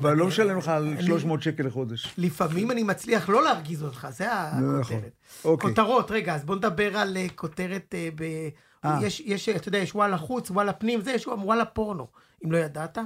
אבל 0.00 0.16
לא 0.16 0.26
משלם 0.26 0.58
לך 0.58 0.68
על 0.68 0.96
300 1.00 1.42
שקל 1.42 1.66
לחודש. 1.66 2.14
לפעמים 2.18 2.70
אני 2.70 2.82
מצליח 2.82 3.28
לא 3.28 3.44
להרגיז 3.44 3.82
אותך, 3.82 4.06
זה 4.10 4.26
נכון. 4.26 4.80
הכותרת. 4.80 5.12
אוקיי. 5.44 5.70
כותרות, 5.70 6.10
רגע, 6.10 6.34
אז 6.34 6.44
בוא 6.44 6.56
נדבר 6.56 6.96
על 6.96 7.16
אה, 7.16 7.26
כותרת 7.34 7.94
אה, 7.94 8.08
ב... 8.14 8.48
אה. 8.84 8.98
יש, 9.02 9.48
אתה 9.48 9.68
יודע, 9.68 9.78
יש 9.78 9.94
וואלה 9.94 10.18
חוץ, 10.18 10.50
וואלה 10.50 10.72
פנים, 10.72 11.00
זה, 11.00 11.12
יש 11.12 11.26
וואלה 11.26 11.64
פורנו, 11.64 12.06
אם 12.44 12.52
לא 12.52 12.58
ידעת. 12.58 12.98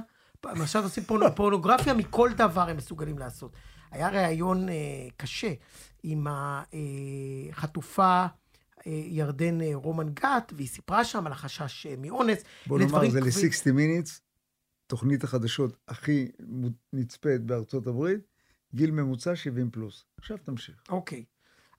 עכשיו 0.43 0.83
עושים 0.83 1.03
פורנוגרפיה 1.35 1.93
מכל 1.93 2.29
דבר 2.37 2.69
הם 2.69 2.77
מסוגלים 2.77 3.17
לעשות. 3.17 3.51
היה 3.91 4.09
ראיון 4.09 4.67
קשה 5.17 5.51
עם 6.03 6.27
החטופה... 7.53 8.25
ירדן 8.85 9.61
אה, 9.61 9.71
רומן 9.73 10.09
גת, 10.13 10.53
והיא 10.55 10.67
סיפרה 10.67 11.05
שם 11.05 11.25
על 11.25 11.31
החשש 11.31 11.85
אה, 11.85 11.95
מאונס. 11.97 12.43
בוא 12.67 12.79
נאמר, 12.79 13.09
זה 13.09 13.19
ל-60 13.19 13.75
Minutes, 13.75 14.19
תוכנית 14.87 15.23
החדשות 15.23 15.77
הכי 15.87 16.31
נצפית 16.93 17.41
בארצות 17.41 17.87
הברית, 17.87 18.19
גיל 18.75 18.91
ממוצע 18.91 19.35
70 19.35 19.69
פלוס. 19.71 20.05
עכשיו 20.17 20.37
תמשיך. 20.37 20.75
אוקיי. 20.89 21.23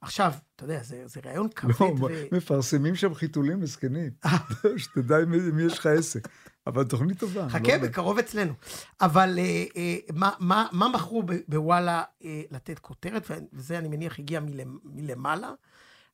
עכשיו, 0.00 0.32
אתה 0.56 0.64
יודע, 0.64 0.82
זה, 0.82 1.02
זה 1.06 1.20
רעיון 1.24 1.48
כבד. 1.48 1.74
לא, 1.80 1.84
ו... 2.00 2.06
מפרסמים 2.36 2.96
שם 2.96 3.14
חיתולים 3.14 3.60
מסכנים. 3.60 4.10
אה. 4.24 4.38
שתדע 4.76 5.16
מי 5.24 5.62
יש 5.62 5.78
לך 5.78 5.86
עסק. 5.86 6.28
אבל 6.68 6.84
תוכנית 6.84 7.18
טובה. 7.18 7.48
חכה, 7.48 7.76
לא 7.76 7.82
בקרוב 7.82 8.18
אצלנו. 8.18 8.52
אבל 9.00 9.38
אה, 9.38 9.64
אה, 9.76 9.96
מה, 10.14 10.30
מה, 10.38 10.66
מה 10.72 10.88
מכרו 10.88 11.22
בוואלה 11.48 12.02
אה, 12.24 12.42
לתת 12.50 12.78
כותרת, 12.78 13.30
וזה 13.52 13.78
אני 13.78 13.88
מניח 13.88 14.18
הגיע 14.18 14.40
מלמעלה, 14.84 15.52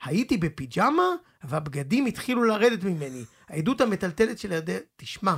הייתי 0.05 0.37
בפיג'מה, 0.37 1.09
והבגדים 1.45 2.07
התחילו 2.07 2.45
לרדת 2.45 2.85
ממני. 2.85 3.25
העדות 3.49 3.81
המטלטלת 3.81 4.39
של 4.39 4.53
ירדן, 4.53 4.79
תשמע, 4.97 5.35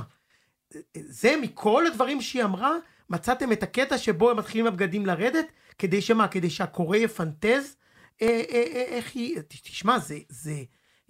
זה 1.09 1.35
מכל 1.41 1.87
הדברים 1.87 2.21
שהיא 2.21 2.43
אמרה, 2.43 2.71
מצאתם 3.09 3.51
את 3.51 3.63
הקטע 3.63 3.97
שבו 3.97 4.31
הם 4.31 4.37
מתחילים 4.37 4.67
הבגדים 4.67 5.05
לרדת, 5.05 5.45
כדי 5.77 6.01
שמה? 6.01 6.27
כדי 6.27 6.49
שהקורא 6.49 6.97
יפנטז? 6.97 7.75
אה, 8.21 8.27
אה, 8.27 8.63
אה, 8.73 8.83
איך 8.87 9.15
היא... 9.15 9.39
תשמע, 9.47 9.99
זה... 9.99 10.17
זה 10.29 10.63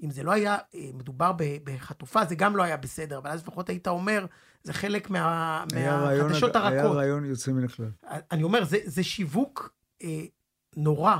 אם 0.03 0.12
זה 0.12 0.24
לא 0.24 0.32
היה 0.32 0.58
אה, 0.76 0.89
מדובר 0.93 1.32
בחטופה, 1.64 2.26
זה 2.26 2.36
גם 2.36 2.55
לא 2.55 2.64
היה 2.64 2.78
בסדר, 2.78 3.18
אבל 3.18 3.30
אז 3.30 3.41
לפחות 3.41 3.70
היית 3.70 3.88
אומר, 3.88 4.26
זה 4.64 4.74
חלק 4.74 5.10
מה, 5.10 5.64
מהחדשות 5.74 6.55
הרכות. 6.55 6.74
היה 6.74 6.88
ראיון 6.88 7.26
יוצא 7.26 7.51
מן 7.51 7.64
הכלל. 7.64 7.91
אני 8.32 8.43
אומר, 8.43 8.64
זה, 8.64 8.78
זה 8.86 9.03
שיווק 9.03 9.74
אה, 10.03 10.26
נורא 10.76 11.16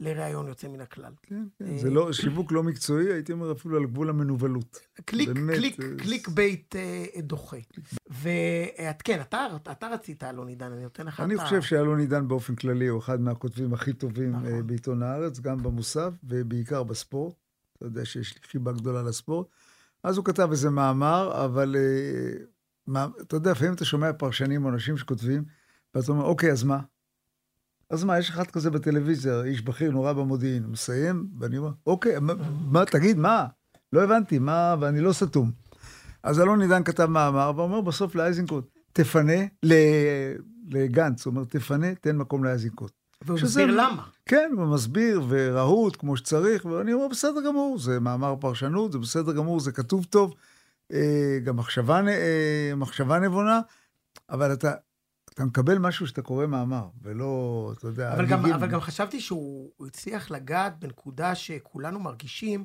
לראיון 0.00 0.48
יוצא 0.48 0.68
מן 0.68 0.80
הכלל. 0.80 1.12
כן, 1.22 1.44
כן, 1.58 1.78
זה 1.78 1.90
לא, 1.90 2.12
שיווק 2.12 2.52
לא 2.52 2.62
מקצועי, 2.62 3.12
הייתי 3.12 3.32
אומר 3.32 3.52
אפילו 3.52 3.76
על 3.76 3.86
גבול 3.86 4.10
המנוולות. 4.10 4.80
קליק, 5.04 5.28
באמת, 5.28 5.56
קליק, 5.56 5.80
אה, 5.80 5.86
קליק 5.98 6.28
bait 6.28 6.76
אה, 6.76 7.04
דוחה. 7.18 7.56
ואת 8.08 9.02
כן, 9.02 9.20
אתה, 9.20 9.46
אתה 9.70 9.88
רצית 9.88 10.24
אלון 10.24 10.48
עידן, 10.48 10.72
אני 10.72 10.82
נותן 10.82 11.06
לך... 11.06 11.20
אני 11.20 11.38
חושב 11.38 11.62
שאלון 11.62 12.00
עידן 12.00 12.28
באופן 12.28 12.54
כללי 12.54 12.86
הוא 12.86 12.98
אחד 12.98 13.20
מהכותבים 13.20 13.74
הכי 13.74 13.92
טובים 13.92 14.34
אה, 14.34 14.40
נכון. 14.40 14.66
בעיתון 14.66 15.02
הארץ, 15.02 15.40
גם 15.40 15.62
במוסף 15.62 16.12
ובעיקר 16.24 16.82
בספורט. 16.82 17.34
אתה 17.76 17.86
יודע 17.86 18.04
שיש 18.04 18.34
לי 18.34 18.40
חיבה 18.42 18.72
גדולה 18.72 19.02
לספורט. 19.02 19.46
אז 20.02 20.16
הוא 20.16 20.24
כתב 20.24 20.48
איזה 20.50 20.70
מאמר, 20.70 21.44
אבל 21.44 21.76
מה, 22.86 23.06
אתה 23.20 23.36
יודע, 23.36 23.50
לפעמים 23.50 23.74
אתה 23.74 23.84
שומע 23.84 24.12
פרשנים 24.12 24.64
או 24.64 24.70
אנשים 24.70 24.96
שכותבים, 24.96 25.44
ואתה 25.94 26.12
אומר, 26.12 26.24
אוקיי, 26.24 26.52
אז 26.52 26.64
מה? 26.64 26.80
אז 27.90 28.04
מה, 28.04 28.18
יש 28.18 28.30
אחד 28.30 28.46
כזה 28.46 28.70
בטלוויזיה, 28.70 29.42
איש 29.42 29.62
בכיר 29.62 29.90
נורא 29.90 30.12
במודיעין, 30.12 30.62
הוא 30.62 30.72
מסיים, 30.72 31.26
ואני 31.40 31.58
אומר, 31.58 31.70
אוקיי, 31.86 32.20
מה, 32.20 32.32
מה, 32.70 32.84
תגיד, 32.84 33.18
מה? 33.18 33.46
לא 33.92 34.02
הבנתי, 34.02 34.38
מה, 34.38 34.74
ואני 34.80 35.00
לא 35.00 35.12
סתום. 35.12 35.50
אז 36.22 36.40
אלון 36.40 36.62
עידן 36.62 36.84
כתב 36.84 37.06
מאמר, 37.06 37.52
ואומר 37.56 37.80
בסוף 37.80 38.14
לאייזנקוט, 38.14 38.70
תפנה, 38.92 39.46
לגנץ, 40.68 41.26
הוא 41.26 41.30
אומר, 41.30 41.44
תפנה, 41.44 41.94
תן 41.94 42.16
מקום 42.16 42.44
לאייזנקוט. 42.44 42.92
והוא 43.22 43.38
מסביר 43.42 43.66
למה. 43.66 44.02
כן, 44.26 44.50
הוא 44.56 44.66
מסביר, 44.66 45.22
ורהוט, 45.28 45.96
כמו 45.96 46.16
שצריך, 46.16 46.64
ואני 46.64 46.92
אומר, 46.92 47.08
בסדר 47.08 47.40
גמור, 47.46 47.78
זה 47.78 48.00
מאמר 48.00 48.34
פרשנות, 48.40 48.92
זה 48.92 48.98
בסדר 48.98 49.32
גמור, 49.32 49.60
זה 49.60 49.72
כתוב 49.72 50.04
טוב, 50.04 50.34
אה, 50.92 51.38
גם 51.44 51.56
מחשבה, 51.56 52.00
אה, 52.08 52.72
מחשבה 52.76 53.18
נבונה, 53.18 53.60
אבל 54.30 54.52
אתה, 54.52 54.72
אתה 55.36 55.44
מקבל 55.44 55.78
משהו 55.78 56.06
שאתה 56.06 56.22
קורא 56.22 56.46
מאמר, 56.46 56.88
ולא, 57.02 57.72
אתה 57.78 57.86
יודע... 57.86 58.12
אבל, 58.12 58.26
גם, 58.26 58.46
אבל 58.46 58.66
גם 58.66 58.80
חשבתי 58.80 59.20
שהוא 59.20 59.86
הצליח 59.86 60.30
לגעת 60.30 60.78
בנקודה 60.78 61.34
שכולנו 61.34 62.00
מרגישים, 62.00 62.64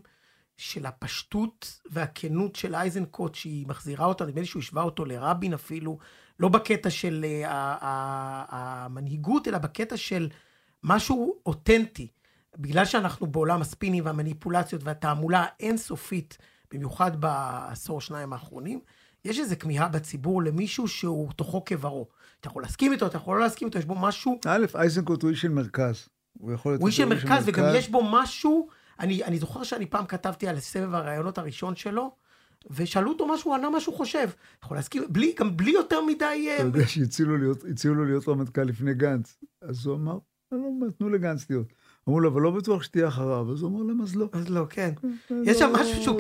של 0.62 0.86
הפשטות 0.86 1.82
והכנות 1.92 2.56
של 2.56 2.76
אייזנקוט, 2.76 3.36
שהיא 3.36 3.68
מחזירה 3.68 4.06
אותו, 4.06 4.26
נדמה 4.26 4.42
לי 4.42 4.46
שהוא 4.46 4.60
השווה 4.60 4.84
אותו 4.84 5.06
לרבין 5.06 5.54
אפילו, 5.54 5.98
לא 6.40 6.50
בקטע 6.50 6.90
של 6.90 7.26
uh, 7.44 7.48
המנהיגות, 8.50 9.48
אלא 9.48 9.58
בקטע 9.58 9.98
של 9.98 10.30
משהו 10.84 11.36
אותנטי. 11.46 12.08
בגלל 12.58 12.86
שאנחנו 12.86 13.28
בעולם 13.28 13.62
הספינים 13.62 14.06
והמניפולציות 14.06 14.84
והתעמולה 14.84 15.46
האינסופית, 15.46 16.38
במיוחד 16.74 17.22
בעשור 17.22 18.02
שניים 18.02 18.34
האחרונים, 18.34 18.80
יש 19.26 19.40
איזו 19.40 19.56
כמיהה 19.60 19.88
בציבור 19.88 20.44
למישהו 20.44 20.88
שהוא 20.88 21.32
תוכו 21.34 21.66
כברו. 21.66 22.08
אתה 22.42 22.48
יכול 22.48 22.64
להסכים 22.64 22.92
איתו, 22.92 23.08
אתה 23.08 23.18
יכול 23.18 23.38
לא 23.38 23.44
להסכים 23.44 23.68
איתו, 23.68 23.80
יש 23.80 23.86
בו 23.86 23.96
משהו... 23.96 24.40
א', 24.46 24.66
אייזנקוט 24.76 25.22
הוא 25.22 25.30
איש 25.30 25.42
של 25.42 25.50
מרכז. 25.50 26.10
הוא 26.38 26.52
יכול 26.52 26.72
להיות... 26.72 26.82
הוא 26.82 26.88
איש 26.88 26.98
של 26.98 27.06
מרכז, 27.06 27.44
וגם 27.46 27.66
יש 27.76 27.90
בו 27.90 28.04
משהו... 28.12 28.68
אני, 29.00 29.24
אני 29.24 29.38
זוכר 29.38 29.64
שאני 29.64 29.86
פעם 29.86 30.06
כתבתי 30.06 30.48
על 30.48 30.60
סבב 30.60 30.94
הראיונות 30.94 31.38
הראשון 31.38 31.76
שלו, 31.76 32.12
ושאלו 32.70 33.12
אותו 33.12 33.28
משהו, 33.28 33.52
הוא 33.52 33.56
ענה 33.56 33.70
מה 33.70 33.80
שהוא 33.80 33.96
חושב. 33.96 34.30
יכול 34.64 34.78
להזכיר, 34.78 35.08
בלי, 35.10 35.34
גם 35.40 35.58
בלי 35.58 35.72
יותר 35.72 36.02
מדי... 36.02 36.48
אה, 36.50 36.56
אתה 36.56 36.64
יודע 36.64 36.88
שהציעו 36.88 37.96
לו 37.96 38.06
להיות 38.06 38.28
רמטכ"ל 38.28 38.64
לפני 38.64 38.94
גנץ. 38.94 39.38
אז 39.62 39.86
הוא 39.86 39.96
אמר, 39.96 40.18
לא, 40.52 40.88
תנו 40.98 41.10
לגנץ 41.10 41.50
להיות. 41.50 41.74
אמרו 42.10 42.20
לו, 42.20 42.30
אבל 42.30 42.42
לא 42.42 42.52
בטוח 42.52 42.84
שתהיה 42.84 43.08
אחריו. 43.08 43.52
אז 43.52 43.62
הוא 43.62 43.70
אמר 43.70 43.84
להם, 43.84 44.02
אז 44.02 44.16
לא. 44.16 44.30
אז 44.34 44.50
לא, 44.50 44.66
כן. 44.70 44.94
כן 45.28 45.36
יש 45.46 45.58
שם 45.58 45.72
משהו 45.74 46.04
שהוא 46.04 46.20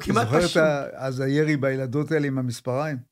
כמעט 0.00 0.28
פשוט. 0.28 0.42
זוכר 0.42 0.86
אז 0.92 1.20
הירי 1.20 1.56
בילדות 1.56 2.12
האלה 2.12 2.26
עם 2.26 2.38
המספריים? 2.38 3.09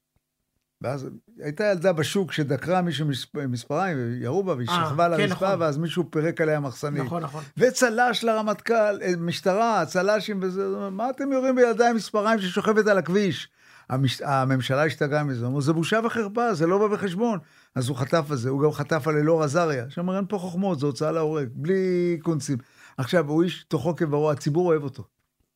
ואז 0.82 1.08
הייתה 1.38 1.64
ילדה 1.64 1.92
בשוק 1.92 2.32
שדקרה 2.32 2.82
מישהו 2.82 3.06
מספריים, 3.48 3.98
וירו 3.98 4.42
בה, 4.42 4.54
והיא 4.54 4.68
אה, 4.68 4.86
שכבה 4.86 5.04
על 5.04 5.16
כן, 5.16 5.22
הרצפה, 5.22 5.46
נכון. 5.46 5.60
ואז 5.60 5.78
מישהו 5.78 6.10
פירק 6.10 6.40
עליה 6.40 6.60
מחסנית. 6.60 7.02
נכון, 7.02 7.22
נכון. 7.22 7.44
וצל"ש 7.56 8.24
לרמטכ"ל, 8.24 8.98
אה, 9.02 9.12
משטרה, 9.18 9.86
צל"שים 9.86 10.38
וזה, 10.42 10.66
מה 10.90 11.10
אתם 11.10 11.32
יורים 11.32 11.54
בילדה 11.54 11.90
עם 11.90 11.96
מספריים 11.96 12.40
ששוכבת 12.40 12.86
על 12.86 12.98
הכביש? 12.98 13.48
המש... 13.90 14.22
הממשלה 14.22 14.84
השתגעה 14.84 15.24
מזה, 15.24 15.46
אמרו, 15.46 15.62
זה 15.62 15.72
בושה 15.72 16.00
וחרפה, 16.04 16.54
זה 16.54 16.66
לא 16.66 16.78
בא 16.78 16.86
בחשבון. 16.86 17.38
אז 17.74 17.88
הוא 17.88 17.96
חטף 17.96 18.24
על 18.30 18.36
זה, 18.36 18.50
הוא 18.50 18.62
גם 18.62 18.72
חטף 18.72 19.08
על 19.08 19.16
אלאור 19.16 19.42
עזריה, 19.42 19.84
שאומר, 19.90 20.16
אין 20.16 20.24
פה 20.28 20.38
חוכמות, 20.38 20.78
זה 20.78 20.86
הוצאה 20.86 21.12
להורג, 21.12 21.48
בלי 21.52 22.18
קונצים. 22.22 22.58
עכשיו, 22.98 23.28
הוא 23.28 23.42
איש 23.42 23.64
תוכו 23.68 23.96
כברו, 23.96 24.30
הציבור 24.30 24.66
אוהב 24.66 24.82
אותו. 24.82 25.04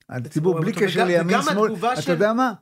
הציבור, 0.09 0.61
בלי 0.61 0.73
קשר 0.73 1.05
לימין, 1.05 1.43
שמאל, 1.43 1.75
אתה 1.99 2.13
יודע 2.13 2.33
מה? 2.33 2.53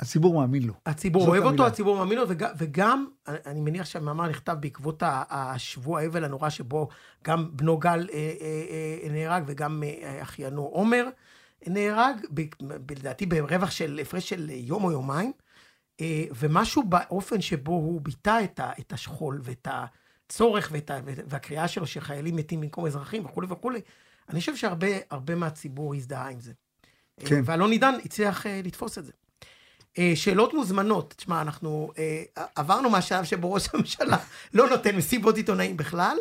הציבור 0.00 0.34
מאמין 0.40 0.62
לו. 0.62 0.74
הציבור 0.86 1.22
אוהב 1.22 1.42
המילה. 1.42 1.50
אותו, 1.50 1.66
הציבור 1.66 1.96
מאמין 1.96 2.18
לו, 2.18 2.28
וג, 2.28 2.44
וגם, 2.58 3.06
אני 3.26 3.60
מניח 3.60 3.86
שהמאמר 3.86 4.28
נכתב 4.28 4.56
בעקבות 4.60 5.02
השבוע 5.06 6.00
האבל 6.00 6.24
הנורא 6.24 6.50
שבו 6.50 6.88
גם 7.24 7.50
בנו 7.52 7.78
גל 7.78 8.08
אה, 8.12 8.32
אה, 8.40 8.64
אה, 9.02 9.12
נהרג 9.12 9.42
וגם 9.46 9.82
אה, 9.82 10.22
אחיינו 10.22 10.62
עומר 10.62 11.08
נהרג, 11.66 12.16
ב, 12.34 12.40
לדעתי 12.90 13.26
ברווח 13.26 13.70
של 13.70 14.00
הפרש 14.02 14.28
של 14.28 14.50
יום 14.50 14.84
או 14.84 14.92
יומיים, 14.92 15.32
אה, 16.00 16.24
ומשהו 16.36 16.82
באופן 16.82 17.40
שבו 17.40 17.72
הוא 17.72 18.00
ביטא 18.00 18.40
את, 18.44 18.60
את 18.80 18.92
השכול 18.92 19.40
ואת 19.42 19.68
הצורך 19.70 20.68
ואת, 20.72 20.90
והקריאה 21.04 21.68
שלו 21.68 21.86
שחיילים 21.86 22.36
מתים 22.36 22.60
במקום 22.60 22.86
אזרחים 22.86 23.24
וכולי 23.24 23.46
וכולי, 23.50 23.80
אני 24.28 24.40
חושב 24.40 24.56
שהרבה 24.56 25.34
מהציבור 25.36 25.94
הזדהה 25.94 26.28
עם 26.30 26.40
זה. 26.40 26.52
כן. 27.20 27.40
ואלון 27.44 27.70
עידן 27.70 27.94
הצליח 28.04 28.46
אה, 28.46 28.60
לתפוס 28.64 28.98
את 28.98 29.04
זה. 29.04 29.12
אה, 29.98 30.12
שאלות 30.14 30.54
מוזמנות. 30.54 31.14
תשמע, 31.16 31.40
אנחנו 31.40 31.92
אה, 31.98 32.22
עברנו 32.54 32.90
מהשלב 32.90 33.24
שבו 33.24 33.52
ראש 33.52 33.68
הממשלה 33.74 34.16
לא 34.54 34.68
נותן 34.68 34.96
מסיבות 34.96 35.36
עיתונאים 35.36 35.76
בכלל, 35.76 36.16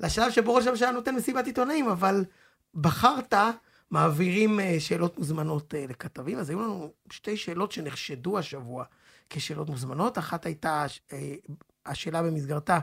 לשלב 0.00 0.30
שבו 0.30 0.54
ראש 0.54 0.66
הממשלה 0.66 0.90
נותן 0.90 1.14
מסיבת 1.14 1.46
עיתונאים, 1.46 1.88
אבל 1.88 2.24
בחרת, 2.74 3.34
מעבירים 3.90 4.60
אה, 4.60 4.76
שאלות 4.78 5.18
מוזמנות 5.18 5.74
לכתבים. 5.88 6.38
אז 6.38 6.50
היו 6.50 6.60
לנו 6.60 6.92
שתי 7.10 7.36
שאלות 7.36 7.72
שנחשדו 7.72 8.38
השבוע 8.38 8.84
כשאלות 9.30 9.68
מוזמנות. 9.68 10.18
אחת 10.18 10.46
הייתה 10.46 10.86
השאלה 11.86 12.22
במסגרתה, 12.22 12.78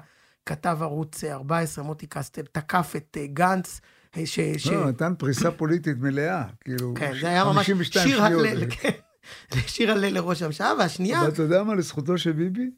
כתב 0.45 0.77
ערוץ 0.81 1.23
14, 1.23 1.83
מוטי 1.83 2.07
קסטל, 2.07 2.41
תקף 2.41 2.93
את 2.95 3.17
גנץ. 3.33 3.81
ש... 4.25 4.39
לא, 4.71 4.89
נתן 4.89 5.13
פריסה 5.17 5.51
פוליטית 5.51 5.97
מלאה, 5.97 6.43
כאילו, 6.61 6.93
כן, 6.97 7.13
זה 7.21 7.27
היה 7.27 7.45
ממש 7.45 7.71
שיר 7.91 8.23
הלל, 8.23 8.69
כן. 8.69 8.89
לשיר 9.55 9.91
הלל 9.91 10.13
לראש 10.13 10.41
הממשלה, 10.41 10.73
והשנייה... 10.79 11.21
אבל 11.21 11.29
אתה 11.29 11.41
יודע 11.41 11.63
מה, 11.63 11.75
לזכותו 11.75 12.17
של 12.17 12.31
ביבי? 12.31 12.69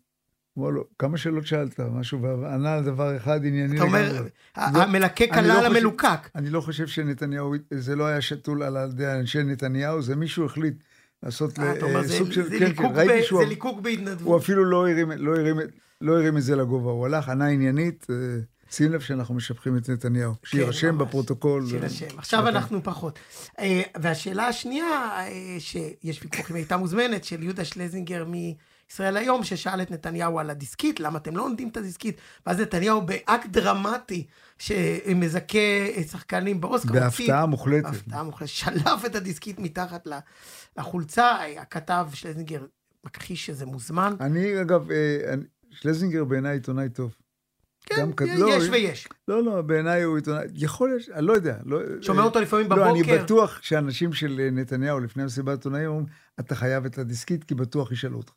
אמר 0.57 0.69
לו, 0.69 0.83
כמה 0.99 1.17
שאלות 1.17 1.45
שאלת, 1.45 1.79
משהו, 1.79 2.21
וענה 2.21 2.73
על 2.73 2.83
דבר 2.83 3.17
אחד 3.17 3.45
ענייני. 3.45 3.75
אתה 3.75 3.83
אומר, 3.83 4.27
המלקק 4.55 5.29
עלה 5.31 5.47
לא 5.47 5.59
על 5.59 5.65
המלוקק. 5.65 6.29
אני 6.35 6.49
לא 6.49 6.61
חושב 6.61 6.87
שנתניהו, 6.87 7.53
זה 7.71 7.95
לא 7.95 8.05
היה 8.05 8.21
שתול 8.21 8.63
על 8.63 8.77
ידי 8.89 9.07
אנשי 9.07 9.43
נתניהו, 9.43 10.01
זה 10.01 10.15
מישהו 10.15 10.45
החליט 10.45 10.73
לעשות 11.23 11.59
אה, 11.59 11.73
אה, 11.95 12.07
סוג 12.07 12.31
של... 12.31 12.59
כן, 12.59 12.73
כן, 12.73 12.85
ראיתי 12.95 13.23
שהוא... 13.23 13.43
זה 13.43 13.49
ליקוק 13.49 13.79
בהתנדבות. 13.79 14.27
הוא 14.27 14.37
אפילו 14.37 14.65
לא 14.65 14.87
הרים 14.87 15.59
לא 16.01 16.37
את 16.37 16.43
זה 16.43 16.55
לגובה, 16.55 16.91
הוא 16.91 17.05
הלך, 17.05 17.29
ענה 17.29 17.47
עניינית. 17.47 18.07
אה, 18.75 18.77
שים 18.77 18.93
לב 18.93 18.99
שאנחנו 18.99 19.35
משבחים 19.35 19.77
את 19.77 19.89
נתניהו, 19.89 20.33
כן, 20.33 20.47
שיירשם 20.47 20.97
בפרוטוקול. 20.97 21.67
שיירשם. 21.67 22.17
עכשיו 22.17 22.47
אנחנו 22.47 22.83
פחות. 22.83 23.19
אה, 23.59 23.81
והשאלה 24.01 24.47
השנייה, 24.47 24.85
אה, 24.87 25.55
שיש 25.59 26.23
ויכוח 26.23 26.51
אם 26.51 26.55
הייתה 26.55 26.77
מוזמנת, 26.77 27.23
של 27.23 27.43
יהודה 27.43 27.65
שלזינגר 27.65 28.25
מישראל 28.25 29.17
היום, 29.17 29.43
ששאל 29.43 29.81
את 29.81 29.91
נתניהו 29.91 30.39
על 30.39 30.49
הדיסקית, 30.49 30.99
למה 30.99 31.17
אתם 31.17 31.37
לא 31.37 31.43
עונדים 31.43 31.67
את 31.67 31.77
הדיסקית? 31.77 32.17
ואז 32.45 32.59
נתניהו 32.59 33.01
באקט 33.01 33.49
דרמטי, 33.49 34.27
שמזכה 34.57 35.57
שחקנים 36.11 36.61
באוסקר. 36.61 36.93
בהפתעה 36.93 37.45
מוחלטת. 37.45 37.83
בהפתעה 37.83 38.23
מוחלטת. 38.23 38.51
שלף 38.51 39.05
את 39.05 39.15
הדיסקית 39.15 39.59
מתחת 39.59 40.07
לחולצה, 40.77 41.37
הכתב 41.57 42.07
שלזינגר 42.13 42.65
מכחיש 43.05 43.45
שזה 43.45 43.65
מוזמן. 43.65 44.15
אני, 44.19 44.61
אגב, 44.61 44.91
אה, 44.91 45.33
שלזינגר 45.71 46.23
בעיניי 46.23 46.53
עיתונאי 46.53 46.89
טוב. 46.89 47.15
כן, 47.85 48.11
כת... 48.11 48.25
יש 48.25 48.39
לא, 48.39 48.71
ויש. 48.71 49.07
לא, 49.27 49.43
לא, 49.43 49.61
בעיניי 49.61 50.03
הוא 50.03 50.15
עיתונאי, 50.15 50.45
יכול 50.53 50.89
להיות, 50.89 51.01
אני 51.13 51.25
לא 51.25 51.33
יודע. 51.33 51.57
לא, 51.65 51.79
שומע 52.01 52.23
אותו 52.23 52.39
לפעמים 52.39 52.65
בבוקר. 52.65 52.83
לא, 52.83 52.89
אני 52.89 53.03
בטוח 53.03 53.61
שאנשים 53.61 54.13
של 54.13 54.49
נתניהו 54.51 54.99
לפני 54.99 55.23
מסיבת 55.23 55.57
עיתונאים 55.57 55.87
אומרים, 55.87 56.05
אתה 56.39 56.55
חייב 56.55 56.85
את 56.85 56.97
הדיסקית, 56.97 57.43
כי 57.43 57.55
בטוח 57.55 57.91
ישאלו 57.91 58.17
אותך. 58.17 58.33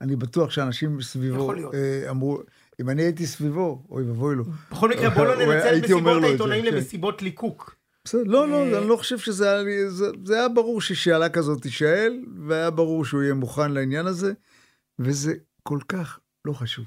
אני 0.00 0.16
בטוח 0.16 0.50
שאנשים 0.50 1.02
סביבו 1.02 1.52
אה, 1.52 2.10
אמרו, 2.10 2.38
אם 2.80 2.90
אני 2.90 3.02
הייתי 3.02 3.26
סביבו, 3.26 3.82
אוי 3.90 4.04
ואבוי 4.04 4.34
לו. 4.36 4.44
בכל 4.70 4.88
מקרה, 4.90 5.10
בוא 5.10 5.24
לא 5.24 5.36
ננצל 5.46 5.76
את 5.78 5.84
מסיבות 5.84 6.22
העיתונאים 6.22 6.64
כן. 6.64 6.74
למסיבות 6.74 7.22
ליקוק. 7.22 7.76
בסדר, 8.04 8.22
לא, 8.26 8.48
לא, 8.48 8.56
אה, 8.56 8.78
אני 8.78 8.88
לא 8.88 8.96
חושב 8.96 9.18
שזה 9.18 9.50
היה, 9.50 9.90
זה, 9.90 10.06
זה 10.24 10.34
היה 10.34 10.48
ברור 10.48 10.80
ששאלה 10.80 11.28
כזאת 11.28 11.62
תישאל, 11.62 12.24
והיה 12.46 12.70
ברור 12.70 13.04
שהוא 13.04 13.22
יהיה 13.22 13.34
מוכן 13.34 13.72
לעניין 13.72 14.06
הזה, 14.06 14.32
וזה 14.98 15.34
כל 15.62 15.78
כך 15.88 16.20
לא 16.44 16.52
חשוב. 16.52 16.84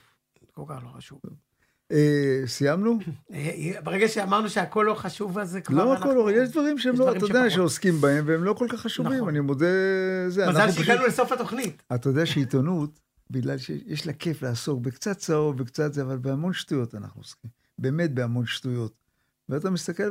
כל 0.54 0.64
כך 0.68 0.84
לא 0.84 0.90
חשוב. 0.98 1.20
אה, 1.92 2.42
סיימנו? 2.46 3.00
אה, 3.34 3.72
ברגע 3.84 4.08
שאמרנו 4.08 4.50
שהכל 4.50 4.86
לא 4.88 4.94
חשוב, 4.94 5.40
אז 5.40 5.58
כבר... 5.64 5.86
לא 5.86 5.94
הכל 5.94 6.14
לא, 6.14 6.32
יש 6.32 6.50
דברים 6.50 6.78
שהם 6.78 6.96
לא, 6.96 7.12
אתה 7.12 7.26
יודע, 7.26 7.50
שעוסקים 7.50 8.02
בהם, 8.02 8.24
והם 8.28 8.44
לא 8.44 8.54
כל 8.54 8.68
כך 8.70 8.80
חשובים, 8.80 9.14
נכון. 9.14 9.30
אני 9.30 9.40
מודה... 9.40 9.66
מזל 10.28 10.72
שהגענו 10.72 11.08
לסוף 11.08 11.32
התוכנית. 11.32 11.84
אתה 11.96 12.10
יודע 12.10 12.26
שעיתונות, 12.26 13.00
בגלל 13.30 13.58
שיש 13.58 14.08
לה 14.08 14.14
כיף 14.14 14.42
לעסוק 14.42 14.82
בקצת 14.82 15.18
צהוב, 15.18 15.58
בקצת 15.58 15.94
זה, 15.94 16.02
אבל 16.02 16.18
בהמון 16.18 16.54
שטויות 16.54 16.96
אנחנו 16.96 17.22
עוסקים. 17.22 17.52
באמת 17.80 18.14
בהמון 18.14 18.46
שטויות. 18.46 18.99
ואתה 19.50 19.70
מסתכל, 19.70 20.04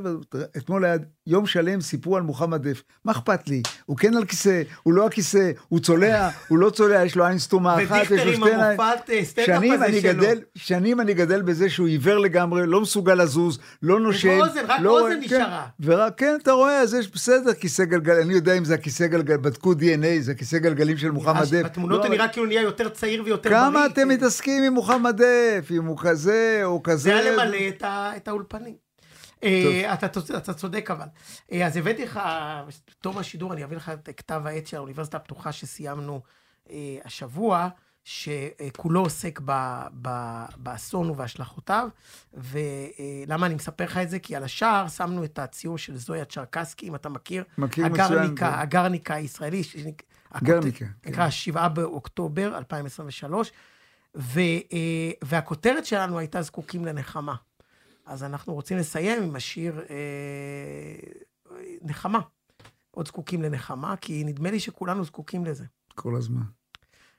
אתמול 0.56 0.84
היה 0.84 0.96
יום 1.26 1.46
שלם 1.46 1.80
סיפרו 1.80 2.16
על 2.16 2.22
מוחמד 2.22 2.68
דף. 2.68 2.82
מה 3.04 3.12
אכפת 3.12 3.48
לי? 3.48 3.62
הוא 3.86 3.96
כן 3.96 4.16
על 4.16 4.24
כיסא, 4.24 4.62
הוא 4.82 4.94
לא 4.94 5.04
על 5.04 5.10
כיסא, 5.10 5.50
הוא 5.68 5.80
צולע, 5.80 6.28
הוא 6.48 6.58
לא 6.58 6.70
צולע, 6.70 7.04
יש 7.04 7.16
לו 7.16 7.26
עין 7.26 7.38
סתומה 7.38 7.84
אחת, 7.84 8.10
יש 8.10 8.26
לו 8.26 8.34
שתי... 8.34 8.52
המופעת 8.52 9.10
אה, 9.10 9.24
סטנדאפ 9.24 9.62
הזה 9.82 10.00
שלו. 10.00 10.12
גדל, 10.12 10.38
שנים 10.54 11.00
אני 11.00 11.14
גדל 11.14 11.42
בזה 11.42 11.70
שהוא 11.70 11.86
עיוור 11.86 12.18
לגמרי, 12.18 12.66
לא 12.66 12.80
מסוגל 12.80 13.14
לזוז, 13.14 13.58
לא 13.82 14.00
נושם. 14.00 14.28
ואוזן, 14.28 14.64
רק 14.68 14.80
לא, 14.80 15.00
אוזן 15.00 15.14
כן, 15.14 15.20
נשארה. 15.20 15.66
ורק, 15.80 16.18
כן, 16.18 16.36
אתה 16.42 16.52
רואה, 16.52 16.80
אז 16.80 16.94
יש 16.94 17.10
בסדר, 17.12 17.54
כיסא 17.54 17.84
גלגל, 17.84 18.14
אני 18.14 18.34
יודע 18.34 18.54
אם 18.54 18.64
זה 18.64 18.74
הכיסא 18.74 19.06
גלגל, 19.06 19.36
בדקו 19.36 19.74
דנ"א, 19.74 20.20
זה 20.20 20.34
כיסא 20.34 20.58
גלגלים 20.58 20.96
של 20.96 21.10
מוחמד 21.10 21.42
דף. 21.50 21.62
בתמונות 21.64 22.02
זה 22.02 22.08
לא, 22.08 22.14
נראה 22.14 22.28
כאילו 22.28 22.46
נהיה 22.46 22.62
יותר 22.62 22.88
צעיר 22.88 23.22
ויותר 23.24 23.50
בריא. 23.50 23.60
כמה 23.60 23.86
אתם 23.86 24.08
מתעסקים 24.08 24.62
עם 24.62 24.72
מוחמד 24.72 25.22
דף, 25.22 25.70
אם 25.70 25.84
הוא 25.84 25.98
כזה 26.00 26.60
או 26.64 26.82
כזה? 26.82 27.02
זה 27.02 27.16
היה 27.16 27.32
למלא 27.32 27.58
את 28.16 28.28
האולפנים. 28.28 28.87
אה, 29.42 29.94
אתה 30.38 30.54
צודק 30.54 30.90
אבל. 30.90 31.06
אה, 31.52 31.66
אז 31.66 31.76
הבאתי 31.76 32.04
לך, 32.04 32.20
בתום 32.90 33.18
השידור 33.18 33.52
אני 33.52 33.64
אביא 33.64 33.76
לך 33.76 33.88
את 33.88 34.08
כתב 34.16 34.42
העת 34.44 34.66
של 34.66 34.76
האוניברסיטה 34.76 35.16
הפתוחה 35.16 35.52
שסיימנו 35.52 36.20
אה, 36.70 36.98
השבוע, 37.04 37.68
שכולו 38.04 39.00
עוסק 39.00 39.40
באסון 40.56 41.10
ובהשלכותיו. 41.10 41.88
ולמה 42.34 43.46
אני 43.46 43.54
מספר 43.54 43.84
לך 43.84 43.96
את 43.96 44.10
זה? 44.10 44.18
כי 44.18 44.36
על 44.36 44.44
השער 44.44 44.88
שמנו 44.88 45.24
את 45.24 45.38
הציור 45.38 45.78
של 45.78 45.96
זויה 45.96 46.24
צ'רקסקי, 46.24 46.88
אם 46.88 46.94
אתה 46.94 47.08
מכיר. 47.08 47.44
מכיר 47.58 47.88
מצוין. 47.88 48.34
הגרניקה 48.40 49.14
הישראלי. 49.14 49.62
גרניקה. 50.42 50.84
כן. 51.02 51.10
נקרא 51.10 51.30
7 51.30 51.68
באוקטובר 51.68 52.58
2023. 52.58 53.52
והכותרת 55.24 55.86
שלנו 55.86 56.18
הייתה 56.18 56.42
זקוקים 56.42 56.84
לנחמה. 56.84 57.34
אז 58.08 58.24
אנחנו 58.24 58.54
רוצים 58.54 58.76
לסיים 58.76 59.22
עם 59.22 59.36
השיר 59.36 59.80
אה, 59.90 61.56
נחמה. 61.82 62.20
עוד 62.90 63.06
זקוקים 63.06 63.42
לנחמה, 63.42 63.96
כי 63.96 64.24
נדמה 64.24 64.50
לי 64.50 64.60
שכולנו 64.60 65.04
זקוקים 65.04 65.44
לזה. 65.44 65.64
כל 65.94 66.16
הזמן. 66.16 66.42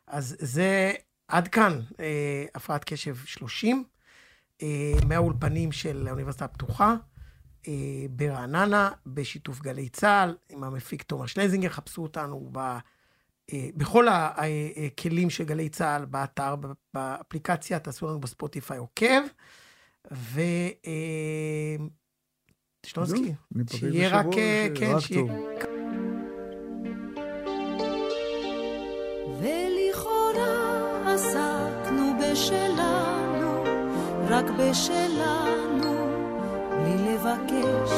אז 0.08 0.36
זה 0.40 0.92
עד 1.28 1.48
כאן 1.48 1.80
אה, 2.00 2.46
הפרעת 2.56 2.84
קשב 2.84 3.16
30, 3.26 3.84
אה, 4.62 4.94
מהאולפנים 5.08 5.72
של 5.72 6.08
האוניברסיטה 6.08 6.46
הפתוחה, 6.46 6.96
אה, 7.68 8.06
ברעננה, 8.10 8.92
בשיתוף 9.06 9.60
גלי 9.60 9.90
צה"ל, 9.90 10.38
עם 10.50 10.64
המפיק 10.64 11.04
תומר 11.04 11.26
שלזינגר, 11.26 11.70
חפשו 11.70 12.04
אותנו 12.04 12.50
ב... 12.52 12.58
אה, 13.54 13.70
בכל 13.76 14.08
הכלים 14.10 15.30
של 15.30 15.44
גלי 15.44 15.70
צה"ל, 15.70 16.06
באתר, 16.06 16.56
באפליקציה, 16.94 17.80
תעשו 17.80 18.08
לנו 18.08 18.20
בספוטיפיי 18.20 18.78
עוקב. 18.78 19.22
ו... 20.12 20.42
שלונסקי, 22.86 23.34
שיהיה 23.72 24.10
רק, 24.10 24.26
כן, 24.76 25.00
שיהיה... 25.00 25.34
בשלנו, 32.32 33.64
רק 34.30 34.46
בשלנו, 34.50 35.94
בלי 36.70 37.14
לבקש 37.14 37.92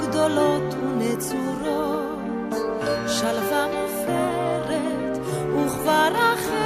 גדולות 0.00 0.74
ונצורות, 0.74 2.54
שלווה 3.08 3.66
מופרת 3.66 5.18
וכבר 5.54 6.12
אחרת, 6.34 6.65